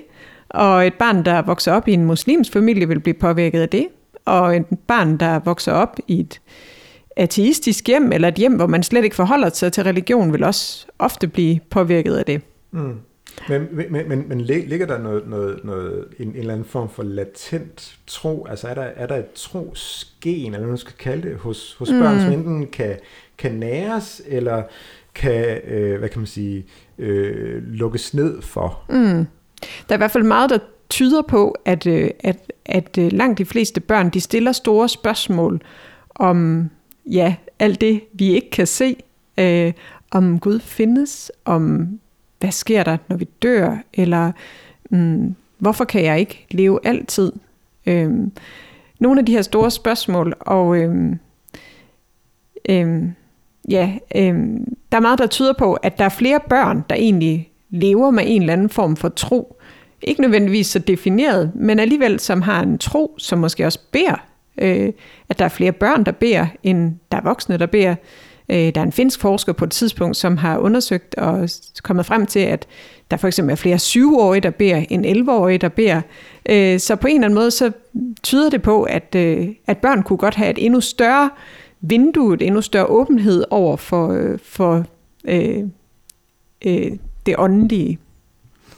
Og 0.49 0.88
et 0.88 0.93
barn, 0.93 1.25
der 1.25 1.41
vokser 1.41 1.71
op 1.71 1.88
i 1.88 1.93
en 1.93 2.05
muslimsk 2.05 2.53
familie, 2.53 2.88
vil 2.88 2.99
blive 2.99 3.13
påvirket 3.13 3.62
af 3.62 3.69
det. 3.69 3.88
Og 4.25 4.55
et 4.55 4.65
barn, 4.88 5.17
der 5.17 5.39
vokser 5.39 5.71
op 5.71 5.99
i 6.08 6.19
et 6.19 6.41
ateistisk 7.15 7.88
hjem, 7.88 8.12
eller 8.12 8.27
et 8.27 8.36
hjem, 8.36 8.55
hvor 8.55 8.67
man 8.67 8.84
slet 8.84 9.03
ikke 9.03 9.15
forholder 9.15 9.49
sig 9.49 9.73
til 9.73 9.84
religion, 9.84 10.34
vil 10.34 10.43
også 10.43 10.86
ofte 10.99 11.27
blive 11.27 11.60
påvirket 11.69 12.15
af 12.15 12.25
det. 12.25 12.41
Mm. 12.71 12.93
Men, 13.50 13.67
men, 13.71 14.10
men, 14.10 14.30
men 14.30 14.41
ligger 14.41 14.86
der 14.86 14.98
noget, 14.98 15.28
noget, 15.28 15.60
noget, 15.63 16.06
en, 16.19 16.28
en 16.28 16.36
eller 16.36 16.54
anden 16.54 16.67
form 16.67 16.89
for 16.89 17.04
latent 17.04 17.98
tro? 18.08 18.45
Altså 18.50 18.67
er 18.67 18.74
der, 18.74 18.82
er 18.82 19.08
der 19.08 19.15
et 19.15 19.32
trosgen, 19.32 20.45
eller 20.45 20.60
hvad 20.60 20.67
man 20.67 20.78
skal 20.78 20.93
kalde 21.00 21.30
det, 21.30 21.38
hos, 21.38 21.76
hos 21.80 21.91
mm. 21.91 22.00
børn, 22.00 22.21
som 22.21 22.32
enten 22.32 22.67
kan, 22.67 22.95
kan 23.38 23.52
næres, 23.52 24.21
eller 24.28 24.63
kan, 25.15 25.62
øh, 25.67 26.00
hvad 26.00 26.10
kan 26.10 26.19
man 26.19 26.28
sige, 26.28 26.65
øh, 26.98 27.63
lukkes 27.63 28.13
ned 28.13 28.41
for? 28.41 28.86
Mm. 28.89 29.26
Der 29.89 29.89
er 29.89 29.93
i 29.93 29.98
hvert 29.98 30.12
fald 30.12 30.24
meget, 30.24 30.50
der 30.50 30.60
tyder 30.89 31.21
på, 31.21 31.56
at, 31.65 31.88
øh, 31.88 32.10
at, 32.19 32.52
at 32.65 32.98
øh, 32.98 33.12
langt 33.12 33.38
de 33.38 33.45
fleste 33.45 33.82
børn, 33.82 34.10
de 34.10 34.21
stiller 34.21 34.52
store 34.52 34.89
spørgsmål 34.89 35.62
om, 36.15 36.69
ja, 37.06 37.36
alt 37.60 37.82
det, 37.82 38.02
vi 38.13 38.34
ikke 38.34 38.50
kan 38.50 38.67
se, 38.67 38.95
øh, 39.38 39.74
om 40.12 40.39
Gud 40.39 40.60
findes, 40.60 41.32
om 41.45 41.88
hvad 42.39 42.52
sker 42.52 42.84
der, 42.84 42.98
når 43.08 43.17
vi 43.17 43.26
dør, 43.26 43.78
eller 43.93 44.32
mm, 44.89 45.36
hvorfor 45.58 45.86
kan 45.86 46.04
jeg 46.04 46.19
ikke 46.19 46.45
leve 46.52 46.80
altid? 46.84 47.32
Øhm, 47.86 48.32
nogle 49.00 49.19
af 49.19 49.26
de 49.26 49.32
her 49.32 49.41
store 49.41 49.71
spørgsmål, 49.71 50.34
og 50.39 50.78
øhm, 50.78 51.19
øhm, 52.69 53.13
ja, 53.69 53.93
øhm, 54.15 54.76
der 54.91 54.98
er 54.98 55.02
meget, 55.02 55.19
der 55.19 55.28
tyder 55.28 55.54
på, 55.54 55.74
at 55.74 55.98
der 55.98 56.06
er 56.06 56.10
flere 56.10 56.39
børn, 56.50 56.86
der 56.89 56.95
egentlig 56.95 57.52
lever 57.69 58.12
med 58.12 58.24
en 58.28 58.41
eller 58.41 58.54
anden 58.54 58.69
form 58.69 58.95
for 58.95 59.10
tro. 59.10 59.62
Ikke 60.02 60.21
nødvendigvis 60.21 60.67
så 60.67 60.80
defineret, 60.80 61.52
men 61.56 61.80
alligevel 61.80 62.19
som 62.19 62.41
har 62.41 62.63
en 62.63 62.78
tro, 62.78 63.15
som 63.17 63.39
måske 63.39 63.65
også 63.65 63.80
beder. 63.91 64.26
Øh, 64.58 64.93
at 65.30 65.39
der 65.39 65.45
er 65.45 65.50
flere 65.50 65.71
børn, 65.71 66.04
der 66.04 66.12
beder, 66.12 66.48
end 66.63 66.93
der 67.12 67.17
er 67.17 67.21
voksne, 67.21 67.58
der 67.58 67.65
beder. 67.65 67.95
Øh, 68.49 68.75
der 68.75 68.81
er 68.81 68.84
en 68.84 68.91
finsk 68.91 69.19
forsker 69.19 69.53
på 69.53 69.65
et 69.65 69.71
tidspunkt, 69.71 70.17
som 70.17 70.38
har 70.38 70.58
undersøgt 70.58 71.15
og 71.15 71.49
kommet 71.84 72.05
frem 72.05 72.25
til, 72.25 72.39
at 72.39 72.67
der 73.12 73.17
for 73.17 73.27
eksempel 73.27 73.51
er 73.51 73.55
flere 73.55 73.79
syvårige, 73.79 74.41
der 74.41 74.49
beder, 74.49 74.86
end 74.89 75.05
11-årige, 75.05 75.58
der 75.58 75.69
beder. 75.69 76.01
Øh, 76.49 76.79
så 76.79 76.95
på 76.95 77.08
en 77.08 77.15
eller 77.15 77.27
anden 77.27 77.36
måde, 77.36 77.51
så 77.51 77.71
tyder 78.23 78.49
det 78.49 78.62
på, 78.62 78.84
at, 78.84 79.15
øh, 79.15 79.47
at 79.67 79.77
børn 79.77 80.03
kunne 80.03 80.17
godt 80.17 80.36
have 80.36 80.49
et 80.49 80.65
endnu 80.65 80.81
større 80.81 81.29
vindue, 81.81 82.34
et 82.34 82.41
endnu 82.41 82.62
større 82.62 82.86
åbenhed 82.86 83.43
over 83.49 83.77
for, 83.77 84.10
øh, 84.10 84.39
for 84.43 84.86
øh, 85.25 85.63
øh, 86.65 86.91
det 87.25 87.36
åndelige 87.38 87.99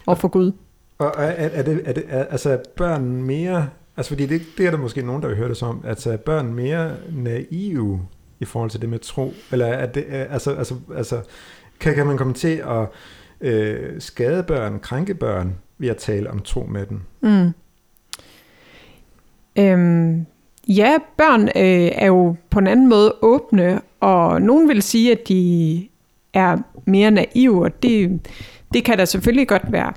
og 0.06 0.18
for 0.18 0.28
Gud. 0.28 0.52
Og 0.98 1.14
er, 1.18 1.22
er, 1.22 1.62
det, 1.62 1.82
er, 1.86 1.94
det, 1.94 2.04
er 2.08 2.26
altså 2.26 2.60
børn 2.76 3.04
mere 3.04 3.68
Altså 3.98 4.10
fordi 4.10 4.26
det, 4.26 4.42
det 4.58 4.66
er 4.66 4.72
der 4.72 4.78
måske 4.78 5.02
nogen, 5.02 5.22
der 5.22 5.28
vil 5.28 5.38
høre 5.38 5.50
det 5.50 5.58
som, 5.58 5.82
at 5.84 6.08
er 6.08 6.18
børn 6.18 6.54
mere 6.54 6.96
naive 7.12 8.02
i 8.40 8.46
forhold 8.46 8.70
til 8.70 8.82
det 8.82 8.90
med 8.90 9.00
tro? 9.00 9.34
Eller 9.52 9.66
er 9.66 9.86
det, 9.86 10.06
øh, 10.08 10.34
altså, 10.34 10.52
altså, 10.52 10.76
altså 10.96 11.22
kan, 11.80 11.96
kan 11.96 12.08
man 12.08 12.18
komme 12.18 12.34
til 12.34 12.64
at 12.68 12.88
øh, 13.42 14.02
skade 14.02 14.44
børn, 14.44 14.80
krænke 14.80 15.14
børn 15.14 15.56
ved 15.78 15.90
at 15.90 15.98
tale 15.98 16.30
om 16.30 16.40
tro 16.40 16.64
med 16.64 16.86
dem? 16.86 17.02
Mm. 17.22 17.54
Øhm, 19.60 20.26
ja, 20.68 20.98
børn 21.18 21.44
øh, 21.44 21.92
er 21.96 22.08
jo 22.08 22.36
på 22.50 22.60
en 22.60 22.68
anden 22.68 22.90
måde 22.90 23.16
åbne, 23.22 23.82
og 24.00 24.42
nogen 24.42 24.70
vil 24.70 24.82
sige, 24.82 25.12
at 25.12 25.28
de 25.28 25.88
er 26.34 26.58
mere 26.86 27.12
naive, 27.12 27.64
og 27.64 27.84
det, 27.84 28.20
det 28.74 28.86
kan 28.86 28.98
der 28.98 29.06
selvfølgelig 29.06 29.48
godt 29.48 29.72
være 29.72 29.94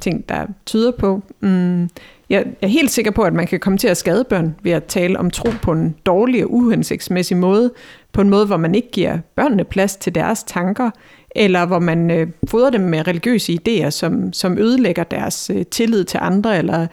ting, 0.00 0.28
der 0.28 0.46
tyder 0.66 0.90
på. 0.90 1.22
Mm, 1.40 1.88
jeg 2.30 2.46
er 2.62 2.66
helt 2.66 2.90
sikker 2.90 3.10
på, 3.10 3.22
at 3.22 3.34
man 3.34 3.46
kan 3.46 3.60
komme 3.60 3.78
til 3.78 3.88
at 3.88 3.96
skade 3.96 4.24
børn 4.24 4.54
ved 4.62 4.72
at 4.72 4.84
tale 4.84 5.18
om 5.18 5.30
tro 5.30 5.50
på 5.62 5.72
en 5.72 5.96
dårlig 6.06 6.44
og 6.44 6.52
uhensigtsmæssig 6.52 7.36
måde, 7.36 7.72
på 8.12 8.20
en 8.20 8.30
måde, 8.30 8.46
hvor 8.46 8.56
man 8.56 8.74
ikke 8.74 8.90
giver 8.90 9.18
børnene 9.34 9.64
plads 9.64 9.96
til 9.96 10.14
deres 10.14 10.42
tanker, 10.42 10.90
eller 11.36 11.66
hvor 11.66 11.78
man 11.78 12.10
øh, 12.10 12.28
fodrer 12.48 12.70
dem 12.70 12.80
med 12.80 13.06
religiøse 13.06 13.58
idéer, 13.60 13.90
som, 13.90 14.32
som 14.32 14.58
ødelægger 14.58 15.04
deres 15.04 15.50
øh, 15.54 15.66
tillid 15.66 16.04
til 16.04 16.18
andre, 16.22 16.58
eller 16.58 16.86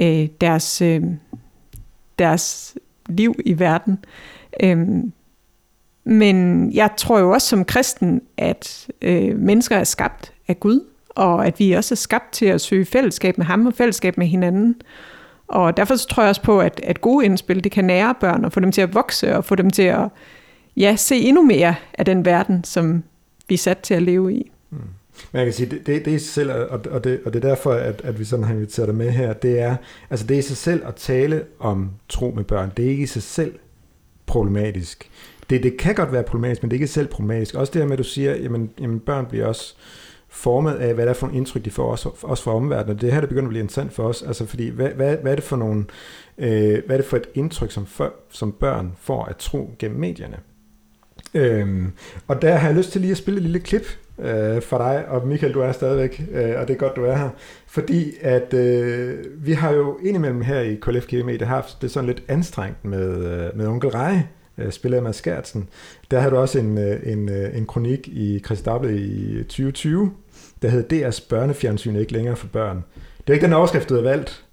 øh, 0.00 0.28
deres, 0.40 0.82
øh, 0.82 1.02
deres 2.18 2.74
liv 3.08 3.34
i 3.44 3.58
verden. 3.58 3.98
Øhm, 4.62 5.12
men 6.04 6.70
jeg 6.72 6.90
tror 6.96 7.18
jo 7.18 7.30
også 7.30 7.48
som 7.48 7.64
kristen, 7.64 8.22
at 8.36 8.88
øh, 9.02 9.38
mennesker 9.38 9.76
er 9.76 9.84
skabt 9.84 10.32
af 10.48 10.60
Gud, 10.60 10.80
og 11.10 11.46
at 11.46 11.58
vi 11.58 11.72
også 11.72 11.94
er 11.94 11.96
skabt 11.96 12.32
til 12.32 12.46
at 12.46 12.60
søge 12.60 12.84
fællesskab 12.84 13.38
med 13.38 13.46
ham 13.46 13.66
og 13.66 13.74
fællesskab 13.74 14.18
med 14.18 14.26
hinanden. 14.26 14.74
Og 15.48 15.76
derfor 15.76 15.96
så 15.96 16.08
tror 16.08 16.22
jeg 16.22 16.28
også 16.28 16.42
på, 16.42 16.60
at, 16.60 16.80
at 16.84 17.00
gode 17.00 17.24
indspil, 17.24 17.64
det 17.64 17.72
kan 17.72 17.84
nære 17.84 18.14
børn 18.20 18.44
og 18.44 18.52
få 18.52 18.60
dem 18.60 18.72
til 18.72 18.80
at 18.80 18.94
vokse 18.94 19.36
og 19.36 19.44
få 19.44 19.54
dem 19.54 19.70
til 19.70 19.82
at 19.82 20.08
ja, 20.76 20.96
se 20.96 21.16
endnu 21.16 21.42
mere 21.42 21.74
af 21.94 22.04
den 22.04 22.24
verden, 22.24 22.64
som 22.64 23.02
vi 23.48 23.54
er 23.54 23.58
sat 23.58 23.78
til 23.78 23.94
at 23.94 24.02
leve 24.02 24.34
i. 24.34 24.50
Mm. 24.70 24.78
Men 25.32 25.38
jeg 25.38 25.46
kan 25.46 25.52
sige, 25.52 25.70
det, 25.70 25.86
det, 25.86 26.04
det 26.04 26.10
er 26.10 26.16
i 26.16 26.18
sig 26.18 26.28
selv, 26.28 26.52
og, 26.52 26.80
og, 26.90 27.04
det, 27.04 27.20
og 27.24 27.32
det 27.32 27.44
er 27.44 27.48
derfor, 27.48 27.72
at, 27.72 28.00
at 28.04 28.18
vi 28.18 28.24
sådan 28.24 28.44
har 28.44 28.54
inviteret 28.54 28.88
dig 28.88 28.96
med 28.96 29.10
her, 29.10 29.32
det 29.32 29.60
er, 29.60 29.76
altså 30.10 30.26
det 30.26 30.34
er 30.34 30.38
i 30.38 30.42
sig 30.42 30.56
selv 30.56 30.82
at 30.86 30.94
tale 30.94 31.44
om 31.58 31.90
tro 32.08 32.32
med 32.36 32.44
børn. 32.44 32.72
Det 32.76 32.84
er 32.84 32.88
ikke 32.88 33.02
i 33.02 33.06
sig 33.06 33.22
selv 33.22 33.54
problematisk. 34.26 35.10
Det, 35.50 35.62
det 35.62 35.76
kan 35.76 35.94
godt 35.94 36.12
være 36.12 36.22
problematisk, 36.22 36.62
men 36.62 36.70
det 36.70 36.76
er 36.76 36.78
ikke 36.78 36.92
selv 36.92 37.06
problematisk. 37.06 37.54
Også 37.54 37.72
det 37.72 37.82
her 37.82 37.86
med, 37.86 37.92
at 37.92 37.98
du 37.98 38.04
siger, 38.04 38.36
jamen, 38.36 38.70
jamen 38.80 39.00
børn 39.00 39.26
bliver 39.26 39.46
også 39.46 39.74
formet 40.30 40.74
af, 40.74 40.94
hvad 40.94 41.04
det 41.04 41.10
er 41.10 41.14
for 41.14 41.26
nogle 41.26 41.38
indtryk, 41.38 41.64
de 41.64 41.70
får 41.70 41.90
også, 41.90 42.10
også 42.22 42.42
fra 42.42 42.54
omverdenen. 42.54 42.98
Det 42.98 43.12
her, 43.12 43.20
der 43.20 43.28
begynder 43.28 43.46
at 43.46 43.48
blive 43.48 43.62
interessant 43.62 43.92
for 43.92 44.02
os. 44.02 44.22
Altså, 44.22 44.46
fordi, 44.46 44.68
hvad, 44.68 44.88
hvad, 44.88 45.16
hvad 45.16 45.32
er 45.32 45.36
det 45.36 45.44
for 45.44 45.56
nogle, 45.56 45.84
øh, 46.38 46.82
hvad 46.86 46.96
er 46.96 46.96
det 46.96 47.04
for 47.04 47.16
et 47.16 47.26
indtryk, 47.34 47.70
som, 47.70 47.86
for, 47.86 48.12
som 48.30 48.52
børn 48.52 48.92
får 49.00 49.24
at 49.24 49.36
tro 49.36 49.70
gennem 49.78 50.00
medierne? 50.00 50.36
Øhm, 51.34 51.92
og 52.28 52.42
der 52.42 52.54
har 52.54 52.68
jeg 52.68 52.76
lyst 52.76 52.92
til 52.92 53.00
lige 53.00 53.10
at 53.10 53.16
spille 53.16 53.38
et 53.38 53.42
lille 53.42 53.60
klip 53.60 53.86
øh, 54.18 54.62
for 54.62 54.78
dig, 54.78 55.04
og 55.08 55.26
Michael, 55.26 55.54
du 55.54 55.60
er 55.60 55.72
stadigvæk, 55.72 56.22
øh, 56.32 56.54
og 56.60 56.68
det 56.68 56.74
er 56.74 56.78
godt, 56.78 56.96
du 56.96 57.04
er 57.04 57.16
her, 57.16 57.30
fordi 57.66 58.12
at 58.20 58.54
øh, 58.54 59.18
vi 59.36 59.52
har 59.52 59.72
jo 59.72 59.98
indimellem 60.02 60.40
her 60.40 60.60
i 60.60 60.74
KLF 60.74 61.12
Media 61.12 61.46
haft 61.46 61.82
det 61.82 61.90
sådan 61.90 62.06
lidt 62.06 62.22
anstrengt 62.28 62.84
med, 62.84 63.08
øh, 63.08 63.56
med 63.58 63.66
onkel 63.66 63.90
Rej, 63.90 64.22
øh, 64.58 64.72
spiller 64.72 64.98
af 64.98 65.02
Mads 65.02 65.22
Gertsen. 65.22 65.68
Der 66.10 66.20
har 66.20 66.30
du 66.30 66.36
også 66.36 66.58
en, 66.58 66.78
øh, 66.78 67.12
en, 67.12 67.28
øh, 67.28 67.56
en 67.56 67.66
kronik 67.66 68.08
i 68.08 68.42
Chris 68.44 68.60
i 68.60 69.42
2020, 69.42 70.12
der 70.62 70.68
hedder 70.68 71.08
DR's 71.08 71.28
børnefjernsyn 71.28 71.96
ikke 71.96 72.12
længere 72.12 72.36
for 72.36 72.46
børn. 72.46 72.84
Det 73.18 73.28
er 73.28 73.32
ikke 73.32 73.46
den 73.46 73.52
overskrift, 73.52 73.88
du 73.88 73.94
har 73.94 74.02
valgt, 74.02 74.44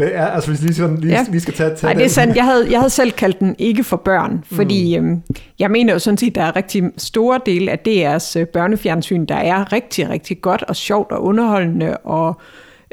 det 0.00 0.16
er, 0.16 0.26
altså 0.26 0.50
hvis 0.50 0.62
lige, 0.62 0.74
sådan, 0.74 0.96
lige, 0.96 1.14
ja. 1.14 1.26
lige 1.30 1.40
skal 1.40 1.54
tage, 1.54 1.70
tage 1.70 1.82
Nej, 1.82 1.92
det 1.92 2.04
er 2.04 2.08
sandt. 2.08 2.36
Jeg 2.36 2.44
havde, 2.44 2.70
jeg 2.70 2.78
havde 2.78 2.90
selv 2.90 3.12
kaldt 3.12 3.40
den 3.40 3.56
ikke 3.58 3.84
for 3.84 3.96
børn, 3.96 4.44
fordi 4.52 4.98
mm. 4.98 5.06
øhm, 5.06 5.22
jeg 5.58 5.70
mener 5.70 5.92
jo 5.92 5.98
sådan 5.98 6.18
set, 6.18 6.34
der 6.34 6.42
er 6.42 6.56
rigtig 6.56 6.82
store 6.96 7.40
del 7.46 7.68
af 7.68 7.78
DR's 7.88 8.38
øh, 8.38 8.46
børnefjernsyn, 8.46 9.26
der 9.26 9.34
er 9.34 9.72
rigtig, 9.72 10.08
rigtig 10.08 10.40
godt 10.40 10.62
og 10.62 10.76
sjovt 10.76 11.12
og 11.12 11.24
underholdende 11.24 11.96
og 11.96 12.40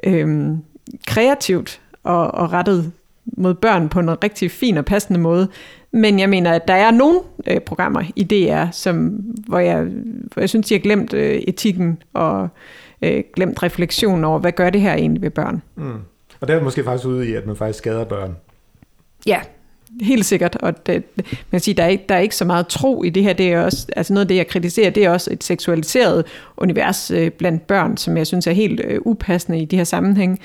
øhm, 0.03 0.57
kreativt 1.07 1.81
og, 2.03 2.31
og 2.33 2.53
rettet 2.53 2.91
mod 3.25 3.53
børn 3.53 3.89
på 3.89 3.99
en 3.99 4.23
rigtig 4.23 4.51
fin 4.51 4.77
og 4.77 4.85
passende 4.85 5.19
måde. 5.19 5.47
Men 5.91 6.19
jeg 6.19 6.29
mener, 6.29 6.51
at 6.51 6.67
der 6.67 6.73
er 6.73 6.91
nogle 6.91 7.19
øh, 7.47 7.59
programmer 7.59 8.03
i 8.15 8.23
DR, 8.23 8.71
som, 8.71 9.07
hvor, 9.47 9.59
jeg, 9.59 9.83
hvor 10.33 10.41
jeg 10.41 10.49
synes, 10.49 10.67
de 10.67 10.73
har 10.73 10.79
glemt 10.79 11.13
øh, 11.13 11.35
etikken 11.47 12.03
og 12.13 12.47
øh, 13.01 13.23
glemt 13.35 13.63
refleksion 13.63 14.23
over, 14.23 14.39
hvad 14.39 14.51
gør 14.51 14.69
det 14.69 14.81
her 14.81 14.93
egentlig 14.93 15.21
ved 15.21 15.29
børn. 15.29 15.61
Mm. 15.75 15.99
Og 16.41 16.47
det 16.47 16.55
er 16.55 16.63
måske 16.63 16.83
faktisk 16.83 17.07
ude 17.07 17.29
i, 17.29 17.33
at 17.33 17.45
man 17.45 17.55
faktisk 17.55 17.79
skader 17.79 18.05
børn. 18.05 18.35
Ja, 19.27 19.39
helt 20.01 20.25
sikkert. 20.25 20.55
Og 20.55 20.85
det, 20.85 21.03
man 21.51 21.61
siger, 21.61 21.75
der, 21.75 21.83
er 21.83 21.87
ikke, 21.87 22.05
der 22.09 22.15
er 22.15 22.19
ikke 22.19 22.35
så 22.35 22.45
meget 22.45 22.67
tro 22.67 23.03
i 23.03 23.09
det 23.09 23.23
her. 23.23 23.33
Det 23.33 23.53
er 23.53 23.61
også, 23.61 23.87
altså 23.95 24.13
noget 24.13 24.25
af 24.25 24.27
det, 24.27 24.35
jeg 24.35 24.47
kritiserer, 24.47 24.89
det 24.89 25.05
er 25.05 25.09
også 25.09 25.33
et 25.33 25.43
seksualiseret 25.43 26.25
univers 26.57 27.11
øh, 27.11 27.31
blandt 27.31 27.67
børn, 27.67 27.97
som 27.97 28.17
jeg 28.17 28.27
synes 28.27 28.47
er 28.47 28.51
helt 28.51 28.81
øh, 28.83 28.99
upassende 29.05 29.59
i 29.59 29.65
de 29.65 29.77
her 29.77 29.83
sammenhæng. 29.83 30.39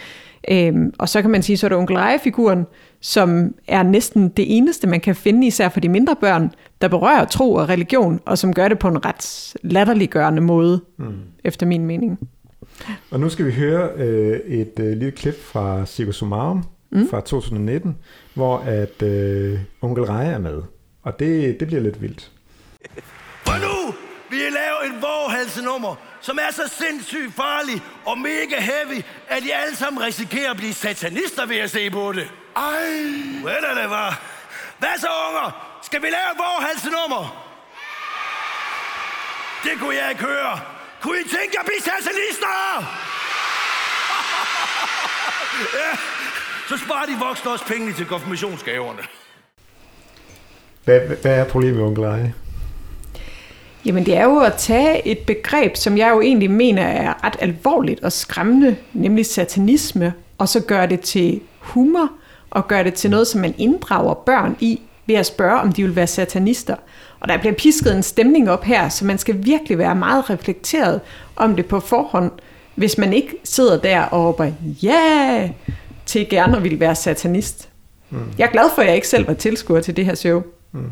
Øhm, 0.51 0.95
og 0.99 1.09
så 1.09 1.23
kan 1.23 1.31
man 1.31 1.43
sige, 1.43 1.57
så 1.57 1.67
er 1.67 1.69
der 1.69 1.77
onkel 1.77 1.99
figuren 2.25 2.67
som 3.01 3.55
er 3.67 3.83
næsten 3.83 4.29
det 4.29 4.57
eneste, 4.57 4.87
man 4.87 5.01
kan 5.01 5.15
finde, 5.15 5.47
især 5.47 5.69
for 5.69 5.81
de 5.81 5.89
mindre 5.89 6.17
børn, 6.21 6.53
der 6.81 6.89
berører 6.89 7.25
tro 7.25 7.53
og 7.53 7.69
religion, 7.69 8.21
og 8.27 8.39
som 8.39 8.55
gør 8.55 8.69
det 8.69 8.79
på 8.79 8.89
en 8.89 9.05
ret 9.05 9.55
latterliggørende 9.63 10.43
måde, 10.43 10.81
mm. 10.99 11.15
efter 11.45 11.67
min 11.67 11.87
mening. 11.87 12.19
Og 13.11 13.21
nu 13.21 13.29
skal 13.29 13.47
vi 13.47 13.53
høre 13.53 13.91
øh, 13.97 14.41
et 14.41 14.73
øh, 14.81 14.87
lille 14.87 15.11
klip 15.11 15.43
fra 15.43 15.87
Circus 15.87 16.17
Sumarum 16.17 16.65
mm. 16.91 17.09
fra 17.09 17.21
2019, 17.21 17.97
hvor 18.35 18.59
at 18.59 19.03
øh, 19.03 19.59
onkel 19.83 20.05
Reje 20.05 20.33
er 20.33 20.39
med. 20.39 20.63
Og 21.03 21.19
det, 21.19 21.61
det 21.61 21.69
bliver 21.69 21.83
lidt 21.83 22.03
vildt. 22.03 22.31
For 23.45 23.59
nu 23.67 23.95
vil 24.31 24.39
jeg 24.39 24.53
lave 24.53 24.87
en 24.87 25.03
våghalsenummer, 25.03 25.95
som 26.21 26.39
er 26.49 26.53
så 26.53 26.69
sindssygt 26.79 27.35
farlig 27.35 27.83
og 28.05 28.19
mega 28.19 28.61
heavy, 28.61 29.03
at 29.29 29.43
de 29.43 29.55
alle 29.55 29.77
sammen 29.77 30.03
risikerer 30.03 30.51
at 30.51 30.57
blive 30.57 30.73
satanister 30.73 31.47
ved 31.47 31.57
at 31.57 31.71
se 31.71 31.91
på 31.91 32.13
det. 32.13 32.29
Ej! 32.57 33.43
Hvad 33.43 33.53
er 33.53 33.81
det, 33.81 33.91
var? 33.91 34.23
Hvad 34.79 34.99
så, 34.99 35.09
unger? 35.29 35.79
Skal 35.83 36.03
vi 36.03 36.07
lave 36.07 36.31
en 36.33 36.39
våghalsenummer? 36.39 37.47
Det 39.65 39.73
kunne 39.81 39.97
jeg 39.97 40.11
ikke 40.11 40.23
høre. 40.23 40.61
Kunne 41.01 41.19
I 41.21 41.23
tænke 41.23 41.51
jer 41.55 41.61
at 41.61 41.67
blive 41.67 41.81
satanister? 41.81 42.49
ja, 45.81 45.91
så 46.71 46.77
sparer 46.77 47.07
de 47.07 47.13
voksne 47.27 47.51
også 47.51 47.67
penge 47.67 47.93
til 47.93 48.07
konfirmationsgaverne. 48.07 48.99
Hvad, 50.85 51.01
hvad 51.23 51.39
er 51.39 51.45
problemet 51.45 51.77
med 51.77 51.85
onkel 51.85 52.05
Eje? 52.05 52.35
Jamen 53.85 54.07
det 54.07 54.17
er 54.17 54.25
jo 54.25 54.39
at 54.39 54.55
tage 54.55 55.09
et 55.09 55.19
begreb, 55.19 55.77
som 55.77 55.99
jeg 55.99 56.11
jo 56.11 56.21
egentlig 56.21 56.51
mener 56.51 56.83
er 56.83 57.25
ret 57.25 57.37
alvorligt 57.39 58.01
og 58.01 58.13
skræmmende, 58.13 58.77
nemlig 58.93 59.27
satanisme, 59.27 60.13
og 60.39 60.49
så 60.49 60.61
gøre 60.61 60.87
det 60.87 61.01
til 61.01 61.41
humor, 61.59 62.11
og 62.51 62.69
gøre 62.69 62.85
det 62.85 62.95
til 62.95 63.11
noget, 63.11 63.27
som 63.27 63.41
man 63.41 63.55
inddrager 63.59 64.15
børn 64.15 64.57
i, 64.61 64.81
ved 65.07 65.15
at 65.15 65.27
spørge, 65.27 65.61
om 65.61 65.73
de 65.73 65.83
vil 65.83 65.97
være 65.97 66.07
satanister. 66.07 66.77
Og 67.21 67.29
der 67.29 67.39
bliver 67.39 67.55
pisket 67.55 67.97
en 67.97 68.03
stemning 68.03 68.51
op 68.51 68.65
her, 68.65 68.89
så 68.89 69.05
man 69.05 69.19
skal 69.19 69.45
virkelig 69.45 69.79
være 69.79 69.95
meget 69.95 70.31
reflekteret 70.31 71.01
om 71.37 71.57
det 71.57 71.67
på 71.67 71.81
forhånd, 71.81 72.31
hvis 72.75 72.99
man 72.99 73.13
ikke 73.13 73.35
sidder 73.45 73.79
der 73.79 74.03
og 74.03 74.25
råber, 74.25 74.53
ja, 74.83 75.51
til 76.11 76.29
gerne 76.29 76.57
at 76.57 76.63
ville 76.63 76.81
være 76.81 76.95
satanist. 76.95 77.69
Mm. 78.11 78.19
Jeg 78.39 78.47
er 78.47 78.51
glad 78.51 78.71
for, 78.75 78.83
at 78.83 78.89
jeg 78.89 78.95
ikke 78.95 79.09
selv 79.09 79.27
var 79.27 79.35
tilskuer 79.35 79.81
til 79.81 79.97
det 79.97 80.05
her 80.05 80.15
show. 80.15 80.43
Mm. 80.73 80.91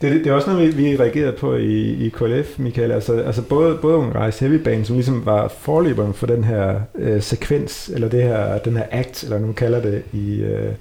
Det, 0.00 0.12
det 0.12 0.26
er 0.26 0.32
også 0.32 0.50
noget, 0.50 0.76
vi, 0.76 0.82
vi 0.82 0.96
reagerede 0.96 1.32
på 1.32 1.56
i, 1.56 2.06
i 2.06 2.08
KLF, 2.08 2.58
Michael. 2.58 2.92
Altså, 2.92 3.12
altså 3.12 3.42
både, 3.42 3.74
både 3.82 4.04
en 4.04 4.14
rejse 4.14 4.40
heavy 4.40 4.62
band, 4.62 4.84
som 4.84 4.96
ligesom 4.96 5.26
var 5.26 5.52
forløberen 5.60 6.14
for 6.14 6.26
den 6.26 6.44
her 6.44 6.80
øh, 6.98 7.22
sekvens, 7.22 7.90
eller 7.94 8.08
det 8.08 8.22
her, 8.22 8.58
den 8.58 8.76
her 8.76 8.84
act, 8.90 9.24
eller 9.24 9.38
nu 9.38 9.52
kalder 9.52 9.80
det 9.80 10.02
i, 10.12 10.40
øh, 10.40 10.72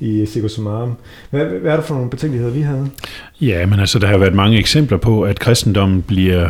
i 0.00 0.26
Circus 0.26 0.56
Hvad, 0.56 1.44
hvad 1.44 1.72
er 1.72 1.76
det 1.76 1.84
for 1.84 1.94
nogle 1.94 2.10
betænkeligheder, 2.10 2.52
vi 2.52 2.60
havde? 2.60 2.90
Ja, 3.40 3.66
men 3.66 3.80
altså, 3.80 3.98
der 3.98 4.06
har 4.06 4.18
været 4.18 4.34
mange 4.34 4.58
eksempler 4.58 4.98
på, 4.98 5.22
at 5.22 5.38
kristendommen 5.38 6.02
bliver 6.02 6.48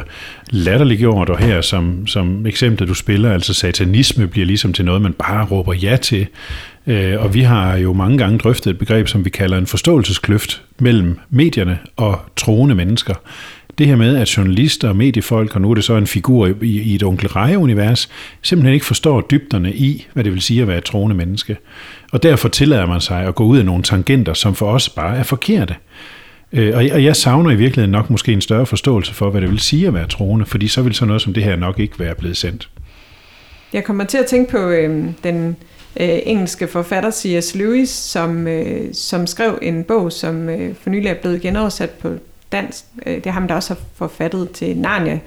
latterliggjort, 0.51 1.29
og 1.29 1.39
her 1.39 1.61
som, 1.61 2.07
som 2.07 2.47
eksempel, 2.47 2.89
du 2.89 2.95
spiller, 2.95 3.33
altså 3.33 3.55
satanisme 3.55 4.27
bliver 4.27 4.47
ligesom 4.47 4.73
til 4.73 4.85
noget, 4.85 5.03
man 5.03 5.13
bare 5.13 5.47
råber 5.47 5.75
ja 5.75 5.97
til. 5.97 6.27
Øh, 6.87 7.23
og 7.23 7.35
vi 7.35 7.41
har 7.41 7.77
jo 7.77 7.93
mange 7.93 8.19
gange 8.19 8.39
drøftet 8.39 8.71
et 8.71 8.79
begreb, 8.79 9.09
som 9.09 9.25
vi 9.25 9.31
kalder 9.31 9.59
en 9.59 9.67
forståelseskløft 9.67 10.63
mellem 10.79 11.19
medierne 11.31 11.79
og 11.97 12.21
troende 12.37 12.75
mennesker. 12.75 13.15
Det 13.79 13.87
her 13.87 13.97
med, 13.97 14.17
at 14.17 14.37
journalister 14.37 14.89
og 14.89 14.97
mediefolk, 14.97 15.55
og 15.55 15.61
nu 15.61 15.71
er 15.71 15.75
det 15.75 15.85
så 15.85 15.97
en 15.97 16.07
figur 16.07 16.47
i, 16.63 16.81
i 16.81 16.95
et 16.95 17.03
onkel 17.03 17.57
univers 17.57 18.09
simpelthen 18.43 18.75
ikke 18.75 18.87
forstår 18.87 19.21
dybderne 19.21 19.73
i, 19.73 20.07
hvad 20.13 20.25
det 20.25 20.33
vil 20.33 20.43
sige 20.43 20.63
at 20.63 20.69
være 20.69 20.79
et 20.79 20.85
troende 20.85 21.17
menneske. 21.17 21.57
Og 22.13 22.23
derfor 22.23 22.49
tillader 22.49 22.87
man 22.87 23.01
sig 23.01 23.21
at 23.21 23.35
gå 23.35 23.45
ud 23.45 23.59
af 23.59 23.65
nogle 23.65 23.83
tangenter, 23.83 24.35
som 24.35 24.55
for 24.55 24.67
os 24.67 24.89
bare 24.89 25.17
er 25.17 25.23
forkerte. 25.23 25.75
Øh, 26.53 26.77
og 26.77 27.05
jeg 27.05 27.17
savner 27.17 27.51
i 27.51 27.55
virkeligheden 27.55 27.91
nok 27.91 28.11
måske 28.11 28.33
en 28.33 28.41
større 28.41 28.67
forståelse 28.67 29.15
for, 29.15 29.31
hvad 29.31 29.41
det 29.41 29.51
vil 29.51 29.59
sige 29.59 29.87
at 29.87 29.95
være 29.95 30.07
troende, 30.07 30.47
fordi 30.47 30.69
så 30.69 30.83
vil 30.83 30.95
sådan 30.95 31.07
noget 31.07 31.23
som 31.23 31.35
det 31.35 31.45
her 31.45 31.57
nok 31.57 31.79
ikke 31.79 31.99
være 31.99 32.15
blevet 32.15 32.37
sendt. 32.37 32.69
Jeg 33.73 33.85
kommer 33.85 34.05
til 34.05 34.19
at 34.19 34.27
tænke 34.27 34.51
på 34.51 34.59
øh, 34.59 35.05
den 35.25 35.57
øh, 36.01 36.19
engelske 36.23 36.69
forfatter 36.69 37.11
C.S. 37.11 37.55
Lewis, 37.55 37.89
som, 37.89 38.49
øh, 38.49 38.95
som 38.95 39.27
skrev 39.27 39.59
en 39.63 39.85
bog, 39.85 40.13
som 40.13 40.49
øh, 40.49 40.75
for 40.77 40.91
nylig 40.91 41.09
er 41.09 41.15
blevet 41.15 41.41
genoversat 41.41 41.91
på 41.91 42.09
dansk. 42.53 42.85
Øh, 43.07 43.15
det 43.15 43.27
er 43.27 43.31
ham, 43.31 43.49
der 43.49 43.55
også 43.55 43.75
har 43.75 43.81
forfattet 43.95 44.51
til 44.51 44.77
Narnia, 44.77 45.21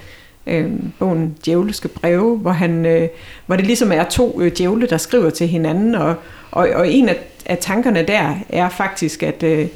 øh, 0.47 0.72
bogen 0.99 1.38
Djævleske 1.45 1.88
breve, 1.88 2.38
hvor, 2.38 2.51
han, 2.51 2.86
øh, 2.86 3.09
hvor 3.45 3.55
det 3.55 3.66
ligesom 3.66 3.91
er 3.91 4.03
to 4.03 4.41
øh, 4.41 4.51
djævle, 4.57 4.88
der 4.88 4.97
skriver 4.97 5.30
til 5.30 5.47
hinanden, 5.47 5.95
og, 5.95 6.16
og, 6.51 6.70
og 6.76 6.91
en 6.91 7.09
af, 7.09 7.18
af 7.45 7.57
tankerne 7.57 8.03
der 8.07 8.36
er 8.49 8.70
faktisk, 8.70 9.24
at, 9.24 9.43
øh, 9.43 9.68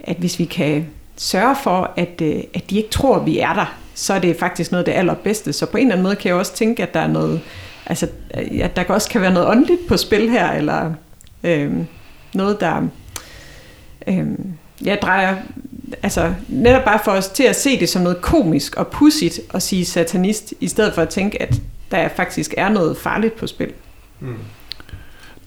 at 0.00 0.16
hvis 0.16 0.38
vi 0.38 0.44
kan 0.44 0.86
sørge 1.16 1.56
for, 1.62 1.92
at, 1.96 2.20
øh, 2.22 2.40
at 2.54 2.70
de 2.70 2.76
ikke 2.76 2.90
tror, 2.90 3.16
at 3.16 3.26
vi 3.26 3.38
er 3.38 3.52
der, 3.52 3.74
så 3.94 4.14
er 4.14 4.18
det 4.18 4.36
faktisk 4.36 4.72
noget 4.72 4.84
af 4.84 4.92
det 4.92 4.98
allerbedste. 4.98 5.52
Så 5.52 5.66
på 5.66 5.76
en 5.76 5.82
eller 5.82 5.92
anden 5.92 6.02
måde 6.02 6.16
kan 6.16 6.28
jeg 6.28 6.36
også 6.36 6.54
tænke, 6.54 6.82
at 6.82 6.94
der 6.94 7.00
er 7.00 7.06
noget, 7.06 7.40
altså, 7.88 8.08
ja, 8.36 8.68
der 8.76 8.84
også 8.88 9.08
kan 9.08 9.20
være 9.20 9.32
noget 9.32 9.48
åndeligt 9.48 9.86
på 9.88 9.96
spil 9.96 10.30
her, 10.30 10.52
eller 10.52 10.92
øh, 11.44 11.72
noget, 12.34 12.60
der 12.60 12.88
øh, 14.06 14.26
jeg 14.84 14.98
drejer, 15.02 15.36
altså 16.02 16.34
netop 16.48 16.84
bare 16.84 17.00
for 17.04 17.12
os 17.12 17.28
til 17.28 17.44
at 17.44 17.56
se 17.56 17.80
det 17.80 17.88
som 17.88 18.02
noget 18.02 18.20
komisk 18.20 18.76
og 18.76 18.86
pudsigt 18.86 19.40
at 19.54 19.62
sige 19.62 19.84
satanist, 19.84 20.54
i 20.60 20.68
stedet 20.68 20.94
for 20.94 21.02
at 21.02 21.08
tænke, 21.08 21.42
at 21.42 21.54
der 21.90 22.08
faktisk 22.08 22.54
er 22.56 22.68
noget 22.68 22.96
farligt 22.96 23.36
på 23.36 23.46
spil. 23.46 23.72
Mm. 24.20 24.36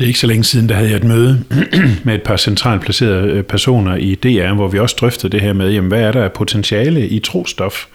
Det 0.02 0.06
er 0.06 0.10
ikke 0.10 0.20
så 0.20 0.28
længe 0.28 0.44
siden, 0.44 0.70
der 0.70 0.76
havde 0.76 0.90
jeg 0.90 0.98
et 0.98 1.04
møde 1.04 1.44
med 2.04 2.16
et 2.16 2.22
par 2.22 2.38
centralt 2.38 2.82
placerede 2.82 3.28
øh, 3.28 3.44
personer 3.44 3.96
i 3.96 4.16
DR, 4.16 4.54
hvor 4.54 4.68
vi 4.68 4.80
også 4.80 4.96
drøftede 5.00 5.32
det 5.32 5.42
her 5.42 5.54
med, 5.54 5.72
jamen, 5.72 5.88
hvad 5.88 6.02
er 6.02 6.12
der 6.12 6.24
af 6.24 6.32
potentiale 6.32 7.08
i 7.08 7.20
trostof? 7.20 7.86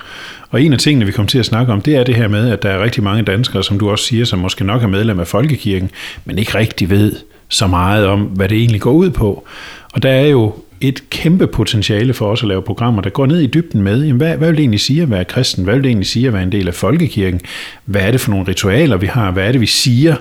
Og 0.51 0.63
en 0.63 0.73
af 0.73 0.79
tingene, 0.79 1.07
vi 1.07 1.13
kom 1.13 1.27
til 1.27 1.39
at 1.39 1.47
snakke 1.47 1.73
om, 1.73 1.81
det 1.81 1.97
er 1.97 2.05
det 2.05 2.15
her 2.15 2.29
med, 2.29 2.51
at 2.51 2.63
der 2.63 2.71
er 2.71 2.83
rigtig 2.83 3.03
mange 3.03 3.23
danskere, 3.23 3.65
som 3.65 3.79
du 3.79 3.91
også 3.91 4.05
siger, 4.05 4.25
som 4.25 4.39
måske 4.39 4.65
nok 4.65 4.83
er 4.83 4.87
medlem 4.87 5.21
af 5.21 5.27
Folkekirken, 5.27 5.91
men 6.25 6.39
ikke 6.39 6.59
rigtig 6.59 6.91
ved 6.91 7.13
så 7.49 7.67
meget 7.67 8.07
om, 8.07 8.21
hvad 8.21 8.49
det 8.49 8.59
egentlig 8.59 8.81
går 8.81 8.93
ud 8.93 9.11
på. 9.11 9.47
Og 9.93 10.03
der 10.03 10.11
er 10.11 10.27
jo 10.27 10.55
et 10.81 11.11
kæmpe 11.11 11.47
potentiale 11.47 12.15
for 12.15 12.27
os 12.27 12.43
at 12.43 12.49
lave 12.49 12.63
programmer, 12.63 13.03
der 13.03 13.11
går 13.11 13.27
ned 13.27 13.41
i 13.41 13.47
dybden 13.47 13.83
med, 13.83 14.05
jamen 14.05 14.17
hvad, 14.17 14.37
hvad 14.37 14.49
vil 14.49 14.57
det 14.57 14.63
egentlig 14.63 14.81
sige 14.81 15.03
at 15.03 15.11
være 15.11 15.25
kristen? 15.25 15.65
Hvad 15.65 15.75
vil 15.75 15.83
det 15.83 15.89
egentlig 15.89 16.07
sige 16.07 16.27
at 16.27 16.33
være 16.33 16.43
en 16.43 16.53
del 16.53 16.69
af 16.69 16.75
folkekirken? 16.75 17.41
Hvad 17.85 18.01
er 18.01 18.11
det 18.11 18.21
for 18.21 18.31
nogle 18.31 18.49
ritualer, 18.49 18.97
vi 18.97 19.07
har? 19.07 19.31
Hvad 19.31 19.49
er 19.49 19.53
det, 19.53 19.61
vi 19.61 19.67
siger? 19.67 20.17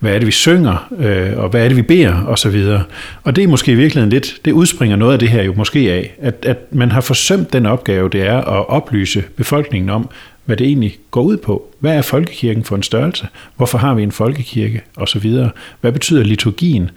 Hvad 0.00 0.14
er 0.14 0.18
det, 0.18 0.26
vi 0.26 0.32
synger? 0.32 0.92
Øh, 0.98 1.38
og 1.38 1.48
hvad 1.48 1.64
er 1.64 1.68
det, 1.68 1.76
vi 1.76 1.82
beder? 1.82 2.14
Og 2.14 2.38
så 2.38 2.48
videre. 2.48 2.82
Og 3.22 3.36
det 3.36 3.44
er 3.44 3.48
måske 3.48 3.72
i 3.72 3.74
virkeligheden 3.74 4.10
lidt, 4.10 4.34
det 4.44 4.52
udspringer 4.52 4.96
noget 4.96 5.12
af 5.12 5.18
det 5.18 5.28
her 5.28 5.42
jo 5.42 5.54
måske 5.56 5.92
af, 5.92 6.14
at, 6.18 6.34
at 6.46 6.58
man 6.70 6.90
har 6.90 7.00
forsømt 7.00 7.52
den 7.52 7.66
opgave, 7.66 8.08
det 8.08 8.22
er 8.22 8.36
at 8.36 8.68
oplyse 8.68 9.24
befolkningen 9.36 9.90
om, 9.90 10.10
hvad 10.44 10.56
det 10.56 10.66
egentlig 10.66 10.98
går 11.10 11.22
ud 11.22 11.36
på. 11.36 11.74
Hvad 11.78 11.96
er 11.96 12.02
folkekirken 12.02 12.64
for 12.64 12.76
en 12.76 12.82
størrelse? 12.82 13.26
Hvorfor 13.56 13.78
har 13.78 13.94
vi 13.94 14.02
en 14.02 14.12
folkekirke? 14.12 14.82
Og 14.96 15.08
så 15.08 15.18
videre. 15.18 15.50
Hvad 15.80 15.92
betyder 15.92 16.24
liturgien? 16.24 16.90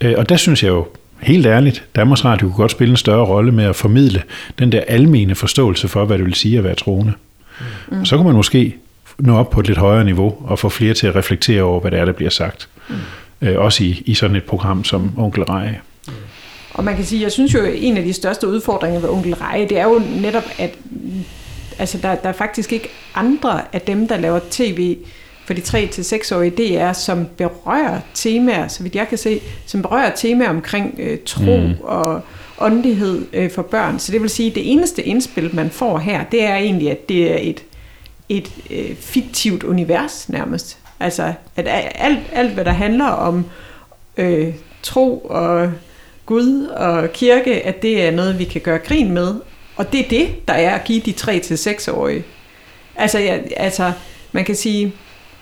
Øh, 0.00 0.14
og 0.16 0.28
der 0.28 0.36
synes 0.36 0.62
jeg 0.62 0.68
jo, 0.68 0.86
helt 1.20 1.46
ærligt, 1.46 1.84
Danmarks 1.96 2.24
Radio 2.24 2.48
kunne 2.48 2.56
godt 2.56 2.70
spille 2.70 2.90
en 2.90 2.96
større 2.96 3.26
rolle 3.26 3.52
med 3.52 3.64
at 3.64 3.76
formidle 3.76 4.22
den 4.58 4.72
der 4.72 4.80
almene 4.88 5.34
forståelse 5.34 5.88
for, 5.88 6.04
hvad 6.04 6.18
det 6.18 6.26
vil 6.26 6.34
sige 6.34 6.58
at 6.58 6.64
være 6.64 6.74
troende. 6.74 7.12
Mm. 7.88 8.00
Og 8.00 8.06
så 8.06 8.16
kan 8.16 8.26
man 8.26 8.34
måske 8.34 8.76
nå 9.18 9.36
op 9.36 9.50
på 9.50 9.60
et 9.60 9.66
lidt 9.66 9.78
højere 9.78 10.04
niveau 10.04 10.34
og 10.40 10.58
få 10.58 10.68
flere 10.68 10.94
til 10.94 11.06
at 11.06 11.16
reflektere 11.16 11.62
over, 11.62 11.80
hvad 11.80 11.90
det 11.90 11.98
er, 11.98 12.04
der 12.04 12.12
bliver 12.12 12.30
sagt. 12.30 12.68
Mm. 12.88 12.94
Øh, 13.48 13.58
også 13.58 13.84
i, 13.84 14.02
i 14.06 14.14
sådan 14.14 14.36
et 14.36 14.44
program 14.44 14.84
som 14.84 15.12
Onkel 15.18 15.42
Reje. 15.44 15.80
Mm. 16.06 16.12
Og 16.72 16.84
man 16.84 16.96
kan 16.96 17.04
sige, 17.04 17.22
jeg 17.22 17.32
synes 17.32 17.54
jo, 17.54 17.60
at 17.62 17.72
en 17.76 17.96
af 17.96 18.04
de 18.04 18.12
største 18.12 18.48
udfordringer 18.48 19.00
ved 19.00 19.08
Onkel 19.08 19.34
Reje, 19.34 19.68
det 19.68 19.78
er 19.78 19.84
jo 19.84 20.02
netop, 20.20 20.44
at 20.58 20.74
altså, 21.78 21.98
der, 22.02 22.14
der 22.14 22.28
er 22.28 22.32
faktisk 22.32 22.72
ikke 22.72 22.88
andre 23.14 23.60
af 23.72 23.80
dem, 23.80 24.08
der 24.08 24.16
laver 24.16 24.40
tv, 24.50 24.96
for 25.46 25.54
de 25.54 25.60
3-6-årige, 25.60 26.50
det 26.50 26.78
er, 26.78 26.92
som 26.92 27.26
berører 27.36 28.00
temaer, 28.14 28.68
så 28.68 28.82
vidt 28.82 28.94
jeg 28.94 29.08
kan 29.08 29.18
se, 29.18 29.40
som 29.66 29.82
berører 29.82 30.14
temaer 30.14 30.48
omkring 30.48 30.94
øh, 30.98 31.18
tro 31.26 31.56
mm. 31.56 31.74
og 31.82 32.20
åndelighed 32.58 33.26
øh, 33.32 33.50
for 33.50 33.62
børn. 33.62 33.98
Så 33.98 34.12
det 34.12 34.22
vil 34.22 34.30
sige, 34.30 34.48
at 34.48 34.54
det 34.54 34.72
eneste 34.72 35.02
indspil, 35.02 35.50
man 35.54 35.70
får 35.70 35.98
her, 35.98 36.24
det 36.24 36.44
er 36.44 36.56
egentlig, 36.56 36.90
at 36.90 37.08
det 37.08 37.32
er 37.32 37.38
et, 37.40 37.64
et 38.28 38.50
øh, 38.70 38.96
fiktivt 38.96 39.62
univers 39.62 40.28
nærmest. 40.28 40.78
Altså, 41.00 41.32
at 41.56 41.66
alt, 41.94 42.18
alt 42.32 42.52
hvad 42.52 42.64
der 42.64 42.72
handler 42.72 43.06
om 43.06 43.44
øh, 44.16 44.54
tro 44.82 45.18
og 45.18 45.72
Gud 46.26 46.66
og 46.66 47.12
kirke, 47.12 47.66
at 47.66 47.82
det 47.82 48.06
er 48.06 48.10
noget, 48.10 48.38
vi 48.38 48.44
kan 48.44 48.60
gøre 48.60 48.78
grin 48.78 49.12
med. 49.12 49.34
Og 49.76 49.92
det 49.92 50.00
er 50.00 50.08
det, 50.08 50.48
der 50.48 50.54
er 50.54 50.74
at 50.74 50.84
give 50.84 51.00
de 51.00 51.14
3-6-årige. 51.20 52.24
Altså, 52.96 53.18
ja, 53.18 53.38
altså, 53.56 53.92
man 54.32 54.44
kan 54.44 54.54
sige, 54.54 54.92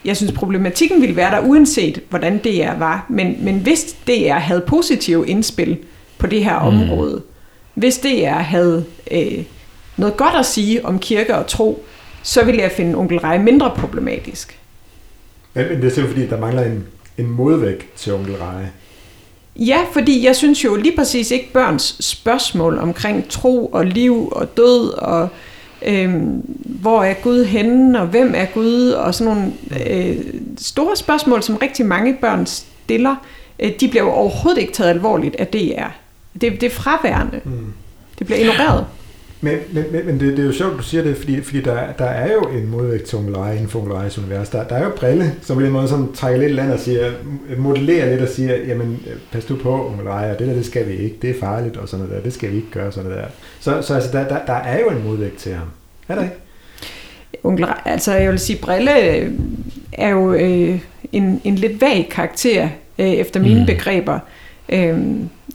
jeg 0.05 0.17
synes, 0.17 0.33
problematikken 0.33 1.01
ville 1.01 1.17
være 1.17 1.31
der, 1.31 1.41
uanset 1.41 2.01
hvordan 2.11 2.39
DR 2.39 2.79
var. 2.79 3.07
Men, 3.09 3.37
men 3.41 3.59
hvis 3.59 3.97
DR 4.07 4.33
havde 4.33 4.65
positive 4.67 5.29
indspil 5.29 5.79
på 6.19 6.27
det 6.27 6.45
her 6.45 6.59
mm. 6.59 6.67
område, 6.67 7.23
hvis 7.75 7.99
DR 7.99 8.29
havde 8.29 8.85
øh, 9.11 9.45
noget 9.97 10.17
godt 10.17 10.35
at 10.35 10.47
sige 10.47 10.87
om 10.87 10.99
kirke 10.99 11.37
og 11.37 11.47
tro, 11.47 11.85
så 12.23 12.45
ville 12.45 12.63
jeg 12.63 12.73
finde 12.73 12.99
onkel 12.99 13.19
Rej 13.19 13.39
mindre 13.39 13.73
problematisk. 13.77 14.59
Men, 15.55 15.69
men 15.69 15.77
det 15.77 15.85
er 15.85 15.91
simpelthen 15.91 16.07
fordi, 16.07 16.27
der 16.27 16.41
mangler 16.41 16.63
en, 16.63 16.85
en 17.19 17.31
modvægt 17.31 17.87
til 17.97 18.15
onkel 18.15 18.37
Rej. 18.37 18.67
Ja, 19.57 19.79
fordi 19.93 20.27
jeg 20.27 20.37
synes 20.37 20.65
jo 20.65 20.77
lige 20.77 20.97
præcis 20.97 21.31
ikke 21.31 21.53
børns 21.53 21.97
spørgsmål 22.01 22.79
omkring 22.79 23.29
tro 23.29 23.67
og 23.67 23.87
liv 23.87 24.29
og 24.33 24.57
død 24.57 24.93
og 24.99 25.29
øh, 25.85 26.15
hvor 26.65 27.05
er 27.05 27.15
Gud 27.15 27.45
henne, 27.45 28.01
og 28.01 28.07
hvem 28.07 28.33
er 28.37 28.45
Gud, 28.45 28.91
og 28.91 29.15
sådan 29.15 29.35
nogle 29.35 29.53
øh, 29.91 30.17
store 30.59 30.97
spørgsmål, 30.97 31.43
som 31.43 31.57
rigtig 31.57 31.87
mange 31.87 32.17
børn 32.21 32.47
stiller, 32.47 33.17
øh, 33.59 33.73
de 33.81 33.89
bliver 33.89 34.05
jo 34.05 34.11
overhovedet 34.11 34.61
ikke 34.61 34.73
taget 34.73 34.91
alvorligt 34.91 35.37
af 35.37 35.47
DR. 35.47 35.87
Det, 36.41 36.61
det 36.61 36.63
er 36.63 36.71
fraværende. 36.71 37.41
Mm. 37.45 37.73
Det 38.19 38.27
bliver 38.27 38.39
ignoreret. 38.39 38.87
Men, 39.45 39.59
men, 39.73 39.85
men, 39.93 40.07
men 40.07 40.21
det, 40.21 40.37
det 40.37 40.39
er 40.39 40.47
jo 40.47 40.53
sjovt, 40.53 40.79
du 40.79 40.83
siger 40.83 41.03
det, 41.03 41.17
fordi, 41.17 41.41
fordi 41.41 41.61
der, 41.61 41.93
der 41.99 42.05
er 42.05 42.33
jo 42.33 42.41
en 42.41 42.71
modvægt 42.71 43.05
til 43.05 43.19
Onkel 43.19 43.35
inden 43.53 43.69
for 43.69 43.79
Onkel 43.79 44.23
univers. 44.25 44.49
Der, 44.49 44.65
der 44.65 44.75
er 44.75 44.85
jo 44.85 44.91
Brille, 44.91 45.35
som 45.43 45.57
på 45.57 45.63
en 45.63 45.71
måde 45.71 45.89
sådan, 45.89 46.13
trækker 46.13 46.41
lidt 46.41 46.53
land 46.53 46.73
og 46.73 46.79
siger, 46.79 47.13
modellerer 47.59 48.11
lidt 48.11 48.23
og 48.23 48.29
siger, 48.29 48.57
jamen 48.57 49.03
pas 49.33 49.45
du 49.45 49.57
på 49.57 49.89
Onkel 49.89 50.09
og 50.09 50.39
det 50.39 50.49
der, 50.49 50.55
det 50.55 50.67
skal 50.67 50.89
vi 50.89 50.93
ikke, 50.93 51.17
det 51.23 51.31
er 51.31 51.41
farligt 51.41 51.77
og 51.77 51.89
sådan 51.89 52.07
noget 52.07 52.17
der, 52.17 52.23
det 52.23 52.33
skal 52.33 52.51
vi 52.51 52.57
ikke 52.57 52.71
gøre 52.71 52.93
sådan 52.93 53.11
noget 53.11 53.25
der. 53.25 53.31
Så, 53.61 53.83
så 53.83 53.95
altså, 53.95 54.13
der, 54.13 54.29
der, 54.29 54.39
der 54.47 54.53
er 54.53 54.81
jo 54.81 54.89
en 54.89 55.05
modvægt 55.05 55.37
til 55.37 55.55
ham. 55.55 55.67
Er 56.09 56.15
der 56.15 56.23
ikke? 56.23 56.35
Onkel, 57.45 57.67
altså 57.85 58.13
jeg 58.15 58.31
vil 58.31 58.39
sige, 58.39 58.59
Brille 58.63 58.91
er 59.93 60.09
jo 60.09 60.33
øh, 60.33 60.81
en, 61.13 61.41
en 61.45 61.55
lidt 61.55 61.81
vag 61.81 62.09
karakter, 62.11 62.69
øh, 62.99 63.11
efter 63.11 63.41
mine 63.41 63.61
mm. 63.61 63.67
begreber. 63.67 64.19
Øh, 64.69 64.99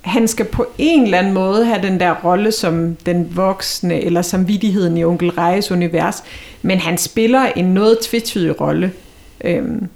han 0.01 0.27
skal 0.27 0.45
på 0.45 0.65
en 0.77 1.03
eller 1.03 1.17
anden 1.17 1.33
måde 1.33 1.65
have 1.65 1.81
den 1.81 1.99
der 1.99 2.15
rolle 2.23 2.51
som 2.51 2.95
den 3.05 3.27
voksne, 3.35 4.01
eller 4.01 4.21
som 4.21 4.47
vidigheden 4.47 4.97
i 4.97 5.03
Onkel 5.03 5.31
Rejes 5.31 5.71
univers, 5.71 6.23
men 6.61 6.79
han 6.79 6.97
spiller 6.97 7.45
en 7.45 7.65
noget 7.65 7.99
tvetydig 8.01 8.61
rolle. 8.61 8.91
Øhm, 9.43 9.89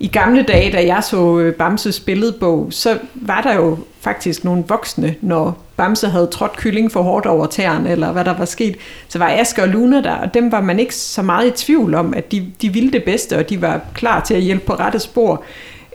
I 0.00 0.08
gamle 0.08 0.42
dage, 0.42 0.72
da 0.72 0.86
jeg 0.86 1.04
så 1.04 1.38
øh, 1.38 1.54
Bamses 1.54 2.00
billedbog, 2.00 2.66
så 2.70 2.98
var 3.14 3.40
der 3.42 3.54
jo 3.54 3.78
faktisk 4.00 4.44
nogle 4.44 4.64
voksne, 4.68 5.14
når 5.20 5.58
Bamse 5.76 6.08
havde 6.08 6.26
trådt 6.26 6.56
kylling 6.56 6.92
for 6.92 7.02
hårdt 7.02 7.26
over 7.26 7.46
tæren, 7.46 7.86
eller 7.86 8.12
hvad 8.12 8.24
der 8.24 8.38
var 8.38 8.44
sket, 8.44 8.76
så 9.08 9.18
var 9.18 9.28
Asger 9.28 9.62
og 9.62 9.68
Luna 9.68 10.00
der, 10.00 10.14
og 10.14 10.34
dem 10.34 10.52
var 10.52 10.60
man 10.60 10.78
ikke 10.78 10.94
så 10.94 11.22
meget 11.22 11.46
i 11.46 11.50
tvivl 11.50 11.94
om, 11.94 12.14
at 12.14 12.32
de, 12.32 12.52
de 12.62 12.72
ville 12.72 12.92
det 12.92 13.04
bedste, 13.04 13.38
og 13.38 13.50
de 13.50 13.62
var 13.62 13.80
klar 13.94 14.20
til 14.20 14.34
at 14.34 14.40
hjælpe 14.40 14.66
på 14.66 14.74
rette 14.74 14.98
spor. 14.98 15.42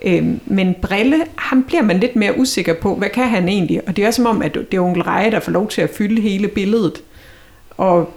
Øh, 0.04 0.26
men 0.46 0.74
Brille, 0.82 1.24
ham 1.36 1.62
bliver 1.62 1.82
man 1.82 2.00
lidt 2.00 2.16
mere 2.16 2.38
usikker 2.38 2.74
på, 2.74 2.94
hvad 2.94 3.08
kan 3.08 3.28
han 3.28 3.48
egentlig? 3.48 3.88
Og 3.88 3.96
det 3.96 4.04
er 4.04 4.10
som 4.10 4.26
om, 4.26 4.42
at 4.42 4.54
det 4.54 4.74
er 4.74 4.80
onkel 4.80 5.02
Reje, 5.02 5.30
der 5.30 5.40
får 5.40 5.52
lov 5.52 5.68
til 5.68 5.82
at 5.82 5.90
fylde 5.90 6.22
hele 6.22 6.48
billedet. 6.48 7.02
Og 7.70 8.12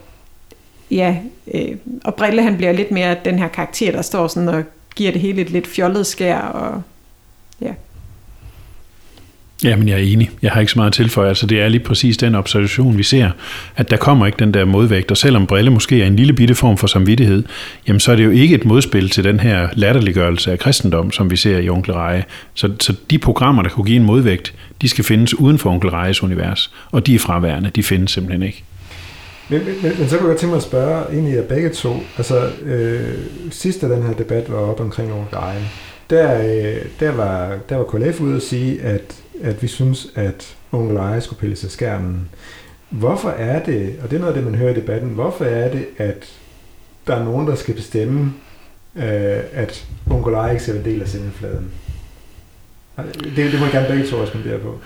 ja, 0.91 1.17
øh, 1.53 1.75
og 2.03 2.15
Brille 2.15 2.43
han 2.43 2.57
bliver 2.57 2.71
lidt 2.71 2.91
mere 2.91 3.17
den 3.25 3.39
her 3.39 3.47
karakter, 3.47 3.91
der 3.91 4.01
står 4.01 4.27
sådan 4.27 4.49
og 4.49 4.63
giver 4.95 5.11
det 5.11 5.21
hele 5.21 5.41
et 5.41 5.49
lidt 5.49 5.67
fjollet 5.67 6.07
skær, 6.07 6.39
og 6.39 6.81
ja. 7.61 7.73
Ja, 9.63 9.75
men 9.75 9.87
jeg 9.87 9.95
er 9.95 10.03
enig. 10.03 10.29
Jeg 10.41 10.51
har 10.51 10.59
ikke 10.59 10.71
så 10.71 10.79
meget 10.79 10.89
at 10.89 10.93
tilføje. 10.93 11.29
Altså, 11.29 11.45
det 11.45 11.61
er 11.61 11.67
lige 11.67 11.83
præcis 11.83 12.17
den 12.17 12.35
observation, 12.35 12.97
vi 12.97 13.03
ser, 13.03 13.31
at 13.75 13.89
der 13.89 13.97
kommer 13.97 14.25
ikke 14.25 14.39
den 14.39 14.53
der 14.53 14.65
modvægt. 14.65 15.11
Og 15.11 15.17
selvom 15.17 15.47
Brille 15.47 15.71
måske 15.71 16.01
er 16.01 16.07
en 16.07 16.15
lille 16.15 16.33
bitte 16.33 16.55
form 16.55 16.77
for 16.77 16.87
samvittighed, 16.87 17.43
jamen 17.87 17.99
så 17.99 18.11
er 18.11 18.15
det 18.15 18.25
jo 18.25 18.29
ikke 18.29 18.55
et 18.55 18.65
modspil 18.65 19.09
til 19.09 19.23
den 19.23 19.39
her 19.39 19.67
latterliggørelse 19.73 20.51
af 20.51 20.59
kristendom, 20.59 21.11
som 21.11 21.31
vi 21.31 21.35
ser 21.35 21.57
i 21.57 21.69
Onkel 21.69 21.93
Reje. 21.93 22.23
Så, 22.53 22.71
så 22.79 22.93
de 23.09 23.17
programmer, 23.17 23.61
der 23.63 23.69
kunne 23.69 23.85
give 23.85 23.97
en 23.97 24.05
modvægt, 24.05 24.53
de 24.81 24.89
skal 24.89 25.03
findes 25.03 25.39
uden 25.39 25.57
for 25.59 25.69
Onkel 25.69 25.89
Rejes 25.89 26.23
univers. 26.23 26.73
Og 26.91 27.07
de 27.07 27.15
er 27.15 27.19
fraværende. 27.19 27.69
De 27.75 27.83
findes 27.83 28.11
simpelthen 28.11 28.43
ikke. 28.43 28.63
Men, 29.49 29.61
men, 29.65 29.91
men 29.99 30.09
så 30.09 30.17
kunne 30.17 30.29
jeg 30.29 30.37
tænke 30.37 30.51
mig 30.51 30.57
at 30.57 30.63
spørge 30.63 31.03
egentlig 31.13 31.37
af 31.37 31.43
begge 31.43 31.69
to. 31.69 32.03
Altså, 32.17 32.49
øh, 32.65 33.13
sidst 33.51 33.81
da 33.81 33.87
den 33.87 34.03
her 34.03 34.13
debat 34.13 34.51
var 34.51 34.57
op 34.57 34.79
omkring 34.79 35.13
Onkel 35.13 35.37
Reje, 35.37 35.61
der, 36.09 36.41
øh, 36.41 36.81
der, 36.99 37.11
var, 37.11 37.57
der 37.69 37.75
var 37.75 37.83
KLF 37.83 38.21
ude 38.21 38.35
at 38.35 38.41
sige, 38.41 38.81
at 38.81 39.15
at 39.43 39.61
vi 39.61 39.67
synes, 39.67 40.07
at 40.15 40.55
onkel 40.71 40.97
Eje 40.97 41.21
skulle 41.21 41.39
pille 41.39 41.55
sig 41.55 41.71
skærmen. 41.71 42.29
Hvorfor 42.89 43.29
er 43.29 43.63
det, 43.63 43.95
og 44.03 44.09
det 44.09 44.15
er 44.15 44.19
noget 44.19 44.33
af 44.33 44.41
det, 44.41 44.51
man 44.51 44.59
hører 44.59 44.71
i 44.71 44.75
debatten, 44.75 45.09
hvorfor 45.09 45.45
er 45.45 45.71
det, 45.71 45.85
at 45.97 46.25
der 47.07 47.15
er 47.15 47.23
nogen, 47.23 47.47
der 47.47 47.55
skal 47.55 47.73
bestemme, 47.73 48.33
øh, 48.95 49.39
at 49.53 49.85
onkel 50.09 50.33
Eje 50.33 50.51
ikke 50.51 50.63
skal 50.63 50.75
være 50.75 50.83
en 50.85 50.91
del 50.91 51.01
af 51.01 51.07
sendefladen? 51.07 51.71
Det, 53.35 53.51
det 53.51 53.59
må 53.59 53.65
jeg 53.65 53.71
gerne 53.71 53.87
begge 53.87 54.07
to 54.07 54.23
respondere 54.23 54.59
på. 54.59 54.79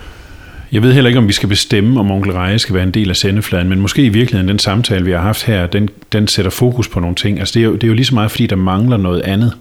Jeg 0.71 0.81
ved 0.81 0.93
heller 0.93 1.07
ikke, 1.07 1.17
om 1.19 1.27
vi 1.27 1.33
skal 1.33 1.49
bestemme, 1.49 1.99
om 1.99 2.11
onkel 2.11 2.31
Reje 2.31 2.59
skal 2.59 2.75
være 2.75 2.83
en 2.83 2.91
del 2.91 3.09
af 3.09 3.15
sendefladen, 3.15 3.69
men 3.69 3.79
måske 3.79 4.03
i 4.03 4.09
virkeligheden 4.09 4.47
den 4.47 4.59
samtale, 4.59 5.05
vi 5.05 5.11
har 5.11 5.21
haft 5.21 5.43
her, 5.43 5.67
den, 5.67 5.89
den 6.11 6.27
sætter 6.27 6.51
fokus 6.51 6.87
på 6.87 6.99
nogle 6.99 7.15
ting. 7.15 7.39
Altså 7.39 7.53
det 7.53 7.59
er, 7.59 7.65
jo, 7.65 7.73
det 7.73 7.83
er 7.83 7.87
jo 7.87 7.93
lige 7.93 8.05
så 8.05 8.15
meget, 8.15 8.31
fordi 8.31 8.47
der 8.47 8.55
mangler 8.55 8.97
noget 8.97 9.21
andet. 9.21 9.53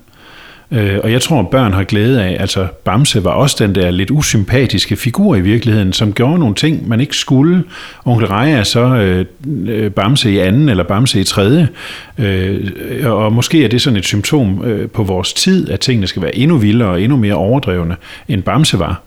Øh, 0.71 0.99
og 1.05 1.13
jeg 1.13 1.23
tror, 1.23 1.41
at 1.41 1.49
børn 1.49 1.73
har 1.73 1.85
glæde 1.85 2.25
af, 2.25 2.37
altså 2.41 2.67
Bamse 2.85 3.25
var 3.25 3.31
også 3.31 3.57
den 3.59 3.75
der 3.75 3.91
lidt 3.91 4.11
usympatiske 4.11 4.97
figur 4.97 5.37
i 5.37 5.41
virkeligheden, 5.41 5.93
som 5.93 6.13
gjorde 6.13 6.39
nogle 6.39 6.55
ting, 6.55 6.89
man 6.89 7.01
ikke 7.01 7.17
skulle. 7.17 7.65
Onkel 8.05 8.27
Reje 8.27 8.53
er 8.53 8.63
så 8.63 8.81
øh, 8.81 9.25
øh, 9.67 9.91
Bamse 9.91 10.33
i 10.33 10.39
anden 10.39 10.69
eller 10.69 10.85
Bamse 10.85 11.21
i 11.21 11.25
tredje. 11.25 11.69
Øh, 12.19 12.71
og 13.05 13.33
måske 13.33 13.65
er 13.65 13.69
det 13.69 13.83
sådan 13.83 13.97
et 13.97 14.05
symptom 14.05 14.65
øh, 14.65 14.89
på 14.89 15.03
vores 15.03 15.33
tid, 15.33 15.71
at 15.71 15.81
tingene 15.81 16.07
skal 16.07 16.23
være 16.23 16.37
endnu 16.37 16.57
vildere 16.57 16.89
og 16.89 17.03
endnu 17.03 17.17
mere 17.17 17.35
overdrevne, 17.35 17.97
end 18.29 18.43
Bamse 18.43 18.79
var. 18.79 19.03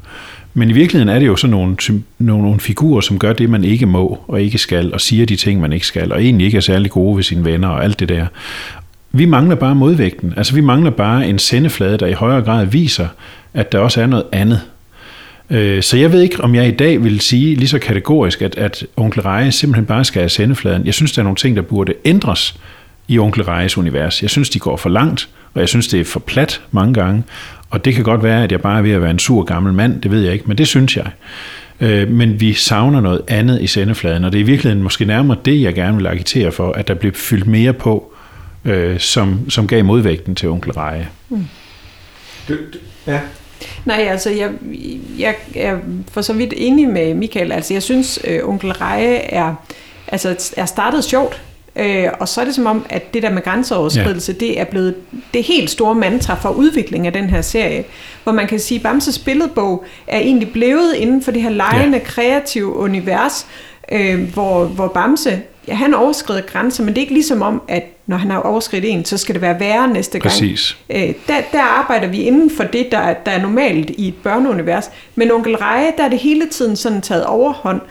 Men 0.53 0.69
i 0.69 0.73
virkeligheden 0.73 1.15
er 1.15 1.19
det 1.19 1.27
jo 1.27 1.35
sådan 1.35 1.51
nogle, 1.51 1.77
nogle, 2.19 2.43
nogle 2.43 2.59
figurer, 2.59 3.01
som 3.01 3.19
gør 3.19 3.33
det, 3.33 3.49
man 3.49 3.63
ikke 3.63 3.85
må 3.85 4.19
og 4.27 4.41
ikke 4.41 4.57
skal, 4.57 4.93
og 4.93 5.01
siger 5.01 5.25
de 5.25 5.35
ting, 5.35 5.61
man 5.61 5.73
ikke 5.73 5.87
skal, 5.87 6.11
og 6.11 6.23
egentlig 6.23 6.45
ikke 6.45 6.57
er 6.57 6.61
særlig 6.61 6.91
gode 6.91 7.15
ved 7.15 7.23
sine 7.23 7.45
venner 7.45 7.67
og 7.67 7.83
alt 7.83 7.99
det 7.99 8.09
der. 8.09 8.25
Vi 9.11 9.25
mangler 9.25 9.55
bare 9.55 9.75
modvægten. 9.75 10.33
Altså 10.37 10.55
vi 10.55 10.61
mangler 10.61 10.91
bare 10.91 11.27
en 11.27 11.39
sendeflade, 11.39 11.97
der 11.97 12.07
i 12.07 12.13
højere 12.13 12.41
grad 12.41 12.65
viser, 12.65 13.07
at 13.53 13.71
der 13.71 13.79
også 13.79 14.01
er 14.01 14.05
noget 14.05 14.25
andet. 14.31 14.61
Øh, 15.49 15.83
så 15.83 15.97
jeg 15.97 16.11
ved 16.11 16.21
ikke, 16.21 16.43
om 16.43 16.55
jeg 16.55 16.67
i 16.67 16.71
dag 16.71 17.03
vil 17.03 17.19
sige 17.19 17.55
lige 17.55 17.67
så 17.67 17.79
kategorisk, 17.79 18.41
at, 18.41 18.57
at 18.57 18.85
onkel 18.97 19.21
Reje 19.21 19.51
simpelthen 19.51 19.85
bare 19.85 20.05
skal 20.05 20.21
have 20.21 20.29
sendefladen. 20.29 20.85
Jeg 20.85 20.93
synes, 20.93 21.11
der 21.11 21.21
er 21.21 21.23
nogle 21.23 21.35
ting, 21.35 21.55
der 21.55 21.61
burde 21.61 21.93
ændres 22.05 22.59
i 23.07 23.19
onkel 23.19 23.43
Rejes 23.43 23.77
univers. 23.77 24.21
Jeg 24.21 24.29
synes, 24.29 24.49
de 24.49 24.59
går 24.59 24.77
for 24.77 24.89
langt, 24.89 25.29
og 25.53 25.59
jeg 25.59 25.69
synes, 25.69 25.87
det 25.87 25.99
er 25.99 26.05
for 26.05 26.19
plat 26.19 26.61
mange 26.71 26.93
gange. 26.93 27.23
Og 27.69 27.85
det 27.85 27.95
kan 27.95 28.03
godt 28.03 28.23
være, 28.23 28.43
at 28.43 28.51
jeg 28.51 28.61
bare 28.61 28.77
er 28.77 28.81
ved 28.81 28.91
at 28.91 29.01
være 29.01 29.11
en 29.11 29.19
sur 29.19 29.43
gammel 29.43 29.73
mand, 29.73 30.01
det 30.01 30.11
ved 30.11 30.21
jeg 30.21 30.33
ikke, 30.33 30.45
men 30.47 30.57
det 30.57 30.67
synes 30.67 30.97
jeg. 30.97 31.07
Øh, 31.81 32.09
men 32.09 32.39
vi 32.39 32.53
savner 32.53 33.01
noget 33.01 33.21
andet 33.27 33.61
i 33.61 33.67
sendefladen, 33.67 34.23
og 34.23 34.31
det 34.31 34.37
er 34.37 34.43
i 34.43 34.45
virkeligheden 34.45 34.83
måske 34.83 35.05
nærmere 35.05 35.37
det, 35.45 35.61
jeg 35.61 35.73
gerne 35.73 35.97
vil 35.97 36.07
agitere 36.07 36.51
for, 36.51 36.71
at 36.71 36.87
der 36.87 36.93
bliver 36.93 37.13
fyldt 37.15 37.47
mere 37.47 37.73
på, 37.73 38.10
øh, 38.65 38.99
som, 38.99 39.49
som 39.49 39.67
gav 39.67 39.83
modvægten 39.85 40.35
til 40.35 40.49
onkel 40.49 40.71
Reje. 40.71 41.09
Mm. 41.29 41.45
Du, 42.47 42.53
du, 42.53 42.77
ja. 43.07 43.19
Nej, 43.85 44.07
altså 44.09 44.29
jeg, 44.29 44.51
jeg 45.17 45.35
er 45.55 45.77
for 46.11 46.21
så 46.21 46.33
vidt 46.33 46.53
enig 46.57 46.89
med 46.89 47.13
Michael. 47.13 47.51
Altså 47.51 47.73
jeg 47.73 47.83
synes, 47.83 48.19
øh, 48.27 48.39
onkel 48.43 48.71
Reje 48.71 49.15
er, 49.15 49.55
altså, 50.07 50.53
er 50.57 50.65
startet 50.65 51.03
sjovt. 51.03 51.41
Øh, 51.75 52.07
og 52.19 52.27
så 52.27 52.41
er 52.41 52.45
det 52.45 52.55
som 52.55 52.65
om, 52.65 52.85
at 52.89 53.13
det 53.13 53.23
der 53.23 53.31
med 53.31 53.41
grænseoverskridelse, 53.41 54.31
ja. 54.31 54.45
det 54.45 54.59
er 54.59 54.63
blevet 54.63 54.95
det 55.33 55.43
helt 55.43 55.69
store 55.69 55.95
mantra 55.95 56.35
for 56.35 56.49
udvikling 56.49 57.07
af 57.07 57.13
den 57.13 57.29
her 57.29 57.41
serie. 57.41 57.83
Hvor 58.23 58.31
man 58.31 58.47
kan 58.47 58.59
sige, 58.59 58.77
at 58.77 58.83
Bamses 58.83 59.19
billedbog 59.19 59.85
er 60.07 60.19
egentlig 60.19 60.51
blevet 60.51 60.93
inden 60.93 61.23
for 61.23 61.31
det 61.31 61.41
her 61.41 61.49
lejende, 61.49 61.97
ja. 61.97 62.03
kreative 62.03 62.75
univers, 62.75 63.47
øh, 63.91 64.33
hvor, 64.33 64.65
hvor 64.65 64.87
Bamse, 64.87 65.41
ja, 65.67 65.73
han 65.73 65.93
overskrider 65.93 66.41
grænser, 66.41 66.83
men 66.83 66.93
det 66.93 66.97
er 66.97 67.01
ikke 67.01 67.13
ligesom 67.13 67.41
om, 67.41 67.61
at 67.67 67.83
når 68.11 68.17
han 68.17 68.31
har 68.31 68.39
overskridt 68.39 68.85
en, 68.85 69.05
så 69.05 69.17
skal 69.17 69.35
det 69.35 69.41
være 69.41 69.59
værre 69.59 69.87
næste 69.87 70.19
gang. 70.19 70.31
Præcis. 70.31 70.77
Øh, 70.89 71.13
der, 71.27 71.41
der 71.51 71.61
arbejder 71.61 72.07
vi 72.07 72.21
inden 72.21 72.49
for 72.49 72.63
det, 72.63 72.87
der, 72.91 73.13
der 73.13 73.31
er 73.31 73.41
normalt 73.41 73.89
i 73.89 74.07
et 74.07 74.13
børneunivers. 74.23 74.91
Men 75.15 75.31
onkel 75.31 75.55
Reje, 75.55 75.91
der 75.97 76.03
er 76.03 76.09
det 76.09 76.19
hele 76.19 76.49
tiden 76.49 76.75
sådan 76.75 77.01
taget 77.01 77.25
overhånd. 77.25 77.81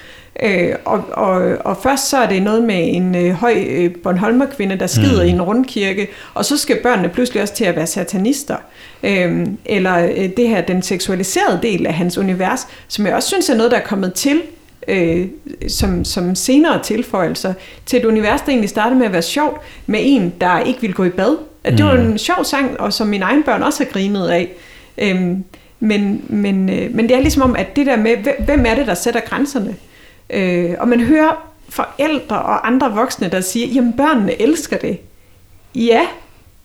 Øh, 0.43 0.75
og, 0.85 1.05
og, 1.13 1.57
og 1.65 1.77
først 1.83 2.09
så 2.09 2.17
er 2.19 2.29
det 2.29 2.43
noget 2.43 2.63
med 2.63 2.95
en 2.95 3.15
øh, 3.15 3.31
høj 3.31 3.65
øh, 3.69 3.91
Bornholmer-kvinde, 4.03 4.79
der 4.79 4.87
skider 4.87 5.23
mm. 5.23 5.29
i 5.29 5.31
en 5.31 5.43
rundkirke, 5.43 6.09
og 6.35 6.45
så 6.45 6.57
skal 6.57 6.77
børnene 6.83 7.09
pludselig 7.09 7.43
også 7.43 7.55
til 7.55 7.65
at 7.65 7.77
være 7.77 7.87
satanister. 7.87 8.57
Øh, 9.03 9.47
eller 9.65 9.99
øh, 9.99 10.31
det 10.37 10.49
her, 10.49 10.61
den 10.61 10.83
seksualiserede 10.83 11.59
del 11.63 11.87
af 11.87 11.95
hans 11.95 12.19
univers, 12.19 12.67
som 12.89 13.07
jeg 13.07 13.15
også 13.15 13.29
synes 13.29 13.49
er 13.49 13.57
noget, 13.57 13.71
der 13.73 13.79
er 13.79 13.85
kommet 13.85 14.15
til 14.15 14.41
øh, 14.89 15.27
som, 15.69 16.05
som 16.05 16.35
senere 16.35 16.83
tilføjelser 16.83 17.55
til 17.87 17.99
et 17.99 18.05
univers, 18.05 18.41
der 18.41 18.49
egentlig 18.49 18.71
startede 18.71 18.99
med 18.99 19.07
at 19.07 19.13
være 19.13 19.23
sjovt, 19.23 19.61
med 19.87 20.01
en, 20.03 20.33
der 20.41 20.61
ikke 20.61 20.81
ville 20.81 20.95
gå 20.95 21.05
i 21.05 21.11
bad. 21.11 21.37
At 21.65 21.73
det 21.73 21.81
mm. 21.81 21.87
var 21.87 21.95
en 21.95 22.19
sjov 22.19 22.45
sang, 22.45 22.81
og 22.81 22.93
som 22.93 23.07
mine 23.07 23.25
egne 23.25 23.43
børn 23.43 23.63
også 23.63 23.85
har 23.85 23.91
grinet 23.91 24.29
af. 24.29 24.53
Øhm, 24.99 25.45
men, 25.81 26.25
men, 26.29 26.71
øh, 26.71 26.95
men 26.95 27.09
det 27.09 27.17
er 27.17 27.21
ligesom 27.21 27.43
om, 27.43 27.57
at 27.57 27.77
det 27.77 27.87
der 27.87 27.97
med, 27.97 28.17
hvem 28.45 28.67
er 28.67 28.75
det, 28.75 28.87
der 28.87 28.95
sætter 28.95 29.21
grænserne? 29.21 29.77
Øh, 30.31 30.75
og 30.79 30.89
man 30.89 31.01
hører 31.01 31.51
forældre 31.69 32.39
og 32.39 32.67
andre 32.67 32.95
voksne, 32.95 33.29
der 33.29 33.41
siger, 33.41 33.67
jamen 33.67 33.93
børnene 33.93 34.43
elsker 34.43 34.77
det. 34.77 34.99
Ja, 35.75 36.01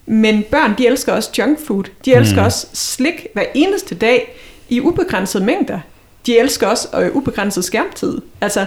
men 0.06 0.44
børn, 0.50 0.74
de 0.78 0.86
elsker 0.86 1.12
også 1.12 1.30
junk 1.38 1.58
food. 1.66 1.84
De 2.04 2.14
elsker 2.14 2.40
mm. 2.40 2.46
også 2.46 2.66
slik 2.72 3.26
hver 3.34 3.44
eneste 3.54 3.94
dag 3.94 4.36
i 4.68 4.80
ubegrænsede 4.80 5.44
mængder. 5.44 5.80
De 6.26 6.38
elsker 6.38 6.66
også 6.66 6.88
øh, 7.00 7.16
ubegrænset 7.16 7.64
skærmtid. 7.64 8.18
Altså, 8.40 8.66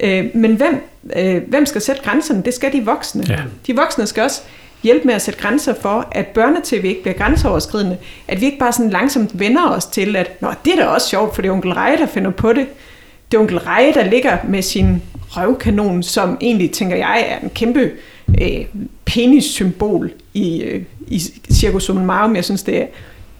øh, 0.00 0.24
men 0.34 0.54
hvem, 0.54 0.82
øh, 1.16 1.42
hvem 1.48 1.66
skal 1.66 1.80
sætte 1.80 2.02
grænserne? 2.02 2.42
Det 2.42 2.54
skal 2.54 2.72
de 2.72 2.84
voksne. 2.84 3.24
Ja. 3.28 3.38
De 3.66 3.76
voksne 3.76 4.06
skal 4.06 4.22
også 4.22 4.42
hjælpe 4.82 5.06
med 5.06 5.14
at 5.14 5.22
sætte 5.22 5.40
grænser 5.40 5.74
for, 5.74 6.08
at 6.12 6.26
børnetv 6.26 6.84
ikke 6.84 7.02
bliver 7.02 7.14
grænseoverskridende. 7.14 7.96
At 8.28 8.40
vi 8.40 8.46
ikke 8.46 8.58
bare 8.58 8.72
sådan 8.72 8.90
langsomt 8.90 9.38
vender 9.40 9.68
os 9.68 9.86
til, 9.86 10.16
at 10.16 10.42
Nå, 10.42 10.48
det 10.64 10.72
er 10.72 10.76
da 10.76 10.86
også 10.86 11.08
sjovt, 11.08 11.34
for 11.34 11.42
det 11.42 11.48
er 11.48 11.52
onkel 11.52 11.72
Reje, 11.72 11.96
der 11.96 12.06
finder 12.06 12.30
på 12.30 12.52
det 12.52 12.66
det 13.30 13.36
er 13.36 13.40
onkel 13.40 13.58
Reje, 13.58 13.92
der 13.94 14.04
ligger 14.04 14.38
med 14.48 14.62
sin 14.62 15.02
røvkanon, 15.28 16.02
som 16.02 16.38
egentlig, 16.40 16.70
tænker 16.70 16.96
jeg, 16.96 17.26
er 17.28 17.44
en 17.44 17.50
kæmpe 17.50 17.90
øh, 18.40 18.64
penis-symbol 19.04 20.12
i, 20.34 20.62
øh, 20.62 20.82
i 21.06 21.20
Circus 21.52 21.88
Marum. 21.88 22.36
Jeg 22.36 22.44
synes, 22.44 22.62
det 22.62 22.82
er 22.82 22.86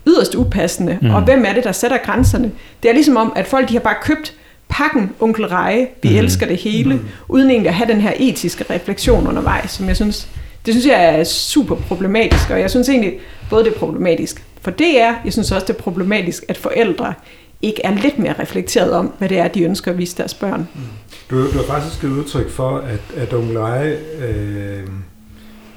yderst 0.06 0.34
upassende. 0.34 0.98
Mm. 1.02 1.10
Og 1.10 1.22
hvem 1.22 1.44
er 1.46 1.52
det, 1.52 1.64
der 1.64 1.72
sætter 1.72 1.98
grænserne? 2.04 2.50
Det 2.82 2.88
er 2.88 2.92
ligesom 2.92 3.16
om, 3.16 3.32
at 3.36 3.46
folk 3.46 3.68
de 3.68 3.72
har 3.72 3.80
bare 3.80 3.96
købt 4.02 4.34
pakken 4.68 5.10
onkel 5.20 5.46
Reje, 5.46 5.88
vi 6.02 6.08
mm. 6.08 6.16
elsker 6.16 6.46
det 6.46 6.56
hele, 6.56 6.94
mm. 6.94 7.04
uden 7.28 7.50
egentlig 7.50 7.68
at 7.68 7.74
have 7.74 7.92
den 7.92 8.00
her 8.00 8.12
etiske 8.16 8.64
refleksion 8.70 9.26
undervejs, 9.26 9.70
som 9.70 9.88
jeg 9.88 9.96
synes, 9.96 10.28
det 10.66 10.74
synes 10.74 10.86
jeg 10.86 11.18
er 11.20 11.24
super 11.24 11.76
problematisk, 11.76 12.50
og 12.50 12.60
jeg 12.60 12.70
synes 12.70 12.88
egentlig, 12.88 13.12
både 13.50 13.64
det 13.64 13.74
er 13.74 13.78
problematisk 13.78 14.42
for 14.66 14.70
det 14.70 15.00
er, 15.00 15.14
jeg 15.24 15.32
synes 15.32 15.52
også, 15.52 15.66
det 15.66 15.76
er 15.76 15.82
problematisk, 15.82 16.44
at 16.48 16.56
forældre 16.56 17.14
ikke 17.62 17.80
er 17.84 17.94
lidt 17.94 18.18
mere 18.18 18.34
reflekteret 18.38 18.92
om, 18.92 19.12
hvad 19.18 19.28
det 19.28 19.38
er, 19.38 19.48
de 19.48 19.62
ønsker 19.62 19.90
at 19.90 19.98
vise 19.98 20.16
deres 20.16 20.34
børn. 20.34 20.68
Mm. 20.74 20.80
Du, 21.30 21.52
du 21.52 21.56
har 21.56 21.64
faktisk 21.64 22.04
et 22.04 22.08
udtryk 22.08 22.50
for, 22.50 22.78
at, 22.78 23.00
at 23.16 23.34
onkel 23.34 23.56
øh, 23.56 24.86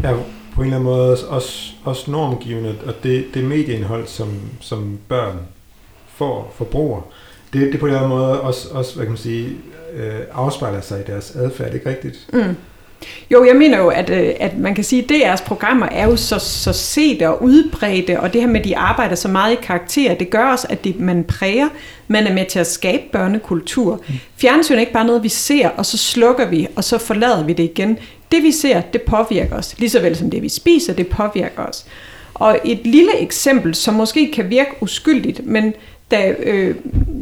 er 0.03 0.15
på 0.59 0.63
en 0.63 0.67
eller 0.73 0.79
anden 0.79 0.93
måde 0.93 1.27
også, 1.27 1.71
også 1.83 2.11
normgivende, 2.11 2.75
og 2.85 2.93
det, 3.03 3.25
det 3.33 3.43
medieindhold, 3.43 4.07
som, 4.07 4.27
som 4.59 4.99
børn 5.07 5.39
får, 6.07 6.53
forbruger, 6.55 7.01
det, 7.53 7.71
det 7.71 7.79
på 7.79 7.85
en 7.85 7.91
eller 7.91 8.03
anden 8.03 8.17
måde 8.17 8.41
også, 8.41 8.69
også 8.71 8.95
hvad 8.95 9.05
kan 9.05 9.11
man 9.11 9.17
sige, 9.17 9.57
øh, 9.93 10.19
afspejler 10.31 10.81
sig 10.81 10.99
i 10.99 11.03
deres 11.11 11.35
adfærd, 11.35 11.73
ikke 11.73 11.89
rigtigt? 11.89 12.29
Mm. 12.33 12.55
Jo, 13.31 13.45
jeg 13.45 13.55
mener 13.55 13.77
jo, 13.77 13.87
at, 13.87 14.09
øh, 14.09 14.33
at 14.39 14.57
man 14.57 14.75
kan 14.75 14.83
sige, 14.83 15.03
at 15.03 15.11
DR's 15.11 15.45
programmer 15.45 15.85
er 15.91 16.07
jo 16.07 16.15
så, 16.15 16.39
så 16.39 16.73
sete 16.73 17.29
og 17.29 17.43
udbredte, 17.43 18.19
og 18.19 18.33
det 18.33 18.41
her 18.41 18.47
med, 18.47 18.59
at 18.59 18.65
de 18.65 18.77
arbejder 18.77 19.15
så 19.15 19.27
meget 19.27 19.53
i 19.53 19.57
karakter, 19.63 20.13
det 20.13 20.29
gør 20.29 20.45
også, 20.45 20.67
at 20.69 20.83
det, 20.83 20.99
man 20.99 21.23
præger, 21.23 21.67
man 22.07 22.27
er 22.27 22.33
med 22.33 22.45
til 22.45 22.59
at 22.59 22.67
skabe 22.67 23.03
børnekultur. 23.11 24.01
Mm. 24.07 24.13
Fjernsyn 24.37 24.75
er 24.75 24.79
ikke 24.79 24.93
bare 24.93 25.05
noget, 25.05 25.23
vi 25.23 25.29
ser, 25.29 25.69
og 25.69 25.85
så 25.85 25.97
slukker 25.97 26.47
vi, 26.47 26.67
og 26.75 26.83
så 26.83 26.97
forlader 26.97 27.43
vi 27.43 27.53
det 27.53 27.63
igen. 27.63 27.97
Det 28.31 28.43
vi 28.43 28.51
ser, 28.51 28.81
det 28.81 29.01
påvirker 29.01 29.55
os, 29.55 29.75
lige 29.77 29.89
så 29.89 29.99
vel 29.99 30.15
som 30.15 30.29
det 30.29 30.41
vi 30.41 30.49
spiser, 30.49 30.93
det 30.93 31.07
påvirker 31.07 31.63
os. 31.63 31.85
Og 32.33 32.59
et 32.65 32.79
lille 32.83 33.17
eksempel, 33.19 33.75
som 33.75 33.93
måske 33.93 34.31
kan 34.31 34.49
virke 34.49 34.71
uskyldigt, 34.81 35.45
men 35.45 35.73
da 36.11 36.35
øh, 36.39 36.75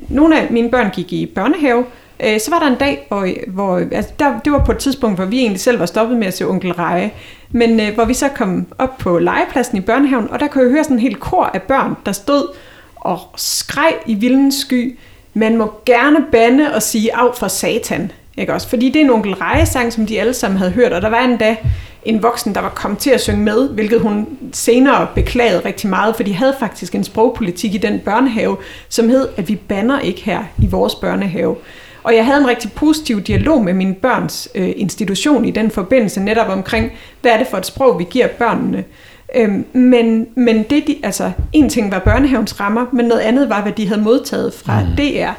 nogle 0.09 0.41
af 0.41 0.51
mine 0.51 0.71
børn 0.71 0.91
gik 0.91 1.13
i 1.13 1.25
børnehave, 1.25 1.86
Øh, 2.20 2.39
så 2.39 2.51
var 2.51 2.59
der 2.59 2.68
en 2.68 2.76
dag, 2.76 3.05
hvor, 3.07 3.30
hvor 3.47 3.78
altså 3.91 4.11
der, 4.20 4.39
det 4.39 4.53
var 4.53 4.63
på 4.65 4.72
et 4.72 4.78
tidspunkt, 4.78 5.18
hvor 5.18 5.26
vi 5.26 5.39
egentlig 5.39 5.59
selv 5.59 5.80
var 5.80 5.86
stoppet 5.86 6.18
med 6.18 6.28
at 6.28 6.38
se 6.38 6.47
Onkel 6.47 6.74
Reje, 6.74 7.11
men 7.51 7.80
øh, 7.80 7.93
hvor 7.93 8.05
vi 8.05 8.13
så 8.13 8.28
kom 8.28 8.68
op 8.78 8.97
på 8.97 9.20
legepladsen 9.20 9.78
i 9.78 9.82
børnehaven, 9.82 10.30
og 10.30 10.39
der 10.39 10.47
kunne 10.47 10.63
jeg 10.63 10.72
høre 10.72 10.84
sådan 10.84 10.97
en 10.97 11.01
helt 11.01 11.20
kor 11.20 11.43
af 11.43 11.61
børn, 11.61 11.95
der 12.05 12.11
stod 12.11 12.47
og 12.95 13.20
skreg 13.36 13.93
i 14.05 14.13
vildens 14.13 14.55
sky, 14.55 14.97
man 15.34 15.57
må 15.57 15.74
gerne 15.86 16.26
bande 16.32 16.74
og 16.76 16.82
sige 16.82 17.15
af 17.15 17.36
for 17.36 17.47
satan. 17.47 18.11
Ikke 18.38 18.53
også? 18.53 18.70
Fordi 18.70 18.89
det 18.89 18.95
er 18.95 19.05
en 19.05 19.09
onkel 19.09 19.34
Reje-sang, 19.34 19.93
som 19.93 20.05
de 20.05 20.20
alle 20.20 20.34
sammen 20.34 20.57
havde 20.57 20.72
hørt, 20.72 20.93
og 20.93 21.01
der 21.01 21.09
var 21.09 21.20
en 21.20 21.38
dag 21.38 21.63
en 22.07 22.24
voksen, 22.24 22.55
der 22.55 22.61
var 22.61 22.70
kommet 22.70 22.99
til 22.99 23.09
at 23.09 23.22
synge 23.22 23.41
med, 23.41 23.70
hvilket 23.70 24.01
hun 24.01 24.28
senere 24.53 25.07
beklagede 25.15 25.61
rigtig 25.65 25.89
meget, 25.89 26.15
for 26.15 26.24
de 26.24 26.34
havde 26.34 26.55
faktisk 26.59 26.95
en 26.95 27.03
sprogpolitik 27.03 27.76
i 27.76 27.78
den 27.78 27.99
børnehave, 27.99 28.57
som 28.89 29.09
hed, 29.09 29.28
at 29.38 29.49
vi 29.49 29.55
banner 29.55 29.99
ikke 29.99 30.22
her 30.22 30.43
i 30.63 30.68
vores 30.68 30.95
børnehave. 30.95 31.55
Og 32.08 32.16
jeg 32.16 32.26
havde 32.26 32.41
en 32.41 32.47
rigtig 32.47 32.72
positiv 32.72 33.22
dialog 33.22 33.64
med 33.64 33.74
min 33.74 33.93
børns 33.93 34.49
øh, 34.55 34.74
institution 34.76 35.45
i 35.45 35.51
den 35.51 35.72
forbindelse, 35.72 36.20
netop 36.20 36.49
omkring, 36.49 36.91
hvad 37.22 37.32
er 37.32 37.38
det 37.38 37.47
for 37.47 37.58
et 37.58 37.66
sprog, 37.66 37.99
vi 37.99 38.05
giver 38.10 38.28
børnene. 38.28 38.84
Øhm, 39.36 39.66
men, 39.74 40.28
men 40.36 40.64
det, 40.64 40.84
de, 40.88 40.95
altså, 41.03 41.32
en 41.53 41.70
ting 41.70 41.91
var 41.91 41.99
børnehavens 41.99 42.60
rammer, 42.60 42.86
men 42.93 43.05
noget 43.05 43.22
andet 43.22 43.49
var, 43.49 43.62
hvad 43.62 43.72
de 43.72 43.88
havde 43.88 44.01
modtaget 44.01 44.53
fra 44.53 44.84
mm. 44.84 44.95
DR. 44.97 45.32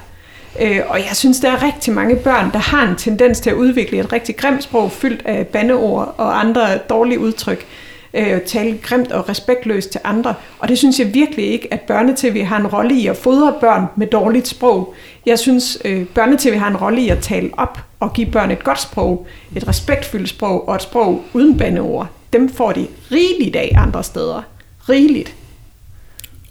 Øh, 0.62 0.81
og 0.89 0.99
jeg 0.99 1.16
synes, 1.16 1.41
der 1.41 1.51
er 1.51 1.62
rigtig 1.62 1.95
mange 1.95 2.16
børn, 2.16 2.51
der 2.53 2.59
har 2.59 2.89
en 2.89 2.97
tendens 2.97 3.41
til 3.41 3.51
at 3.51 3.57
udvikle 3.57 3.99
et 3.99 4.12
rigtig 4.12 4.37
grimt 4.37 4.62
sprog, 4.62 4.93
fyldt 4.93 5.23
af 5.27 5.47
bandeord 5.47 6.14
og 6.16 6.41
andre 6.41 6.79
dårlige 6.79 7.21
udtryk 7.21 7.66
øh, 8.15 8.41
tale 8.41 8.79
grimt 8.83 9.13
og 9.13 9.29
respektløst 9.29 9.91
til 9.91 10.01
andre. 10.05 10.35
Og 10.59 10.69
det 10.69 10.79
synes 10.79 10.99
jeg 10.99 11.15
virkelig 11.15 11.47
ikke, 11.47 11.73
at 11.75 11.81
børnetv 11.81 12.45
har 12.45 12.57
en 12.57 12.67
rolle 12.67 12.95
i 12.95 13.07
at 13.07 13.17
fodre 13.17 13.55
børn 13.61 13.87
med 13.97 14.07
dårligt 14.07 14.49
sprog. 14.49 14.95
Jeg 15.27 15.39
synes, 15.39 15.79
øh, 15.85 16.07
børnetv 16.07 16.55
har 16.55 16.69
en 16.69 16.77
rolle 16.77 17.01
i 17.01 17.09
at 17.09 17.19
tale 17.19 17.51
op 17.53 17.79
og 18.01 18.13
give 18.13 18.31
børn 18.31 18.51
et 18.51 18.65
godt 18.65 18.81
sprog, 18.81 19.27
et 19.57 19.69
respektfuldt 19.69 20.29
sprog 20.29 20.69
og 20.69 20.75
et 20.75 20.83
sprog 20.83 21.25
uden 21.33 21.59
bandeord. 21.59 22.09
Dem 22.33 22.49
får 22.49 22.73
de 22.73 22.87
rigeligt 23.13 23.57
af 23.57 23.73
andre 23.77 24.05
steder. 24.05 24.43
Rigeligt. 24.89 25.35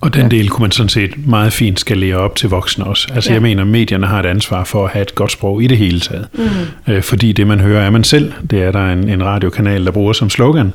Og 0.02 0.14
den 0.14 0.32
del 0.32 0.50
kunne 0.50 0.64
man 0.64 0.72
sådan 0.72 0.89
set 0.89 1.28
meget 1.28 1.54
fint 1.54 1.80
skal 1.80 1.98
lære 1.98 2.16
op 2.16 2.36
til 2.36 2.50
voksne 2.50 2.86
også. 2.86 3.08
Altså 3.14 3.30
ja. 3.30 3.34
jeg 3.34 3.41
mener, 3.41 3.62
at 3.62 3.68
medierne 3.68 4.08
har 4.08 4.20
et 4.20 4.26
ansvar 4.26 4.64
for 4.64 4.86
at 4.86 4.91
have 4.91 5.02
et 5.02 5.16
godt 5.16 5.32
sprog 5.32 5.64
i 5.64 5.68
det 5.68 5.78
hele 5.78 6.00
taget. 6.00 6.28
Mm. 6.34 6.93
Øh, 6.93 7.04
fordi 7.04 7.32
det 7.32 7.48
man 7.48 7.60
hører 7.60 7.86
er 7.86 7.89
man 7.89 8.04
selv. 8.04 8.34
Det 8.52 8.64
er 8.64 8.72
der 8.72 8.88
en, 8.88 9.10
en 9.10 9.24
radiokanal, 9.26 9.86
der 9.86 9.91
bruger 9.91 10.14
som 10.14 10.30
slogan. 10.30 10.74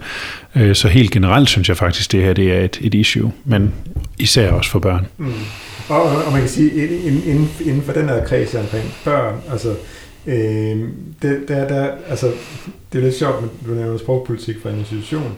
Øh, 0.57 0.75
så 0.75 0.89
helt 0.89 1.11
generelt 1.11 1.49
synes 1.49 1.69
jeg 1.69 1.77
faktisk, 1.77 2.13
det 2.13 2.23
her 2.23 2.33
det 2.33 2.53
er 2.53 2.61
et, 2.61 2.79
et 2.81 2.95
issue. 2.95 3.33
Men 3.45 3.73
især 4.19 4.51
også 4.51 4.71
for 4.71 4.79
børn. 4.79 5.07
Mm. 5.19 5.33
Og, 5.89 6.03
og 6.03 6.33
man 6.33 6.41
kan 6.41 6.51
sige, 6.51 6.71
inden, 7.07 7.51
inden 7.65 7.83
for 7.83 7.93
den 7.93 8.09
her 8.09 8.25
kreds 8.25 8.55
omkring 8.55 8.95
børn, 9.05 9.35
altså 9.51 9.75
Øh, 10.27 10.89
det, 11.23 11.49
der, 11.49 11.69
der, 11.69 11.91
altså, 12.09 12.33
det 12.93 12.99
er 12.99 13.03
lidt 13.03 13.17
sjovt, 13.17 13.45
at 13.45 13.67
du 13.67 13.75
nævner 13.75 13.99
sprogpolitik 13.99 14.57
for 14.63 14.69
en 14.69 14.79
institution. 14.79 15.33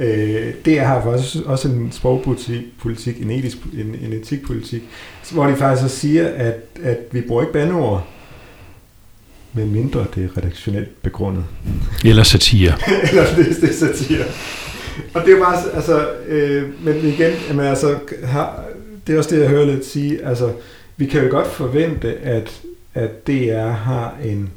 Øh, 0.00 0.54
det 0.64 0.80
har 0.80 1.02
faktisk 1.02 1.36
også 1.46 1.68
en 1.68 1.92
sprogpolitik, 1.92 3.22
en, 3.22 3.30
etisk, 3.30 3.56
en, 3.72 3.96
en 4.02 4.12
etikpolitik, 4.12 4.82
hvor 5.30 5.46
de 5.46 5.56
faktisk 5.56 5.84
også 5.84 5.96
siger, 5.96 6.28
at, 6.28 6.54
at 6.82 6.98
vi 7.12 7.20
bruger 7.20 7.42
ikke 7.42 7.52
bandeord, 7.52 8.06
men 9.52 9.72
mindre 9.72 10.06
det 10.14 10.24
er 10.24 10.36
redaktionelt 10.36 11.02
begrundet. 11.02 11.44
Eller 12.04 12.22
satire. 12.22 12.72
Eller 13.10 13.34
det, 13.36 13.46
det 13.60 13.70
er 13.70 13.94
satire. 13.94 14.24
Og 15.14 15.22
det 15.26 15.34
er 15.34 15.38
bare, 15.38 15.74
altså, 15.74 16.08
øh, 16.26 16.84
men 16.84 16.96
igen, 16.96 17.32
jamen, 17.48 17.66
altså, 17.66 17.98
har, 18.24 18.64
det 19.06 19.14
er 19.14 19.18
også 19.18 19.30
det, 19.30 19.40
jeg 19.40 19.48
hører 19.48 19.66
lidt 19.66 19.86
sige, 19.86 20.26
altså, 20.26 20.52
vi 20.96 21.06
kan 21.06 21.24
jo 21.24 21.30
godt 21.30 21.46
forvente, 21.46 22.14
at, 22.14 22.60
at 22.94 23.26
DR 23.26 23.68
har 23.68 24.16
en, 24.24 24.50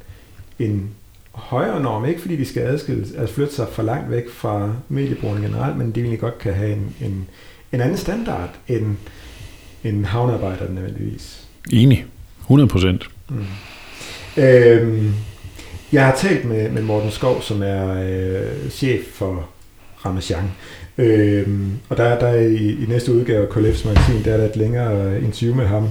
en 0.60 0.90
højere 1.34 1.82
norm, 1.82 2.06
ikke 2.06 2.22
fordi 2.22 2.36
de 2.36 2.46
skal 2.46 2.62
adskilles, 2.62 3.12
altså 3.18 3.36
flytte 3.36 3.54
sig 3.54 3.68
for 3.72 3.84
langt 3.84 4.12
væk 4.12 4.30
fra 4.30 4.72
mediebrugerne 4.90 5.42
generelt, 5.42 5.78
men 5.78 5.92
de 5.92 6.00
egentlig 6.00 6.20
godt 6.20 6.38
kan 6.38 6.54
have 6.54 6.74
en, 6.74 6.96
en, 7.02 7.28
en 7.72 7.82
anden 7.82 7.98
standard 7.98 8.50
end 8.68 8.96
en 9.84 10.06
havnearbejder 10.06 10.70
nødvendigvis. 10.70 11.48
Enig. 11.72 12.06
100 12.42 12.70
procent. 12.70 13.10
Mm. 13.30 13.46
Øhm, 14.38 15.14
jeg 15.92 16.06
har 16.06 16.16
talt 16.16 16.46
med, 16.46 16.70
med 16.70 16.82
Morten 16.82 17.12
Skov, 17.12 17.42
som 17.42 17.64
er 17.64 18.04
øh, 18.04 18.70
chef 18.70 19.02
for 19.14 19.50
Ramachan. 20.06 20.52
Øhm, 20.98 21.72
og 21.90 21.98
der, 21.98 22.20
der 22.20 22.34
i, 22.34 22.84
i 22.84 22.86
næste 22.88 23.14
udgave 23.14 23.48
af 23.48 23.52
KLF's 23.52 23.88
magasin, 23.88 24.24
der 24.26 24.34
er 24.34 24.38
der 24.38 24.50
et 24.50 24.56
længere 24.56 25.22
interview 25.22 25.56
med 25.56 25.66
ham. 25.66 25.90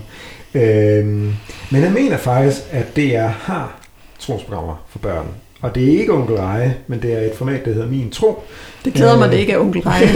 Øhm, 0.55 1.33
men 1.71 1.83
jeg 1.83 1.93
mener 1.93 2.17
faktisk, 2.17 2.61
at 2.71 2.97
DR 2.97 3.27
har 3.27 3.82
trosprogrammer 4.23 4.85
for 4.89 4.99
børn. 4.99 5.27
Og 5.63 5.75
det 5.75 5.95
er 5.95 6.01
ikke 6.01 6.13
Onkel 6.13 6.37
Reje, 6.37 6.77
men 6.87 7.03
det 7.03 7.13
er 7.13 7.21
et 7.21 7.35
format, 7.35 7.65
der 7.65 7.73
hedder 7.73 7.89
Min 7.89 8.11
Tro. 8.11 8.43
Det 8.85 8.93
glæder 8.93 9.19
mig, 9.19 9.27
øh, 9.27 9.33
det 9.33 9.39
ikke 9.39 9.53
er 9.53 9.59
Onkel 9.59 9.83
Reje. 9.83 10.07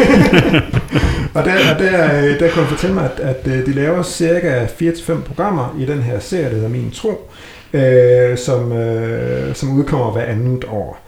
og 1.36 1.44
der, 1.44 1.74
og 1.74 1.78
der, 1.78 2.18
øh, 2.18 2.40
der 2.40 2.48
kan 2.48 2.60
jeg 2.60 2.68
fortælle 2.68 2.94
mig, 2.94 3.04
at, 3.04 3.20
at 3.20 3.46
øh, 3.46 3.66
de 3.66 3.72
laver 3.72 4.02
cirka 4.02 4.64
4-5 4.64 5.20
programmer 5.22 5.76
i 5.80 5.84
den 5.84 6.02
her 6.02 6.18
serie, 6.18 6.44
der 6.44 6.54
hedder 6.54 6.68
Min 6.68 6.90
Tro, 6.90 7.30
øh, 7.72 8.38
som, 8.38 8.72
øh, 8.72 9.54
som 9.54 9.78
udkommer 9.78 10.12
hver 10.12 10.24
andet 10.24 10.64
år. 10.64 10.98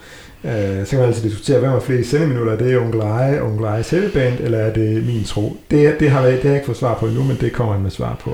Øh, 0.44 0.84
så 0.84 0.90
kan 0.90 0.98
man 0.98 1.08
altså 1.08 1.22
diskutere, 1.22 1.58
hvem 1.58 1.72
er 1.72 1.80
flest 1.80 2.10
sendeminutter. 2.10 2.52
Er 2.52 2.56
det 2.56 2.78
Onkel 2.78 3.00
Reje, 3.00 3.42
Onkel 3.42 3.66
Rejes 3.66 3.94
Band, 4.14 4.40
eller 4.40 4.58
er 4.58 4.72
det 4.72 5.06
Min 5.06 5.24
Tro? 5.24 5.56
Det, 5.70 6.00
det, 6.00 6.10
har, 6.10 6.22
det 6.22 6.32
har 6.32 6.48
jeg 6.48 6.54
ikke 6.54 6.66
fået 6.66 6.78
svar 6.78 6.94
på 6.94 7.06
endnu, 7.06 7.22
men 7.22 7.36
det 7.40 7.52
kommer 7.52 7.72
han 7.72 7.82
med 7.82 7.90
svar 7.90 8.16
på. 8.24 8.30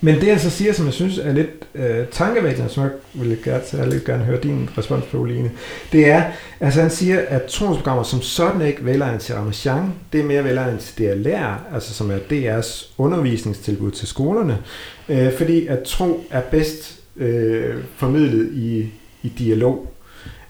Men 0.00 0.14
det 0.14 0.28
han 0.28 0.40
så 0.40 0.50
siger, 0.50 0.72
som 0.72 0.86
jeg 0.86 0.94
synes 0.94 1.18
er 1.18 1.32
lidt 1.32 1.50
øh, 1.74 2.06
tankevækkende, 2.06 2.68
som 2.68 2.82
jeg 2.82 2.90
vil 3.14 3.38
gerne, 3.44 3.92
jeg 3.92 4.04
gerne 4.04 4.24
høre 4.24 4.40
din 4.40 4.70
respons 4.78 5.04
på, 5.04 5.24
Line, 5.24 5.50
det 5.92 6.10
er, 6.10 6.22
altså 6.60 6.80
han 6.80 6.90
siger, 6.90 7.20
at 7.28 7.42
trosprogrammer 7.44 8.02
som 8.02 8.22
sådan 8.22 8.60
ikke 8.60 8.84
velegnet 8.84 9.20
til 9.20 9.34
Ramachan, 9.34 9.94
det 10.12 10.20
er 10.20 10.24
mere 10.24 10.44
velegnet 10.44 10.80
til 10.80 11.04
DLR, 11.04 11.74
altså 11.74 11.94
som 11.94 12.10
er 12.10 12.18
DR's 12.18 12.86
undervisningstilbud 12.98 13.90
til 13.90 14.08
skolerne, 14.08 14.58
øh, 15.08 15.32
fordi 15.32 15.66
at 15.66 15.82
tro 15.82 16.24
er 16.30 16.40
bedst 16.40 17.00
øh, 17.16 17.76
formidlet 17.96 18.52
i, 18.52 18.90
i 19.22 19.28
dialog. 19.28 19.92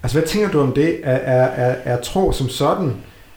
Altså 0.03 0.19
hvad 0.19 0.29
tænker 0.29 0.51
du 0.51 0.61
om 0.61 0.73
det? 0.73 1.01
Er, 1.03 1.17
er, 1.17 1.47
er, 1.47 1.77
er 1.85 2.01
tro 2.01 2.33
som 2.33 2.49
sådan 2.49 2.95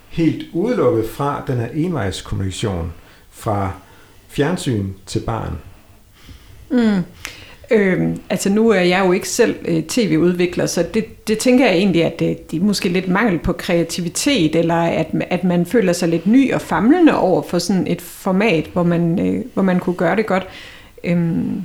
helt 0.09 0.45
udelukket 0.53 1.09
fra 1.09 1.43
den 1.47 1.57
her 1.57 1.67
envejskommunikation 1.73 2.93
fra 3.31 3.71
fjernsyn 4.27 4.89
til 5.05 5.19
barn? 5.19 5.57
Mm. 6.71 7.03
Øhm, 7.71 8.19
altså 8.29 8.49
nu 8.49 8.69
er 8.69 8.79
jeg 8.79 9.05
jo 9.05 9.11
ikke 9.11 9.29
selv 9.29 9.55
øh, 9.65 9.83
tv-udvikler, 9.83 10.65
så 10.65 10.85
det, 10.93 11.27
det 11.27 11.37
tænker 11.37 11.65
jeg 11.65 11.75
egentlig, 11.75 12.03
at 12.03 12.19
det, 12.19 12.51
det 12.51 12.61
er 12.61 12.63
måske 12.63 12.89
lidt 12.89 13.07
mangel 13.07 13.39
på 13.39 13.53
kreativitet, 13.53 14.55
eller 14.55 14.75
at, 14.75 15.07
at 15.29 15.43
man 15.43 15.65
føler 15.65 15.93
sig 15.93 16.09
lidt 16.09 16.27
ny 16.27 16.53
og 16.53 16.61
famlende 16.61 17.17
over 17.17 17.41
for 17.41 17.59
sådan 17.59 17.87
et 17.87 18.01
format, 18.01 18.69
hvor 18.73 18.83
man, 18.83 19.19
øh, 19.19 19.45
hvor 19.53 19.63
man 19.63 19.79
kunne 19.79 19.95
gøre 19.95 20.15
det 20.15 20.25
godt. 20.25 20.47
Øhm, 21.03 21.61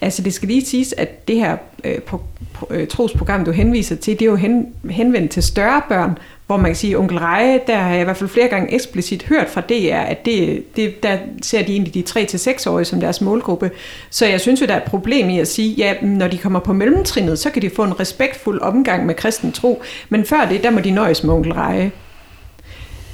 altså 0.00 0.22
det 0.22 0.34
skal 0.34 0.48
lige 0.48 0.64
siges, 0.64 0.94
at 0.96 1.28
det 1.28 1.36
her 1.36 1.56
øh, 1.84 1.98
pro, 1.98 2.18
pro, 2.54 2.66
øh, 2.70 2.88
trosprogram, 2.88 3.44
du 3.44 3.50
henviser 3.50 3.96
til, 3.96 4.18
det 4.18 4.22
er 4.22 4.30
jo 4.30 4.36
hen, 4.36 4.66
henvendt 4.90 5.30
til 5.30 5.42
større 5.42 5.82
børn, 5.88 6.18
hvor 6.48 6.56
man 6.56 6.66
kan 6.66 6.76
sige, 6.76 6.98
onkel 6.98 7.18
Reje, 7.18 7.60
der 7.66 7.76
har 7.76 7.92
jeg 7.92 8.00
i 8.00 8.04
hvert 8.04 8.16
fald 8.16 8.30
flere 8.30 8.48
gange 8.48 8.74
eksplicit 8.74 9.22
hørt 9.22 9.48
fra 9.48 9.60
DR, 9.60 9.96
at 9.96 10.24
det, 10.24 10.64
det, 10.76 11.02
der 11.02 11.16
ser 11.42 11.62
de 11.62 11.72
egentlig 11.72 11.94
de 11.94 12.04
3-6-årige 12.08 12.84
som 12.84 13.00
deres 13.00 13.20
målgruppe. 13.20 13.70
Så 14.10 14.26
jeg 14.26 14.40
synes 14.40 14.60
jo, 14.60 14.66
der 14.66 14.72
er 14.72 14.76
et 14.76 14.90
problem 14.90 15.28
i 15.28 15.40
at 15.40 15.48
sige, 15.48 15.74
ja, 15.74 15.94
når 16.02 16.28
de 16.28 16.38
kommer 16.38 16.58
på 16.58 16.72
mellemtrinnet, 16.72 17.38
så 17.38 17.50
kan 17.50 17.62
de 17.62 17.70
få 17.70 17.84
en 17.84 18.00
respektfuld 18.00 18.60
omgang 18.60 19.06
med 19.06 19.14
kristen 19.14 19.52
tro, 19.52 19.82
men 20.08 20.24
før 20.24 20.46
det, 20.50 20.62
der 20.62 20.70
må 20.70 20.80
de 20.80 20.90
nøjes 20.90 21.24
med 21.24 21.34
onkel 21.34 21.52
Reje. 21.52 21.90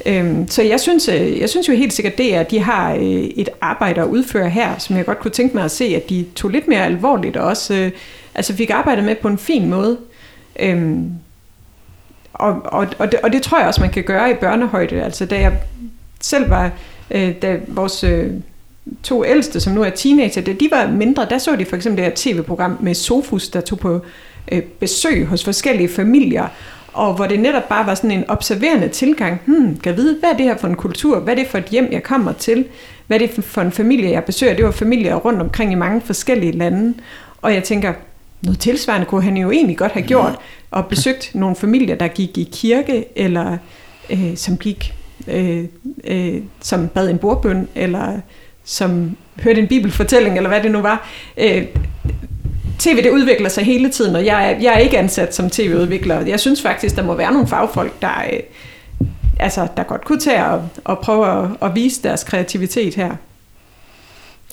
Øhm, 0.05 0.47
så 0.47 0.63
jeg 0.63 0.79
synes, 0.79 1.09
øh, 1.09 1.39
jeg 1.39 1.49
synes 1.49 1.67
jo 1.67 1.73
helt 1.73 1.93
sikkert, 1.93 2.17
det 2.17 2.35
er, 2.35 2.39
at 2.39 2.51
de 2.51 2.59
har 2.59 2.93
øh, 2.93 3.03
et 3.13 3.49
arbejde 3.61 4.01
at 4.01 4.07
udføre 4.07 4.49
her, 4.49 4.77
som 4.77 4.97
jeg 4.97 5.05
godt 5.05 5.19
kunne 5.19 5.31
tænke 5.31 5.55
mig 5.55 5.65
at 5.65 5.71
se, 5.71 5.85
at 5.85 6.09
de 6.09 6.25
tog 6.35 6.51
lidt 6.51 6.67
mere 6.67 6.85
alvorligt 6.85 7.37
og 7.37 7.47
også 7.47 7.73
øh, 7.73 7.91
altså 8.35 8.55
fik 8.55 8.69
arbejdet 8.69 9.03
med 9.03 9.15
på 9.15 9.27
en 9.27 9.37
fin 9.37 9.69
måde. 9.69 9.97
Øhm, 10.59 11.11
og, 12.39 12.61
og, 12.65 12.87
og, 12.99 13.11
det, 13.11 13.19
og 13.23 13.33
det 13.33 13.41
tror 13.41 13.59
jeg 13.59 13.67
også, 13.67 13.81
man 13.81 13.89
kan 13.89 14.03
gøre 14.03 14.31
i 14.31 14.33
børnehøjde. 14.33 15.03
Altså 15.03 15.25
da 15.25 15.39
jeg 15.39 15.53
selv 16.21 16.49
var, 16.49 16.71
øh, 17.11 17.33
da 17.41 17.59
vores 17.67 18.03
øh, 18.03 18.31
to 19.03 19.25
ældste, 19.25 19.59
som 19.59 19.73
nu 19.73 19.83
er 19.83 19.89
teenager, 19.89 20.41
da 20.41 20.53
de 20.53 20.67
var 20.71 20.87
mindre, 20.87 21.27
der 21.29 21.37
så 21.37 21.55
de 21.55 21.65
for 21.65 21.75
eksempel 21.75 21.97
det 21.97 22.05
her 22.05 22.15
tv-program 22.15 22.77
med 22.81 22.93
Sofus, 22.93 23.49
der 23.49 23.61
tog 23.61 23.79
på 23.79 24.01
øh, 24.51 24.61
besøg 24.61 25.25
hos 25.25 25.43
forskellige 25.43 25.89
familier, 25.89 26.47
og 26.93 27.13
hvor 27.13 27.25
det 27.25 27.39
netop 27.39 27.69
bare 27.69 27.85
var 27.85 27.95
sådan 27.95 28.11
en 28.11 28.29
observerende 28.29 28.87
tilgang. 28.87 29.41
Hmm, 29.45 29.77
kan 29.77 29.89
jeg 29.89 29.97
vide, 29.97 30.17
hvad 30.19 30.29
er 30.29 30.37
det 30.37 30.45
her 30.45 30.57
for 30.57 30.67
en 30.67 30.75
kultur? 30.75 31.19
Hvad 31.19 31.33
er 31.33 31.37
det 31.37 31.47
for 31.47 31.57
et 31.57 31.65
hjem, 31.65 31.89
jeg 31.91 32.03
kommer 32.03 32.33
til? 32.33 32.65
Hvad 33.07 33.21
er 33.21 33.27
det 33.27 33.45
for 33.45 33.61
en 33.61 33.71
familie, 33.71 34.11
jeg 34.11 34.23
besøger? 34.23 34.55
Det 34.55 34.65
var 34.65 34.71
familier 34.71 35.15
rundt 35.15 35.41
omkring 35.41 35.71
i 35.71 35.75
mange 35.75 36.01
forskellige 36.01 36.51
lande. 36.51 36.93
Og 37.41 37.53
jeg 37.53 37.63
tænker, 37.63 37.93
noget 38.45 38.59
tilsvarende 38.59 39.05
kunne 39.05 39.23
han 39.23 39.37
jo 39.37 39.51
egentlig 39.51 39.77
godt 39.77 39.91
have 39.91 40.05
gjort, 40.07 40.35
og 40.71 40.85
besøgt 40.85 41.31
nogle 41.33 41.55
familier, 41.55 41.95
der 41.95 42.07
gik 42.07 42.37
i 42.37 42.49
kirke, 42.51 43.05
eller 43.15 43.57
øh, 44.09 44.37
som 44.37 44.57
gik, 44.57 44.93
øh, 45.27 45.63
øh, 46.03 46.41
som 46.61 46.87
bad 46.87 47.09
en 47.09 47.17
bordbøn, 47.17 47.67
eller 47.75 48.19
som 48.63 49.17
hørte 49.43 49.61
en 49.61 49.67
bibelfortælling, 49.67 50.37
eller 50.37 50.49
hvad 50.49 50.63
det 50.63 50.71
nu 50.71 50.81
var. 50.81 51.09
Øh, 51.37 51.65
TV 52.79 53.03
det 53.03 53.11
udvikler 53.11 53.49
sig 53.49 53.63
hele 53.63 53.89
tiden, 53.89 54.15
og 54.15 54.25
jeg 54.25 54.51
er, 54.51 54.59
jeg 54.59 54.73
er 54.73 54.77
ikke 54.77 54.97
ansat 54.97 55.35
som 55.35 55.49
tv-udvikler. 55.49 56.21
Jeg 56.21 56.39
synes 56.39 56.61
faktisk, 56.61 56.95
der 56.95 57.03
må 57.03 57.13
være 57.13 57.31
nogle 57.31 57.47
fagfolk, 57.47 58.01
der, 58.01 58.23
øh, 58.33 58.39
altså, 59.39 59.67
der 59.77 59.83
godt 59.83 60.05
kunne 60.05 60.19
tage 60.19 60.45
og, 60.45 60.69
og 60.83 60.99
prøve 60.99 61.43
at, 61.43 61.49
at 61.61 61.75
vise 61.75 62.03
deres 62.03 62.23
kreativitet 62.23 62.95
her. 62.95 63.15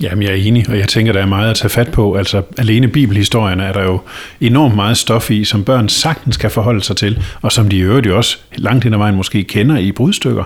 Jamen, 0.00 0.22
jeg 0.22 0.30
er 0.30 0.36
enig, 0.36 0.68
og 0.68 0.78
jeg 0.78 0.88
tænker, 0.88 1.12
der 1.12 1.20
er 1.20 1.26
meget 1.26 1.50
at 1.50 1.56
tage 1.56 1.68
fat 1.68 1.90
på. 1.90 2.14
Altså, 2.14 2.42
alene 2.58 2.88
bibelhistorierne 2.88 3.64
er 3.64 3.72
der 3.72 3.82
jo 3.82 4.00
enormt 4.40 4.74
meget 4.74 4.96
stof 4.96 5.30
i, 5.30 5.44
som 5.44 5.64
børn 5.64 5.88
sagtens 5.88 6.36
kan 6.36 6.50
forholde 6.50 6.82
sig 6.82 6.96
til, 6.96 7.22
og 7.42 7.52
som 7.52 7.68
de 7.68 7.76
i 7.76 7.80
øvrigt 7.80 8.06
jo 8.06 8.16
også 8.16 8.38
langt 8.56 8.84
hen 8.84 8.94
ad 8.94 8.98
vejen 8.98 9.14
måske 9.14 9.44
kender 9.44 9.78
i 9.78 9.92
brudstykker. 9.92 10.44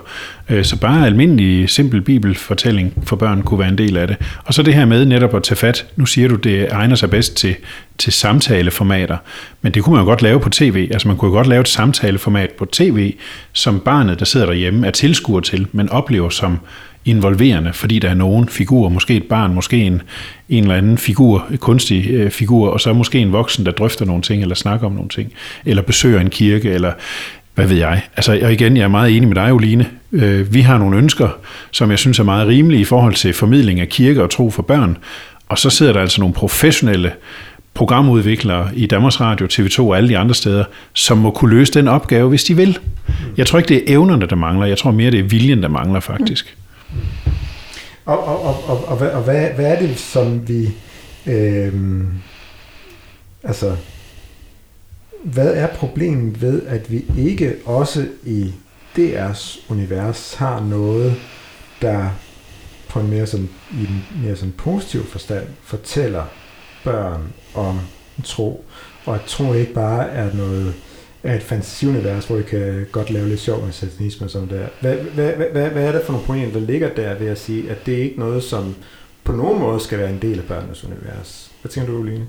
Øh, 0.49 0.65
så 0.65 0.79
bare 0.79 1.05
almindelig, 1.05 1.69
simpel 1.69 2.01
bibelfortælling 2.01 2.93
for 3.03 3.15
børn 3.15 3.41
kunne 3.41 3.59
være 3.59 3.69
en 3.69 3.77
del 3.77 3.97
af 3.97 4.07
det. 4.07 4.17
Og 4.45 4.53
så 4.53 4.63
det 4.63 4.73
her 4.73 4.85
med 4.85 5.05
netop 5.05 5.35
at 5.35 5.43
tage 5.43 5.57
fat. 5.57 5.85
Nu 5.95 6.05
siger 6.05 6.27
du, 6.27 6.35
det 6.35 6.67
egner 6.71 6.95
sig 6.95 7.09
bedst 7.09 7.35
til, 7.35 7.55
til 7.97 8.13
samtaleformater, 8.13 9.17
men 9.61 9.73
det 9.73 9.83
kunne 9.83 9.93
man 9.93 10.01
jo 10.01 10.09
godt 10.09 10.21
lave 10.21 10.39
på 10.39 10.49
tv. 10.49 10.89
Altså 10.91 11.07
man 11.07 11.17
kunne 11.17 11.29
jo 11.29 11.35
godt 11.35 11.47
lave 11.47 11.61
et 11.61 11.67
samtaleformat 11.67 12.49
på 12.51 12.65
tv, 12.65 13.13
som 13.53 13.79
barnet, 13.79 14.19
der 14.19 14.25
sidder 14.25 14.45
derhjemme, 14.45 14.87
er 14.87 14.91
tilskuer 14.91 15.39
til, 15.39 15.67
men 15.71 15.89
oplever 15.89 16.29
som 16.29 16.59
involverende, 17.07 17.73
fordi 17.73 17.99
der 17.99 18.09
er 18.09 18.13
nogen 18.13 18.49
figur, 18.49 18.89
måske 18.89 19.15
et 19.15 19.23
barn, 19.23 19.53
måske 19.53 19.77
en, 19.77 20.01
en 20.49 20.63
eller 20.63 20.75
anden 20.75 20.97
figur, 20.97 21.47
en 21.51 21.57
kunstig 21.57 22.09
øh, 22.09 22.31
figur, 22.31 22.69
og 22.69 22.81
så 22.81 22.93
måske 22.93 23.19
en 23.19 23.31
voksen, 23.31 23.65
der 23.65 23.71
drøfter 23.71 24.05
nogle 24.05 24.21
ting, 24.21 24.41
eller 24.41 24.55
snakker 24.55 24.87
om 24.87 24.93
nogle 24.93 25.09
ting, 25.09 25.33
eller 25.65 25.83
besøger 25.83 26.19
en 26.19 26.29
kirke, 26.29 26.69
eller 26.69 26.91
hvad 27.55 27.67
ved 27.67 27.77
jeg? 27.77 28.01
Altså, 28.15 28.39
og 28.43 28.53
igen, 28.53 28.77
jeg 28.77 28.83
er 28.83 28.87
meget 28.87 29.17
enig 29.17 29.27
med 29.27 29.35
dig, 29.35 29.53
Oline. 29.53 29.85
Øh, 30.11 30.53
vi 30.53 30.61
har 30.61 30.77
nogle 30.77 30.97
ønsker, 30.97 31.29
som 31.71 31.91
jeg 31.91 31.99
synes 31.99 32.19
er 32.19 32.23
meget 32.23 32.47
rimelige 32.47 32.81
i 32.81 32.85
forhold 32.85 33.13
til 33.13 33.33
formidling 33.33 33.79
af 33.79 33.89
kirke 33.89 34.23
og 34.23 34.29
tro 34.29 34.49
for 34.49 34.61
børn. 34.61 34.97
Og 35.49 35.57
så 35.57 35.69
sidder 35.69 35.93
der 35.93 36.01
altså 36.01 36.21
nogle 36.21 36.33
professionelle 36.33 37.11
programudviklere 37.73 38.69
i 38.75 38.85
Danmarks 38.85 39.21
Radio, 39.21 39.47
TV2 39.51 39.79
og 39.81 39.97
alle 39.97 40.09
de 40.09 40.17
andre 40.17 40.35
steder, 40.35 40.63
som 40.93 41.17
må 41.17 41.31
kunne 41.31 41.55
løse 41.55 41.73
den 41.73 41.87
opgave, 41.87 42.29
hvis 42.29 42.43
de 42.43 42.55
vil. 42.55 42.77
Jeg 43.37 43.47
tror 43.47 43.59
ikke, 43.59 43.69
det 43.69 43.77
er 43.77 43.93
evnerne, 43.93 44.25
der 44.25 44.35
mangler. 44.35 44.65
Jeg 44.65 44.77
tror 44.77 44.91
mere, 44.91 45.11
det 45.11 45.19
er 45.19 45.23
viljen, 45.23 45.63
der 45.63 45.69
mangler 45.69 45.99
faktisk. 45.99 46.57
Og, 48.05 48.23
og, 48.23 48.41
og, 48.41 48.63
og, 48.63 48.85
og, 48.85 48.97
hvad, 48.97 49.09
og 49.09 49.23
hvad, 49.23 49.49
hvad 49.49 49.65
er 49.65 49.79
det, 49.79 49.99
som 49.99 50.47
vi... 50.47 50.69
Øh, 51.25 51.73
altså, 53.43 53.75
hvad 55.23 55.53
er 55.53 55.67
problemet 55.67 56.41
ved, 56.41 56.65
at 56.67 56.91
vi 56.91 57.05
ikke 57.17 57.55
også 57.65 58.07
i 58.23 58.53
DR's 58.97 59.71
univers 59.71 60.33
har 60.33 60.59
noget, 60.59 61.15
der 61.81 62.09
på 62.89 62.99
en 62.99 63.09
mere 63.09 63.27
sådan, 63.27 63.49
i 63.71 63.79
en 63.79 64.05
mere 64.23 64.35
sådan 64.35 64.53
positiv 64.57 65.05
forstand 65.05 65.47
fortæller 65.63 66.25
børn 66.83 67.33
om 67.53 67.79
tro, 68.23 68.65
og 69.05 69.15
at 69.15 69.21
tro 69.21 69.53
ikke 69.53 69.73
bare 69.73 70.09
er 70.09 70.33
noget 70.33 70.73
er 71.27 71.35
et 71.35 71.43
fantasiunivers, 71.43 72.25
hvor 72.25 72.37
I 72.37 72.41
kan 72.41 72.87
godt 72.91 73.09
lave 73.09 73.29
lidt 73.29 73.39
sjov 73.39 73.65
med 73.65 73.71
satanisme 73.71 74.27
og 74.27 74.31
sådan 74.31 74.49
der. 74.49 74.67
Hvad, 74.81 74.95
hvad, 74.95 75.31
hvad, 75.51 75.69
hvad, 75.69 75.83
er 75.83 75.91
det 75.91 76.01
for 76.05 76.11
nogle 76.11 76.27
pointer, 76.27 76.59
der 76.59 76.67
ligger 76.67 76.89
der 76.89 77.15
ved 77.15 77.27
at 77.27 77.39
sige, 77.39 77.69
at 77.71 77.85
det 77.85 77.93
er 77.93 78.03
ikke 78.03 78.19
noget, 78.19 78.43
som 78.43 78.75
på 79.23 79.31
nogen 79.31 79.59
måde 79.59 79.79
skal 79.79 79.99
være 79.99 80.09
en 80.09 80.21
del 80.21 80.39
af 80.39 80.45
børnenes 80.45 80.83
univers? 80.83 81.51
Hvad 81.61 81.69
tænker 81.69 81.91
du, 81.91 82.03
Line? 82.03 82.27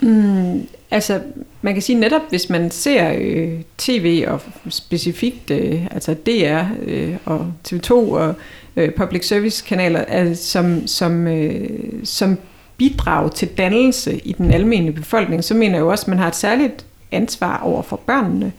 Mm, 0.00 0.68
altså, 0.90 1.20
man 1.62 1.72
kan 1.72 1.82
sige 1.82 2.00
netop, 2.00 2.22
hvis 2.28 2.50
man 2.50 2.70
ser 2.70 3.12
øh, 3.18 3.60
tv 3.78 4.24
og 4.28 4.40
specifikt 4.68 5.50
øh, 5.50 5.86
altså 5.90 6.14
DR 6.14 6.62
øh, 6.86 7.16
og 7.24 7.52
TV2 7.68 7.92
og 7.92 8.34
øh, 8.76 8.94
public 8.94 9.26
service 9.28 9.64
kanaler, 9.66 10.00
altså, 10.00 10.50
som, 10.50 10.86
som, 10.86 11.26
øh, 11.26 11.70
som 12.04 12.38
bidrag 12.76 13.34
til 13.34 13.48
dannelse 13.48 14.18
i 14.18 14.32
den 14.32 14.50
almindelige 14.50 14.96
befolkning, 14.96 15.44
så 15.44 15.54
mener 15.54 15.74
jeg 15.74 15.80
jo 15.80 15.88
også, 15.88 16.04
at 16.04 16.08
man 16.08 16.18
har 16.18 16.28
et 16.28 16.36
særligt 16.36 16.84
ansvar 17.14 17.60
over 17.62 17.82
for 17.82 17.96
børnene. 17.96 18.52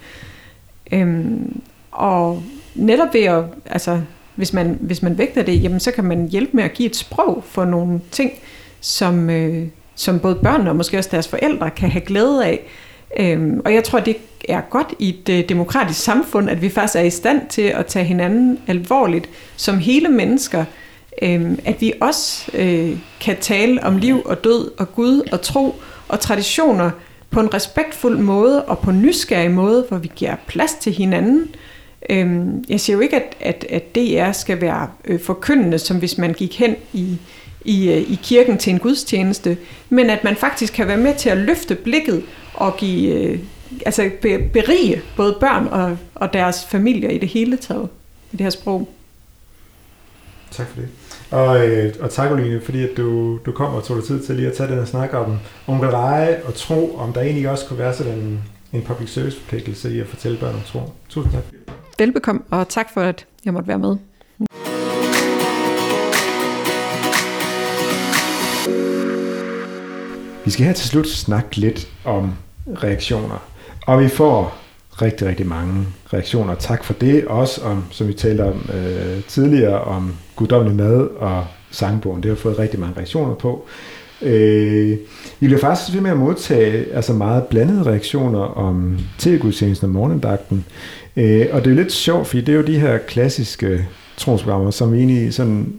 Øhm, 0.91 1.62
og 1.91 2.43
netop 2.76 3.14
ved 3.14 3.24
at, 3.24 3.43
altså, 3.66 4.01
hvis 4.36 4.53
man, 4.53 4.78
hvis 4.82 5.01
man 5.01 5.18
vægter 5.18 5.43
det, 5.43 5.64
jamen, 5.64 5.80
så 5.80 5.91
kan 5.91 6.03
man 6.03 6.28
hjælpe 6.28 6.51
med 6.53 6.64
at 6.64 6.74
give 6.74 6.89
et 6.89 6.95
sprog 6.95 7.43
for 7.47 7.66
nogle 7.66 8.01
ting, 8.12 8.32
som, 8.82 9.30
øh, 9.30 9.68
som 9.95 10.20
både 10.20 10.36
børnene 10.36 10.70
og 10.70 10.76
måske 10.76 10.97
også 10.97 11.10
deres 11.12 11.28
forældre 11.28 11.70
kan 11.70 11.89
have 11.89 12.06
glæde 12.06 12.45
af. 12.45 12.60
Øhm, 13.20 13.62
og 13.66 13.74
jeg 13.74 13.84
tror, 13.84 13.99
det 13.99 14.18
er 14.49 14.62
godt 14.62 14.93
i 14.99 15.10
et 15.10 15.30
øh, 15.30 15.49
demokratisk 15.49 15.99
samfund, 15.99 16.49
at 16.49 16.62
vi 16.62 16.70
faktisk 16.70 16.95
er 16.95 17.01
i 17.01 17.10
stand 17.10 17.47
til 17.49 17.62
at 17.62 17.86
tage 17.86 18.06
hinanden 18.06 18.60
alvorligt 18.68 19.30
som 19.56 19.78
hele 19.78 20.10
mennesker, 20.10 20.66
øhm, 21.22 21.60
at 21.66 21.82
vi 21.82 21.93
også 22.01 22.51
øh, 22.53 22.97
kan 23.22 23.38
tale 23.41 23.84
om 23.84 23.97
liv 23.97 24.22
og 24.26 24.43
død 24.43 24.72
og 24.78 24.95
Gud 24.95 25.30
og 25.32 25.41
tro 25.41 25.76
og 26.08 26.20
traditioner 26.20 26.91
på 27.36 27.42
en 27.42 27.54
respektfuld 27.54 28.18
måde 28.18 28.66
og 28.66 28.80
på 28.80 28.90
en 28.90 29.02
nysgerrig 29.02 29.52
måde, 29.52 29.86
hvor 29.88 29.98
vi 29.98 30.12
giver 30.16 30.36
plads 30.48 30.74
til 30.74 30.94
hinanden. 30.94 31.56
Øhm, 32.10 32.66
jeg 32.70 32.80
siger 32.80 32.96
jo 32.96 33.02
ikke, 33.02 33.16
at, 33.16 33.36
at, 33.40 33.66
at 33.70 33.96
DR 33.96 34.32
skal 34.32 34.62
være 34.62 34.90
øh, 35.06 35.20
forkyndende, 35.20 35.80
som 35.80 36.00
hvis 36.00 36.18
man 36.18 36.34
gik 36.34 36.60
hen 36.60 36.76
i, 36.94 37.18
i, 37.66 37.90
øh, 37.92 38.12
i 38.12 38.20
kirken 38.24 38.58
til 38.58 38.74
en 38.74 38.80
gudstjeneste, 38.80 39.58
men 39.90 40.10
at 40.10 40.24
man 40.24 40.36
faktisk 40.36 40.74
kan 40.74 40.88
være 40.88 40.98
med 40.98 41.16
til 41.16 41.30
at 41.30 41.38
løfte 41.38 41.76
blikket 41.76 42.24
og 42.54 42.78
give, 42.78 43.14
øh, 43.14 43.40
altså 43.86 44.12
berige 44.54 45.02
både 45.16 45.38
børn 45.40 45.68
og, 45.68 45.98
og 46.16 46.34
deres 46.34 46.66
familier 46.66 47.10
i 47.10 47.18
det 47.18 47.30
hele 47.30 47.58
taget 47.58 47.90
i 48.32 48.38
det 48.38 48.44
her 48.44 48.50
sprog. 48.50 48.90
Tak 50.52 50.68
for 50.68 50.76
det. 50.82 50.90
Og, 51.32 51.68
øh, 51.68 51.94
og 52.00 52.10
tak, 52.10 52.32
Oline, 52.32 52.62
fordi 52.62 52.84
at 52.84 52.90
du, 52.98 53.38
du 53.46 53.52
kom 53.52 53.74
og 53.74 53.84
tog 53.84 53.98
dig 53.98 54.06
tid 54.06 54.24
til 54.24 54.36
lige 54.36 54.48
at 54.48 54.54
tage 54.54 54.72
den 54.72 54.80
og 54.80 54.88
snakke 54.88 55.18
om, 55.18 55.38
om 55.68 55.82
lege 55.82 56.46
og 56.46 56.54
tro, 56.54 56.98
om 56.98 57.14
der 57.14 57.22
egentlig 57.22 57.50
også 57.50 57.66
kunne 57.66 57.80
være 57.80 57.94
sådan 57.94 58.14
en, 58.14 58.44
en 58.74 58.82
public 58.82 59.10
service 59.10 59.40
forpligtelse 59.40 59.96
i 59.96 60.00
at 60.00 60.08
fortælle 60.08 60.38
børn 60.38 60.56
om 60.56 60.62
tro. 60.66 60.80
Tusind 61.10 61.34
tak. 61.34 61.44
Velbekomme, 62.00 62.42
og 62.50 62.70
tak 62.70 62.94
for, 62.94 63.02
at 63.02 63.26
jeg 63.46 63.54
måtte 63.54 63.68
være 63.68 63.80
med. 63.80 63.98
Vi 70.46 70.52
skal 70.52 70.66
her 70.66 70.74
til 70.74 70.88
slut 70.88 71.08
snakke 71.08 71.56
lidt 71.58 71.88
om 72.04 72.34
reaktioner. 72.84 73.38
Og 73.88 74.00
vi 74.00 74.10
får 74.10 74.64
rigtig, 75.02 75.28
rigtig 75.28 75.48
mange 75.48 75.86
reaktioner. 76.14 76.56
Tak 76.56 76.84
for 76.84 76.93
det. 76.93 77.26
Også 77.26 77.62
om, 77.62 77.84
som 77.91 78.08
vi 78.08 78.14
talte 78.14 78.41
om 78.41 78.70
øh, 78.74 79.24
tidligere, 79.24 79.82
om 79.82 80.16
guddommelig 80.36 80.78
mad 80.78 81.08
og 81.18 81.46
sangbogen. 81.72 82.24
Det 82.24 82.30
har 82.30 82.36
fået 82.36 82.60
rigtig 82.60 82.80
mange 82.80 82.98
reaktioner 82.98 83.36
på. 83.36 83.66
Øh, 84.22 84.98
I 85.39 85.46
bliver 85.46 85.60
faktisk 85.60 85.93
ved 85.93 86.02
med 86.02 86.12
at 86.12 86.18
modtage 86.18 86.93
altså 86.93 87.14
meget 87.14 87.43
blandede 87.43 87.84
reaktioner 87.84 88.39
om 88.39 89.00
tv-gudstjenesten 89.18 89.86
og 89.86 89.93
morgendagten. 89.93 90.66
Øh, 91.16 91.46
og 91.52 91.66
det 91.66 91.72
er 91.72 91.76
lidt 91.76 91.91
sjovt, 91.91 92.28
fordi 92.28 92.41
det 92.41 92.52
er 92.54 92.58
jo 92.58 92.66
de 92.66 92.80
her 92.80 92.98
klassiske 92.98 93.88
trosprogrammer, 94.18 94.72
som 94.72 94.93
vi 94.93 94.98
egentlig 94.98 95.34
sådan, 95.34 95.74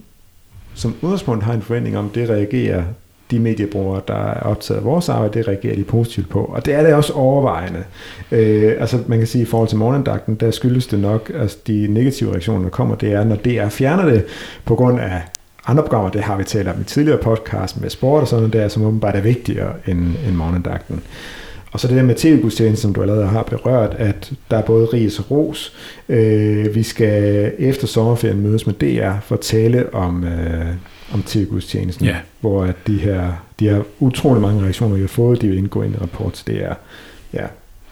som 0.73 0.95
udgangspunkt 1.01 1.43
har 1.43 1.53
en 1.53 1.61
forventning 1.61 1.97
om, 1.97 2.09
det 2.09 2.29
reagerer 2.29 2.83
de 3.31 3.39
mediebrugere, 3.39 4.01
der 4.07 4.13
er 4.13 4.39
optaget 4.39 4.79
af 4.79 4.85
vores 4.85 5.09
arbejde, 5.09 5.39
det 5.39 5.47
reagerer 5.47 5.75
de 5.75 5.83
positivt 5.83 6.29
på. 6.29 6.39
Og 6.39 6.65
det 6.65 6.73
er 6.73 6.83
det 6.83 6.93
også 6.93 7.13
overvejende. 7.13 7.83
Øh, 8.31 8.73
altså 8.79 8.99
man 9.07 9.17
kan 9.17 9.27
sige, 9.27 9.41
i 9.41 9.45
forhold 9.45 9.69
til 9.69 9.77
morgendagten, 9.77 10.35
der 10.35 10.51
skyldes 10.51 10.87
det 10.87 10.99
nok, 10.99 11.31
at 11.35 11.41
altså, 11.41 11.57
de 11.67 11.87
negative 11.89 12.31
reaktioner, 12.31 12.63
der 12.63 12.69
kommer, 12.69 12.95
det 12.95 13.13
er, 13.13 13.23
når 13.23 13.35
DR 13.35 13.69
fjerner 13.69 14.05
det 14.05 14.25
på 14.65 14.75
grund 14.75 14.99
af 14.99 15.21
andre 15.67 15.83
programmer, 15.83 16.09
det 16.09 16.21
har 16.21 16.37
vi 16.37 16.43
talt 16.43 16.67
om 16.67 16.81
i 16.81 16.83
tidligere 16.83 17.17
podcast 17.17 17.81
med 17.81 17.89
sport 17.89 18.21
og 18.21 18.27
sådan 18.27 18.41
noget 18.41 18.53
der, 18.53 18.67
som 18.67 18.83
åbenbart 18.83 19.15
er 19.15 19.21
vigtigere 19.21 19.73
end, 19.87 19.99
end 20.27 20.35
morgendagten. 20.35 21.01
Og 21.71 21.79
så 21.79 21.87
det 21.87 21.97
der 21.97 22.03
med 22.03 22.15
tv 22.15 22.75
som 22.75 22.93
du 22.93 23.01
allerede 23.01 23.25
har 23.25 23.43
berørt, 23.43 23.95
at 23.97 24.31
der 24.51 24.57
er 24.57 24.61
både 24.61 24.85
ris 24.85 25.19
og 25.19 25.31
ros. 25.31 25.73
Øh, 26.09 26.75
vi 26.75 26.83
skal 26.83 27.51
efter 27.59 27.87
sommerferien 27.87 28.41
mødes 28.41 28.65
med 28.65 28.73
DR 28.73 29.19
for 29.21 29.35
at 29.35 29.41
tale 29.41 29.93
om, 29.93 30.23
øh, 30.23 30.65
om 31.13 31.23
tv-gudstjenesten, 31.23 32.05
ja. 32.05 32.15
hvor 32.39 32.63
at 32.63 32.75
de 32.87 32.97
her, 32.97 33.45
de 33.59 33.69
her 33.69 33.81
utrolig 33.99 34.41
mange 34.41 34.63
reaktioner, 34.63 34.95
vi 34.95 35.01
har 35.01 35.07
fået, 35.07 35.41
de 35.41 35.47
vil 35.47 35.57
indgå 35.57 35.83
i 35.83 35.85
en 35.85 35.95
rapport 36.01 36.33
til 36.33 36.45
DR. 36.45 36.73
Ja. 37.33 37.45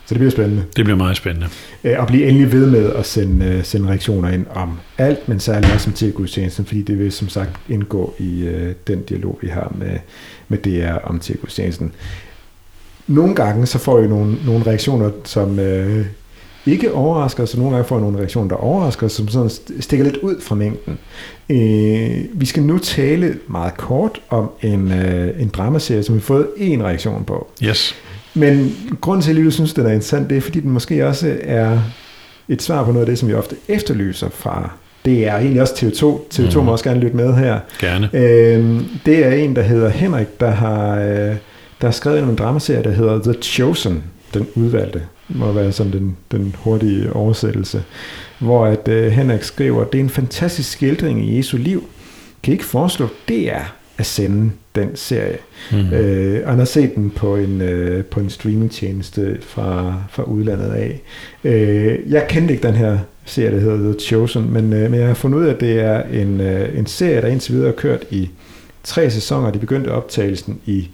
Så 0.06 0.14
det 0.14 0.20
bliver 0.20 0.32
spændende. 0.32 0.64
Det 0.76 0.86
bliver 0.86 0.98
meget 0.98 1.18
spændende. 1.18 1.48
Øh, 1.84 2.00
og 2.00 2.08
blive 2.08 2.26
endelig 2.26 2.52
ved 2.52 2.66
med 2.66 2.94
at 2.94 3.06
sende, 3.06 3.46
øh, 3.46 3.64
sende 3.64 3.90
reaktioner 3.90 4.30
ind 4.30 4.46
om 4.54 4.80
alt, 4.98 5.30
men 5.30 5.40
særligt 5.40 5.74
også 5.74 5.90
om 5.90 5.94
tv-gudstjenesten, 5.94 6.66
fordi 6.66 6.82
det 6.82 7.00
vil 7.00 7.12
som 7.12 7.30
sagt 7.30 7.60
indgå 7.70 8.14
i 8.20 8.48
uh, 8.48 8.72
den 8.88 9.04
dialog, 9.04 9.40
vi 9.42 9.48
har 9.48 9.74
med, 9.78 10.00
med 10.48 10.58
DR 10.58 10.94
om 11.04 11.20
tv-gudstjenesten. 11.20 11.92
Nogle 13.08 13.36
gange 13.36 13.66
så 13.66 13.80
får 13.80 14.02
vi 14.02 14.08
nogle, 14.08 14.38
nogle 14.46 14.66
reaktioner, 14.66 15.12
som 15.24 15.50
uh, 15.60 16.06
ikke 16.72 16.94
overrasker 16.94 17.44
og 17.44 17.50
nogle 17.58 17.72
gange 17.76 17.88
får 17.88 18.00
nogle 18.00 18.18
reaktioner, 18.18 18.48
der 18.48 18.56
overrasker 18.56 19.08
som 19.08 19.28
sådan 19.28 19.50
stikker 19.80 20.06
lidt 20.06 20.18
ud 20.18 20.42
fra 20.42 20.56
mængden. 20.56 20.98
Øh, 21.50 22.26
vi 22.34 22.46
skal 22.46 22.64
nu 22.64 22.78
tale 22.78 23.38
meget 23.48 23.78
kort 23.78 24.22
om 24.30 24.50
en, 24.62 24.92
øh, 24.92 25.42
en 25.42 25.48
dramaserie, 25.50 26.04
som 26.04 26.16
vi 26.16 26.20
har 26.20 26.26
fået 26.26 26.48
en 26.58 26.84
reaktion 26.84 27.24
på. 27.24 27.48
Yes. 27.64 27.96
Men 28.34 28.76
grunden 29.02 29.22
til, 29.22 29.38
at 29.38 29.44
jeg 29.44 29.54
synes, 29.54 29.74
den 29.74 29.86
er 29.86 29.92
interessant, 29.92 30.30
det 30.30 30.38
er, 30.38 30.42
fordi 30.42 30.60
den 30.60 30.72
måske 30.72 31.08
også 31.08 31.38
er 31.42 31.80
et 32.50 32.62
svar 32.62 32.84
på 32.84 32.92
noget 32.92 33.06
af 33.06 33.10
det, 33.10 33.20
som 33.20 33.30
vi 33.30 33.34
ofte 33.34 33.56
efterlyser 33.68 34.30
fra 34.30 34.70
det 35.06 35.28
er 35.28 35.38
egentlig 35.38 35.62
også 35.62 35.74
TV2. 35.74 36.34
TV2 36.34 36.60
mm. 36.60 36.66
må 36.66 36.72
også 36.72 36.84
gerne 36.84 37.00
lytte 37.00 37.18
med 37.18 37.34
her. 37.34 37.60
Gerne. 37.80 38.10
Øh, 38.14 38.82
det 39.06 39.26
er 39.26 39.32
en, 39.32 39.56
der 39.56 39.62
hedder 39.62 39.90
Henrik, 39.90 40.40
der 40.40 40.50
har, 40.50 41.00
øh, 41.00 41.36
der 41.82 41.88
har 41.88 41.92
skrevet 41.92 42.24
en 42.24 42.36
dramaserie, 42.36 42.84
der 42.84 42.92
hedder 42.92 43.22
The 43.22 43.34
Chosen, 43.42 44.04
den 44.34 44.48
udvalgte 44.56 45.02
må 45.30 45.52
være 45.52 45.72
sådan 45.72 45.92
den, 45.92 46.18
den 46.32 46.56
hurtige 46.60 47.14
oversættelse, 47.14 47.84
hvor 48.40 48.66
at 48.66 48.88
uh, 48.88 49.12
Henrik 49.12 49.44
skriver, 49.44 49.84
det 49.84 50.00
er 50.00 50.04
en 50.04 50.10
fantastisk 50.10 50.72
skildring 50.72 51.30
i 51.30 51.38
Jesu 51.38 51.58
liv. 51.58 51.84
Kan 52.44 52.52
I 52.52 52.56
ikke 52.56 52.66
foreslå, 52.66 53.08
det 53.28 53.54
er 53.54 53.76
at 53.98 54.06
sende 54.06 54.52
den 54.76 54.90
serie. 54.96 55.38
Mm. 55.72 55.78
Uh, 55.78 56.44
og 56.44 56.50
han 56.50 56.58
har 56.58 56.66
set 56.66 56.96
den 56.96 57.10
på 57.10 57.36
en, 57.36 57.62
uh, 57.62 58.06
på 58.06 58.20
en 58.20 58.30
streamingtjeneste 58.30 59.38
fra, 59.42 59.96
fra 60.10 60.24
udlandet 60.24 60.72
af. 60.72 61.02
Uh, 61.44 62.12
jeg 62.12 62.26
kendte 62.30 62.54
ikke 62.54 62.68
den 62.68 62.76
her 62.76 62.98
serie, 63.26 63.52
der 63.52 63.60
hedder 63.60 63.92
The 63.92 64.00
Chosen, 64.00 64.54
men, 64.54 64.64
uh, 64.74 64.80
men 64.80 64.94
jeg 64.94 65.08
har 65.08 65.14
fundet 65.14 65.40
ud 65.40 65.46
af, 65.46 65.54
at 65.54 65.60
det 65.60 65.80
er 65.80 66.04
en, 66.04 66.40
uh, 66.40 66.78
en 66.80 66.86
serie, 66.86 67.22
der 67.22 67.28
indtil 67.28 67.54
videre 67.54 67.68
har 67.68 67.76
kørt 67.76 68.04
i 68.12 68.30
tre 68.84 69.12
sæsoner. 69.12 69.52
De 69.52 69.60
begyndte 69.60 69.92
optagelsen 69.92 70.60
i 70.66 70.90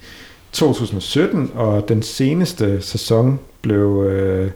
2017, 0.52 1.50
og 1.54 1.88
den 1.88 2.02
seneste 2.02 2.82
sæson 2.82 3.38
blev, 3.62 4.04
øh, 4.10 4.50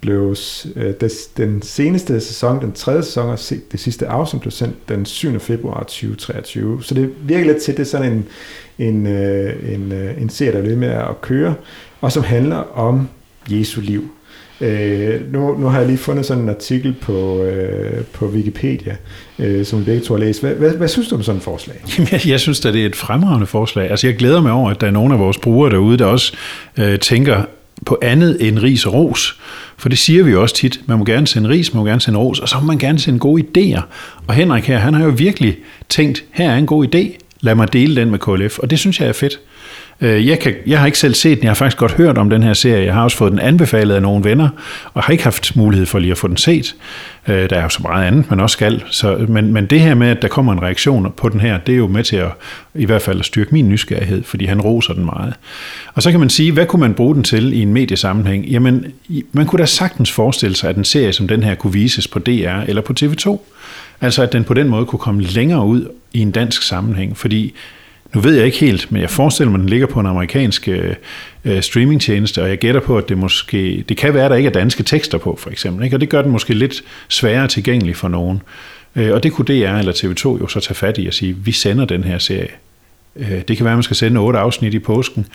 blev 0.00 0.36
øh, 0.76 0.94
des, 1.00 1.26
den 1.26 1.62
seneste 1.62 2.20
sæson, 2.20 2.60
den 2.60 2.72
tredje 2.72 3.02
sæson, 3.02 3.30
og 3.30 3.38
det 3.72 3.80
sidste 3.80 4.06
afsnit 4.06 4.40
blev 4.40 4.52
sendt 4.52 4.88
den 4.88 5.06
7. 5.06 5.40
februar 5.40 5.80
2023. 5.80 6.82
Så 6.82 6.94
det 6.94 7.14
virker 7.22 7.44
lidt 7.44 7.62
til, 7.62 7.76
det 7.76 7.80
er 7.80 7.86
sådan 7.86 8.12
en, 8.12 8.26
en, 8.78 9.06
øh, 9.06 9.74
en, 9.74 9.92
øh, 9.92 10.22
en 10.22 10.30
serie, 10.30 10.52
der 10.52 10.72
er 10.72 10.76
med 10.76 10.88
at 10.88 11.20
køre, 11.20 11.54
og 12.00 12.12
som 12.12 12.22
handler 12.22 12.78
om 12.78 13.08
Jesu 13.50 13.80
liv. 13.80 14.10
Øh, 14.60 15.32
nu, 15.32 15.58
nu 15.58 15.66
har 15.66 15.78
jeg 15.78 15.86
lige 15.86 15.98
fundet 15.98 16.26
sådan 16.26 16.42
en 16.42 16.48
artikel 16.48 16.94
på, 17.00 17.42
øh, 17.42 18.04
på 18.04 18.26
Wikipedia, 18.26 18.96
øh, 19.38 19.64
som 19.64 19.84
begge 19.84 20.00
to 20.00 20.14
har 20.14 20.20
læst. 20.20 20.40
Hvad, 20.40 20.54
hvad, 20.54 20.70
hvad 20.70 20.88
synes 20.88 21.08
du 21.08 21.14
om 21.14 21.22
sådan 21.22 21.36
et 21.36 21.42
forslag? 21.42 21.76
Jamen, 21.98 22.08
jeg, 22.12 22.28
jeg 22.28 22.40
synes 22.40 22.66
at 22.66 22.74
det 22.74 22.82
er 22.82 22.86
et 22.86 22.96
fremragende 22.96 23.46
forslag. 23.46 23.90
Altså, 23.90 24.06
jeg 24.06 24.16
glæder 24.16 24.40
mig 24.40 24.52
over, 24.52 24.70
at 24.70 24.80
der 24.80 24.86
er 24.86 24.90
nogle 24.90 25.14
af 25.14 25.20
vores 25.20 25.38
brugere 25.38 25.70
derude, 25.70 25.98
der 25.98 26.04
også 26.04 26.32
øh, 26.78 26.98
tænker 26.98 27.42
på 27.86 27.98
andet 28.02 28.48
end 28.48 28.58
ris 28.58 28.86
og 28.86 28.94
ros. 28.94 29.40
For 29.76 29.88
det 29.88 29.98
siger 29.98 30.24
vi 30.24 30.30
jo 30.30 30.42
også 30.42 30.54
tit. 30.54 30.80
Man 30.86 30.98
må 30.98 31.04
gerne 31.04 31.26
sende 31.26 31.48
ris, 31.48 31.74
man 31.74 31.82
må 31.82 31.88
gerne 31.88 32.00
sende 32.00 32.18
ros, 32.18 32.38
og 32.40 32.48
så 32.48 32.56
må 32.60 32.66
man 32.66 32.78
gerne 32.78 32.98
sende 32.98 33.18
gode 33.18 33.42
idéer. 33.42 33.80
Og 34.26 34.34
Henrik 34.34 34.64
her, 34.64 34.78
han 34.78 34.94
har 34.94 35.04
jo 35.04 35.12
virkelig 35.16 35.56
tænkt, 35.88 36.24
her 36.30 36.50
er 36.50 36.56
en 36.56 36.66
god 36.66 36.94
idé, 36.94 37.18
lad 37.40 37.54
mig 37.54 37.72
dele 37.72 38.00
den 38.00 38.10
med 38.10 38.18
KLF. 38.18 38.58
Og 38.58 38.70
det 38.70 38.78
synes 38.78 39.00
jeg 39.00 39.08
er 39.08 39.12
fedt. 39.12 39.40
Øh, 40.00 40.26
jeg, 40.26 40.38
kan, 40.38 40.54
jeg 40.66 40.78
har 40.78 40.86
ikke 40.86 40.98
selv 40.98 41.14
set 41.14 41.38
den, 41.38 41.44
jeg 41.44 41.50
har 41.50 41.54
faktisk 41.54 41.76
godt 41.76 41.92
hørt 41.92 42.18
om 42.18 42.30
den 42.30 42.42
her 42.42 42.52
serie. 42.52 42.84
Jeg 42.84 42.94
har 42.94 43.02
også 43.02 43.16
fået 43.16 43.32
den 43.32 43.40
anbefalet 43.40 43.94
af 43.94 44.02
nogle 44.02 44.24
venner, 44.24 44.48
og 44.94 45.02
har 45.02 45.12
ikke 45.12 45.24
haft 45.24 45.56
mulighed 45.56 45.86
for 45.86 45.98
lige 45.98 46.10
at 46.10 46.18
få 46.18 46.28
den 46.28 46.36
set. 46.36 46.74
Øh, 47.28 47.50
der 47.50 47.56
er 47.56 47.62
jo 47.62 47.68
så 47.68 47.82
meget 47.82 48.06
andet, 48.06 48.30
man 48.30 48.40
også 48.40 48.52
skal. 48.52 48.82
Så, 48.90 49.26
men, 49.28 49.52
men 49.52 49.66
det 49.66 49.80
her 49.80 49.94
med, 49.94 50.08
at 50.08 50.22
der 50.22 50.28
kommer 50.28 50.52
en 50.52 50.62
reaktion 50.62 51.12
på 51.16 51.28
den 51.28 51.40
her, 51.40 51.58
det 51.58 51.72
er 51.72 51.76
jo 51.76 51.86
med 51.86 52.04
til 52.04 52.16
at 52.16 52.30
i 52.74 52.84
hvert 52.84 53.02
fald 53.02 53.18
at 53.18 53.24
styrke 53.24 53.50
min 53.52 53.68
nysgerrighed, 53.68 54.24
fordi 54.24 54.44
han 54.44 54.60
roser 54.60 54.94
den 54.94 55.04
meget. 55.04 55.34
Og 55.94 56.02
så 56.02 56.10
kan 56.10 56.20
man 56.20 56.30
sige, 56.30 56.52
hvad 56.52 56.66
kunne 56.66 56.80
man 56.80 56.94
bruge 56.94 57.14
den 57.14 57.24
til 57.24 57.52
i 57.52 57.62
en 57.62 57.72
mediesammenhæng? 57.72 58.46
Jamen, 58.46 58.86
man 59.32 59.46
kunne 59.46 59.60
da 59.60 59.66
sagtens 59.66 60.12
forestille 60.12 60.56
sig, 60.56 60.70
at 60.70 60.76
en 60.76 60.84
serie 60.84 61.12
som 61.12 61.28
den 61.28 61.42
her 61.42 61.54
kunne 61.54 61.72
vises 61.72 62.08
på 62.08 62.18
DR 62.18 62.60
eller 62.68 62.82
på 62.82 62.94
TV2. 63.00 63.38
Altså 64.00 64.22
at 64.22 64.32
den 64.32 64.44
på 64.44 64.54
den 64.54 64.68
måde 64.68 64.86
kunne 64.86 64.98
komme 64.98 65.22
længere 65.22 65.64
ud 65.64 65.86
i 66.12 66.20
en 66.20 66.30
dansk 66.30 66.62
sammenhæng, 66.62 67.16
fordi 67.16 67.54
nu 68.14 68.20
ved 68.20 68.34
jeg 68.34 68.46
ikke 68.46 68.58
helt, 68.58 68.92
men 68.92 69.00
jeg 69.00 69.10
forestiller 69.10 69.50
mig, 69.50 69.58
at 69.58 69.60
den 69.60 69.68
ligger 69.68 69.86
på 69.86 70.00
en 70.00 70.06
amerikansk 70.06 70.68
øh, 70.68 70.94
øh, 71.44 71.62
streamingtjeneste, 71.62 72.42
og 72.42 72.48
jeg 72.48 72.58
gætter 72.58 72.80
på, 72.80 72.98
at 72.98 73.08
det 73.08 73.18
måske, 73.18 73.84
det 73.88 73.96
kan 73.96 74.14
være, 74.14 74.24
at 74.24 74.30
der 74.30 74.36
ikke 74.36 74.46
er 74.46 74.52
danske 74.52 74.82
tekster 74.82 75.18
på, 75.18 75.38
for 75.40 75.50
eksempel, 75.50 75.84
ikke? 75.84 75.96
og 75.96 76.00
det 76.00 76.08
gør 76.08 76.22
den 76.22 76.32
måske 76.32 76.54
lidt 76.54 76.82
sværere 77.08 77.48
tilgængelig 77.48 77.96
for 77.96 78.08
nogen. 78.08 78.42
Øh, 78.96 79.14
og 79.14 79.22
det 79.22 79.32
kunne 79.32 79.44
DR 79.44 79.78
eller 79.78 79.92
TV2 79.92 80.40
jo 80.40 80.46
så 80.46 80.60
tage 80.60 80.74
fat 80.74 80.98
i 80.98 81.06
og 81.06 81.14
sige, 81.14 81.36
vi 81.36 81.52
sender 81.52 81.84
den 81.84 82.04
her 82.04 82.18
serie. 82.18 82.48
Øh, 83.16 83.42
det 83.48 83.56
kan 83.56 83.64
være, 83.64 83.72
at 83.72 83.78
man 83.78 83.82
skal 83.82 83.96
sende 83.96 84.20
otte 84.20 84.38
afsnit 84.38 84.74
i 84.74 84.78
påsken. 84.78 85.26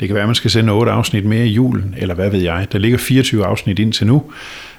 Det 0.00 0.08
kan 0.08 0.14
være, 0.14 0.22
at 0.22 0.28
man 0.28 0.34
skal 0.34 0.50
sende 0.50 0.72
otte 0.72 0.92
afsnit 0.92 1.24
mere 1.24 1.46
i 1.46 1.50
julen, 1.50 1.94
eller 1.98 2.14
hvad 2.14 2.30
ved 2.30 2.40
jeg. 2.40 2.66
Der 2.72 2.78
ligger 2.78 2.98
24 2.98 3.46
afsnit 3.46 3.78
indtil 3.78 4.06
nu. 4.06 4.24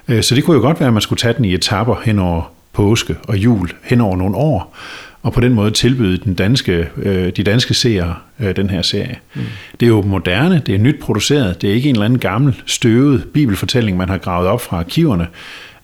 Øh, 0.07 0.23
så 0.23 0.35
det 0.35 0.43
kunne 0.43 0.55
jo 0.55 0.61
godt 0.61 0.79
være, 0.79 0.87
at 0.87 0.93
man 0.93 1.01
skulle 1.01 1.19
tage 1.19 1.33
den 1.33 1.45
i 1.45 1.53
etapper 1.53 1.95
hen 2.03 2.19
over 2.19 2.53
påske 2.73 3.15
og 3.27 3.37
jul, 3.37 3.69
hen 3.83 4.01
over 4.01 4.17
nogle 4.17 4.35
år 4.35 4.77
og 5.23 5.33
på 5.33 5.41
den 5.41 5.53
måde 5.53 5.71
tilbyde 5.71 6.17
den 6.17 6.33
danske, 6.33 6.89
øh, 6.97 7.31
de 7.37 7.43
danske 7.43 7.73
seere 7.73 8.15
øh, 8.39 8.55
den 8.55 8.69
her 8.69 8.81
serie. 8.81 9.19
Mm. 9.35 9.41
Det 9.79 9.85
er 9.85 9.89
jo 9.89 10.01
moderne, 10.01 10.61
det 10.65 10.75
er 10.75 10.79
nyt 10.79 10.99
produceret, 10.99 11.61
det 11.61 11.69
er 11.69 11.73
ikke 11.73 11.89
en 11.89 11.95
eller 11.95 12.05
anden 12.05 12.19
gammel, 12.19 12.61
støvet 12.65 13.27
bibelfortælling, 13.33 13.97
man 13.97 14.09
har 14.09 14.17
gravet 14.17 14.47
op 14.47 14.61
fra 14.61 14.77
arkiverne, 14.77 15.27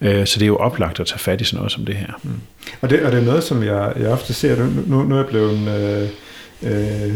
øh, 0.02 0.26
så 0.26 0.40
det 0.40 0.46
er 0.46 0.48
jo 0.48 0.58
oplagt 0.58 1.00
at 1.00 1.08
tage 1.08 1.20
fat 1.20 1.42
i 1.42 1.44
sådan 1.44 1.58
noget 1.58 1.72
som 1.72 1.86
det 1.86 1.96
her. 1.96 2.20
Mm. 2.24 2.30
Og, 2.82 2.90
det, 2.90 3.02
og 3.02 3.12
det 3.12 3.20
er 3.20 3.26
noget, 3.26 3.44
som 3.44 3.64
jeg, 3.64 3.94
jeg 4.00 4.08
ofte 4.08 4.34
ser, 4.34 4.68
nu, 4.88 5.04
nu 5.04 5.16
er 5.16 5.20
jeg 5.20 5.28
blevet... 5.28 6.10
Øh, 6.64 6.72
øh, 6.72 7.14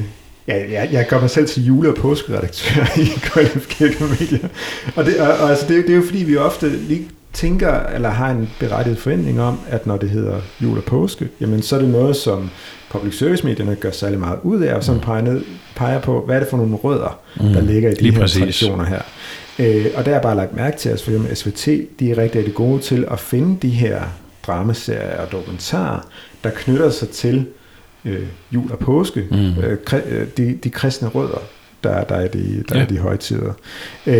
Ja, 0.47 0.71
jeg, 0.71 0.89
jeg 0.91 1.07
gør 1.09 1.19
mig 1.19 1.29
selv 1.29 1.47
til 1.47 1.65
jule- 1.65 1.89
og 1.89 1.95
påskeredaktør 1.95 2.83
i 3.01 3.05
KLF 3.05 3.81
Media. 4.01 4.47
Og, 4.95 5.05
det, 5.05 5.19
og, 5.19 5.27
og 5.27 5.49
altså, 5.49 5.65
det, 5.67 5.83
det 5.83 5.91
er 5.91 5.95
jo 5.95 6.03
fordi, 6.05 6.23
vi 6.23 6.37
ofte 6.37 6.69
lige 6.69 7.07
tænker, 7.33 7.79
eller 7.83 8.09
har 8.09 8.31
en 8.31 8.49
berettiget 8.59 8.97
forventning 8.97 9.41
om, 9.41 9.59
at 9.67 9.87
når 9.87 9.97
det 9.97 10.09
hedder 10.09 10.41
jul 10.63 10.77
og 10.77 10.83
påske, 10.83 11.29
jamen 11.41 11.61
så 11.61 11.75
er 11.75 11.79
det 11.79 11.89
noget, 11.89 12.15
som 12.15 12.49
public 12.89 13.17
service 13.17 13.45
medierne 13.45 13.75
gør 13.75 13.91
særlig 13.91 14.19
meget 14.19 14.39
ud 14.43 14.61
af, 14.61 14.75
og 14.75 14.83
som 14.83 14.95
mm. 14.95 15.01
peger, 15.01 15.21
ned, 15.21 15.41
peger 15.75 16.01
på, 16.01 16.25
hvad 16.25 16.35
er 16.35 16.39
det 16.39 16.49
for 16.49 16.57
nogle 16.57 16.75
rødder, 16.75 17.19
mm. 17.39 17.53
der 17.53 17.61
ligger 17.61 17.89
i 17.89 17.93
de 17.93 18.01
Lige 18.01 18.13
her 18.13 18.21
præcis. 18.21 18.39
traditioner 18.39 18.85
her. 18.85 19.01
Øh, 19.59 19.85
og 19.95 20.05
der 20.05 20.15
er 20.15 20.21
bare 20.21 20.35
lagt 20.35 20.55
mærke 20.55 20.77
til, 20.77 20.89
at 20.89 21.01
for 21.01 21.11
eksempel 21.11 21.35
SVT, 21.35 21.67
de 21.99 22.11
er 22.11 22.17
rigtig, 22.17 22.39
rigtig 22.39 22.53
gode 22.53 22.81
til 22.81 23.05
at 23.11 23.19
finde 23.19 23.57
de 23.61 23.69
her 23.69 24.01
dramaserier 24.47 25.21
og 25.21 25.31
dokumentarer, 25.31 25.99
der 26.43 26.49
knytter 26.49 26.89
sig 26.89 27.09
til 27.09 27.45
øh, 28.05 28.27
jul 28.51 28.71
og 28.71 28.79
påske, 28.79 29.27
mm. 29.31 29.63
øh, 29.63 29.77
øh 29.91 30.27
de, 30.37 30.59
de 30.63 30.69
kristne 30.69 31.07
rødder, 31.07 31.41
der, 31.83 32.03
der, 32.03 32.15
er, 32.15 32.27
de, 32.27 32.63
der 32.69 32.77
ja. 32.77 32.83
er 32.83 32.87
de 32.87 32.97
højtider. 32.97 33.53
Øh, 34.05 34.13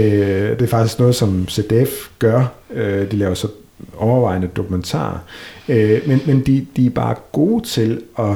det 0.49 0.61
er 0.61 0.67
faktisk 0.67 0.99
noget, 0.99 1.15
som 1.15 1.47
CDF 1.49 1.89
gør. 2.19 2.45
Øh, 2.73 3.11
de 3.11 3.15
laver 3.15 3.33
så 3.33 3.47
overvejende 3.97 4.47
dokumentarer. 4.47 5.17
Øh, 5.69 6.01
men 6.07 6.21
men 6.25 6.39
de, 6.39 6.65
de 6.75 6.85
er 6.85 6.89
bare 6.89 7.15
gode 7.31 7.67
til 7.67 8.01
at 8.19 8.35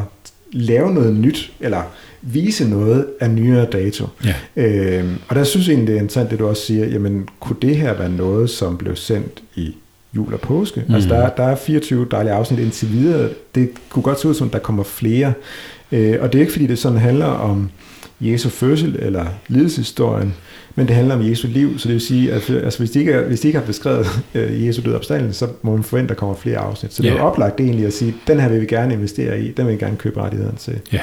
lave 0.52 0.94
noget 0.94 1.16
nyt, 1.16 1.52
eller 1.60 1.82
vise 2.22 2.70
noget 2.70 3.08
af 3.20 3.30
nyere 3.30 3.66
dato. 3.66 4.08
Ja. 4.26 4.64
Øh, 4.64 5.06
og 5.28 5.36
der 5.36 5.44
synes 5.44 5.68
jeg 5.68 5.74
egentlig, 5.74 5.88
det 5.88 5.98
er 5.98 6.02
interessant, 6.02 6.32
det 6.32 6.40
du 6.40 6.48
også 6.48 6.62
siger, 6.62 6.86
jamen 6.86 7.30
kunne 7.40 7.58
det 7.62 7.78
her 7.78 7.94
være 7.94 8.10
noget, 8.10 8.50
som 8.50 8.78
blev 8.78 8.96
sendt 8.96 9.44
i 9.56 9.76
jul 10.16 10.34
og 10.34 10.40
påske? 10.40 10.84
Mm. 10.88 10.96
Altså 10.96 11.10
der, 11.10 11.30
der 11.30 11.44
er 11.44 11.56
24 11.56 12.08
dejlige 12.12 12.34
afsnit 12.34 12.60
indtil 12.60 12.92
videre. 12.92 13.30
Det 13.56 13.70
kunne 13.90 14.04
godt 14.04 14.20
se 14.20 14.28
ud 14.28 14.34
som, 14.34 14.50
der 14.50 14.60
kommer 14.60 14.84
flere. 14.84 15.34
Øh, 15.92 16.16
og 16.22 16.34
det 16.34 16.40
er 16.40 16.42
ikke, 16.42 16.52
fordi 16.52 16.68
det 16.68 16.80
sådan 16.80 16.98
handler 16.98 17.26
om 17.26 17.70
Jesu 18.20 18.50
fødsel 18.50 18.96
eller 19.00 19.26
lidelseshistorien, 19.48 20.34
men 20.76 20.88
det 20.88 20.96
handler 20.96 21.16
om 21.16 21.30
Jesu 21.30 21.48
liv, 21.48 21.80
så 21.80 21.88
det 21.88 21.94
vil 21.94 22.02
sige, 22.02 22.34
at 22.34 22.50
altså, 22.50 22.80
hvis, 22.80 22.92
de 22.92 23.00
ikke 23.00 23.20
hvis 23.20 23.40
de 23.40 23.48
ikke 23.48 23.60
har 23.60 23.66
beskrevet 23.66 24.08
uh, 24.36 24.68
Jesu 24.68 24.82
død 24.86 24.94
opstanden, 24.94 25.34
så 25.34 25.48
må 25.62 25.72
man 25.72 25.84
forvente, 25.84 26.06
at 26.06 26.10
der 26.10 26.20
kommer 26.20 26.36
flere 26.36 26.58
afsnit. 26.58 26.94
Så 26.94 27.04
det 27.04 27.12
er 27.12 27.22
oplagt 27.22 27.60
egentlig 27.60 27.86
at 27.86 27.94
sige, 27.94 28.16
den 28.28 28.40
her 28.40 28.50
vil 28.50 28.62
vi 28.62 28.66
gerne 28.66 28.94
investere 28.94 29.42
i, 29.42 29.52
den 29.52 29.66
vil 29.66 29.74
vi 29.74 29.80
gerne 29.80 29.98
købe 29.98 30.22
rettigheden 30.22 30.56
til. 30.56 30.80
Ja, 30.94 31.00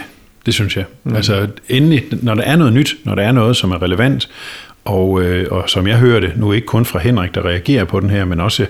det 0.46 0.54
synes 0.54 0.76
jeg. 0.76 0.84
Mm. 1.04 1.16
Altså 1.16 1.48
endelig, 1.68 2.04
når 2.22 2.34
der 2.34 2.42
er 2.42 2.56
noget 2.56 2.72
nyt, 2.72 2.96
når 3.04 3.14
der 3.14 3.22
er 3.22 3.32
noget, 3.32 3.56
som 3.56 3.70
er 3.70 3.82
relevant, 3.82 4.28
og, 4.84 5.22
øh, 5.22 5.46
og 5.50 5.70
som 5.70 5.86
jeg 5.86 5.98
hører 5.98 6.20
det, 6.20 6.32
nu 6.36 6.52
ikke 6.52 6.66
kun 6.66 6.84
fra 6.84 6.98
Henrik, 6.98 7.34
der 7.34 7.44
reagerer 7.44 7.84
på 7.84 8.00
den 8.00 8.10
her, 8.10 8.24
men 8.24 8.40
også 8.40 8.66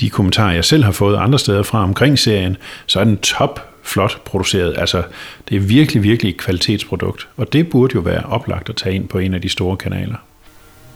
de 0.00 0.10
kommentarer, 0.10 0.54
jeg 0.54 0.64
selv 0.64 0.84
har 0.84 0.92
fået 0.92 1.16
andre 1.16 1.38
steder 1.38 1.62
fra 1.62 1.82
omkring 1.82 2.18
serien, 2.18 2.56
så 2.86 3.00
er 3.00 3.04
den 3.04 3.16
top 3.16 3.75
flot 3.86 4.20
produceret. 4.24 4.74
Altså, 4.78 5.02
det 5.48 5.56
er 5.56 5.60
virkelig, 5.60 6.02
virkelig 6.02 6.30
et 6.30 6.36
kvalitetsprodukt. 6.36 7.28
Og 7.36 7.52
det 7.52 7.70
burde 7.70 7.94
jo 7.94 8.00
være 8.00 8.22
oplagt 8.22 8.68
at 8.68 8.76
tage 8.76 8.94
ind 8.94 9.08
på 9.08 9.18
en 9.18 9.34
af 9.34 9.42
de 9.42 9.48
store 9.48 9.76
kanaler. 9.76 10.16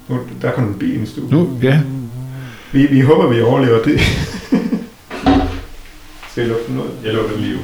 Nu, 0.09 0.21
der 0.43 0.53
kommer 0.53 0.73
en 0.73 0.79
bil 0.79 1.03
i 1.03 1.07
studiet. 1.07 1.31
Nu, 1.31 1.59
ja. 1.63 1.81
Vi, 2.73 2.87
vi 2.87 3.01
håber, 3.01 3.29
vi 3.29 3.41
overlever 3.41 3.83
det. 3.83 4.01
Skal 6.31 6.41
jeg 6.41 6.49
lukke 6.49 6.65
den 6.69 6.79
ud? 6.79 6.89
Jeg 7.05 7.15
lukker 7.15 7.33
den 7.33 7.43
lige 7.43 7.55
ud. 7.55 7.63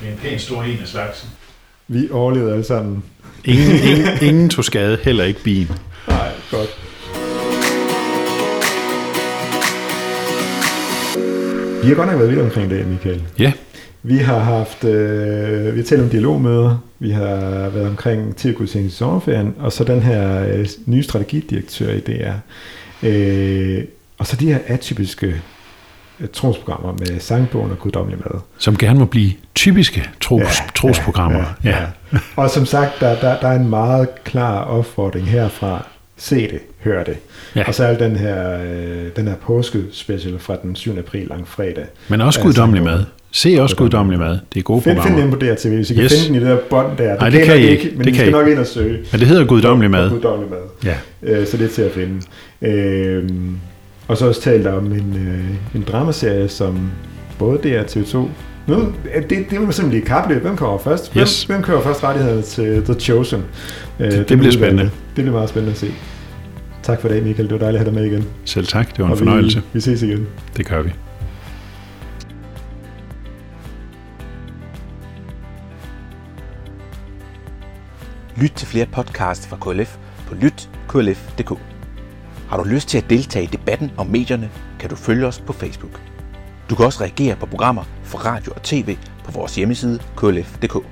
Det 0.00 0.08
er 0.08 0.12
en 0.12 0.18
pæn 0.18 0.38
stor 0.38 0.62
en 0.62 0.78
af 0.82 0.88
slagsen. 0.88 1.28
Vi 1.88 2.08
overlevede 2.10 2.52
alle 2.52 2.64
sammen. 2.64 3.04
Ingen, 3.44 3.70
ingen, 3.70 4.06
ingen 4.22 4.48
tog 4.48 4.64
skade, 4.64 4.98
heller 5.02 5.24
ikke 5.24 5.42
bilen. 5.42 5.78
Nej, 6.08 6.30
godt. 6.50 6.78
Vi 11.82 11.88
har 11.88 11.94
godt 11.94 12.08
nok 12.08 12.18
været 12.18 12.30
vidt 12.30 12.40
omkring 12.40 12.70
det, 12.70 12.86
Michael. 12.86 13.22
Ja. 13.38 13.52
Vi 14.02 14.16
har 14.16 14.38
haft, 14.38 14.84
øh, 14.84 15.74
vi 15.74 15.80
har 15.80 15.84
talt 15.84 16.02
om 16.02 16.08
dialogmøder, 16.08 16.78
vi 16.98 17.10
har 17.10 17.36
været 17.68 17.88
omkring 17.88 18.36
tv 18.36 18.56
i 18.74 18.88
sommerferien, 18.88 19.54
og 19.58 19.72
så 19.72 19.84
den 19.84 20.02
her 20.02 20.46
øh, 20.46 20.66
nye 20.86 21.02
strategidirektør 21.02 21.90
i 21.92 22.00
DR. 22.00 22.32
Øh, 23.02 23.84
og 24.18 24.26
så 24.26 24.36
de 24.36 24.46
her 24.46 24.58
atypiske 24.66 25.26
øh, 26.20 26.28
trosprogrammer 26.32 26.92
med 26.92 27.20
sangbogen 27.20 27.70
og 27.70 27.78
guddommelig 27.78 28.18
mad. 28.18 28.40
Som 28.58 28.76
gerne 28.76 28.98
må 28.98 29.04
blive 29.04 29.32
typiske 29.54 30.10
tros, 30.20 30.40
ja, 30.40 30.66
trosprogrammer. 30.74 31.44
Ja, 31.64 31.70
ja, 31.70 31.86
ja. 32.12 32.18
Og 32.36 32.50
som 32.50 32.66
sagt, 32.66 32.92
der, 33.00 33.20
der, 33.20 33.40
der 33.40 33.48
er 33.48 33.56
en 33.56 33.68
meget 33.68 34.08
klar 34.24 34.64
opfordring 34.64 35.26
herfra. 35.26 35.86
Se 36.22 36.36
det, 36.36 36.58
hør 36.84 37.04
det. 37.04 37.16
Ja. 37.56 37.64
Og 37.66 37.74
så 37.74 37.84
er 37.84 37.98
den 37.98 38.16
her, 38.16 38.60
øh, 38.62 39.06
den 39.16 39.28
her 39.28 39.34
påske 39.46 39.82
special 39.92 40.38
fra 40.38 40.56
den 40.62 40.76
7. 40.76 40.98
april 40.98 41.26
lang 41.26 41.48
fredag. 41.48 41.84
Men 42.08 42.20
også 42.20 42.40
guddommelig 42.40 42.84
mad. 42.84 43.04
Se 43.32 43.56
også 43.60 43.76
guddommelig 43.76 44.18
mad. 44.18 44.38
Det 44.54 44.58
er 44.58 44.62
gode 44.62 44.82
find, 44.82 44.96
programmer. 44.96 45.20
Find 45.20 45.32
den 45.32 45.38
på 45.40 45.46
DRTV, 45.46 45.74
hvis 45.74 45.90
I 45.90 45.94
yes. 45.94 46.12
kan 46.12 46.18
finde 46.18 46.28
den 46.28 46.34
i 46.34 46.48
det 46.48 46.56
der 46.56 46.62
bånd 46.70 46.96
der. 46.98 47.10
Det 47.10 47.20
Nej, 47.20 47.30
det 47.30 47.44
kan 47.44 47.58
I 47.58 47.62
ikke. 47.62 47.92
Men 47.96 48.04
det 48.04 48.12
I 48.12 48.14
skal 48.14 48.28
I. 48.28 48.30
nok 48.30 48.48
ind 48.48 48.58
og 48.58 48.66
søge. 48.66 48.98
Men 49.12 49.20
det 49.20 49.28
hedder 49.28 49.44
guddommelig 49.44 49.90
mad. 49.90 50.10
Guddommelig 50.10 50.50
mad. 50.50 50.60
Ja. 50.84 50.96
Øh, 51.22 51.46
så 51.46 51.56
det 51.56 51.64
er 51.64 51.70
til 51.70 51.82
at 51.82 51.92
finde. 51.92 52.20
Øh, 52.62 53.30
og 54.08 54.16
så 54.16 54.26
også 54.26 54.40
talt 54.40 54.66
om 54.66 54.86
en, 54.86 55.28
øh, 55.28 55.76
en 55.76 55.84
dramaserie, 55.88 56.48
som 56.48 56.90
både 57.38 57.58
DR 57.58 57.82
TV2 57.82 58.28
nu, 58.66 58.76
det, 59.14 59.30
det 59.30 59.50
vil 59.50 59.60
man 59.60 59.72
simpelthen 59.72 59.90
lige 59.90 60.04
kapløb. 60.06 60.42
Hvem 60.42 60.56
kommer 60.56 60.78
først? 60.78 61.12
Hvem, 61.12 61.22
yes. 61.22 61.44
hvem 61.44 61.62
kører 61.62 61.80
først 61.80 62.04
rettigheder 62.04 62.42
til 62.42 62.82
The 62.84 62.94
Chosen? 62.94 63.42
Øh, 64.00 64.06
det, 64.06 64.18
det, 64.18 64.28
det 64.28 64.38
bliver 64.38 64.52
spændende. 64.52 64.82
Det 64.82 64.90
bliver 65.14 65.32
meget 65.32 65.48
spændende 65.48 65.72
at 65.72 65.78
se. 65.78 65.86
Tak 66.82 67.00
for 67.00 67.08
det, 67.08 67.22
Michael. 67.22 67.48
Det 67.48 67.52
var 67.52 67.58
dejligt 67.58 67.80
at 67.80 67.86
have 67.86 67.96
dig 67.96 68.02
med 68.02 68.12
igen. 68.12 68.28
Selv 68.44 68.66
tak. 68.66 68.90
Det 68.90 68.98
var 68.98 69.04
en 69.04 69.12
og 69.12 69.18
fornøjelse. 69.18 69.58
Vi, 69.58 69.64
vi 69.72 69.80
ses 69.80 70.02
igen. 70.02 70.28
Det 70.56 70.66
gør 70.66 70.82
vi. 70.82 70.92
Lyt 78.36 78.50
til 78.50 78.68
flere 78.68 78.86
podcasts 78.86 79.46
fra 79.46 79.56
KLF 79.56 79.96
på 80.26 80.34
lytklf.dk. 80.34 81.58
Har 82.48 82.56
du 82.56 82.64
lyst 82.64 82.88
til 82.88 82.98
at 82.98 83.10
deltage 83.10 83.44
i 83.44 83.48
debatten 83.52 83.90
om 83.96 84.06
medierne, 84.06 84.50
kan 84.80 84.90
du 84.90 84.96
følge 84.96 85.26
os 85.26 85.40
på 85.40 85.52
Facebook. 85.52 86.00
Du 86.70 86.74
kan 86.74 86.86
også 86.86 87.00
reagere 87.00 87.36
på 87.36 87.46
programmer 87.46 87.84
fra 88.02 88.34
radio 88.34 88.52
og 88.52 88.62
tv 88.62 88.96
på 89.24 89.32
vores 89.32 89.56
hjemmeside 89.56 89.98
klf.dk. 90.16 90.91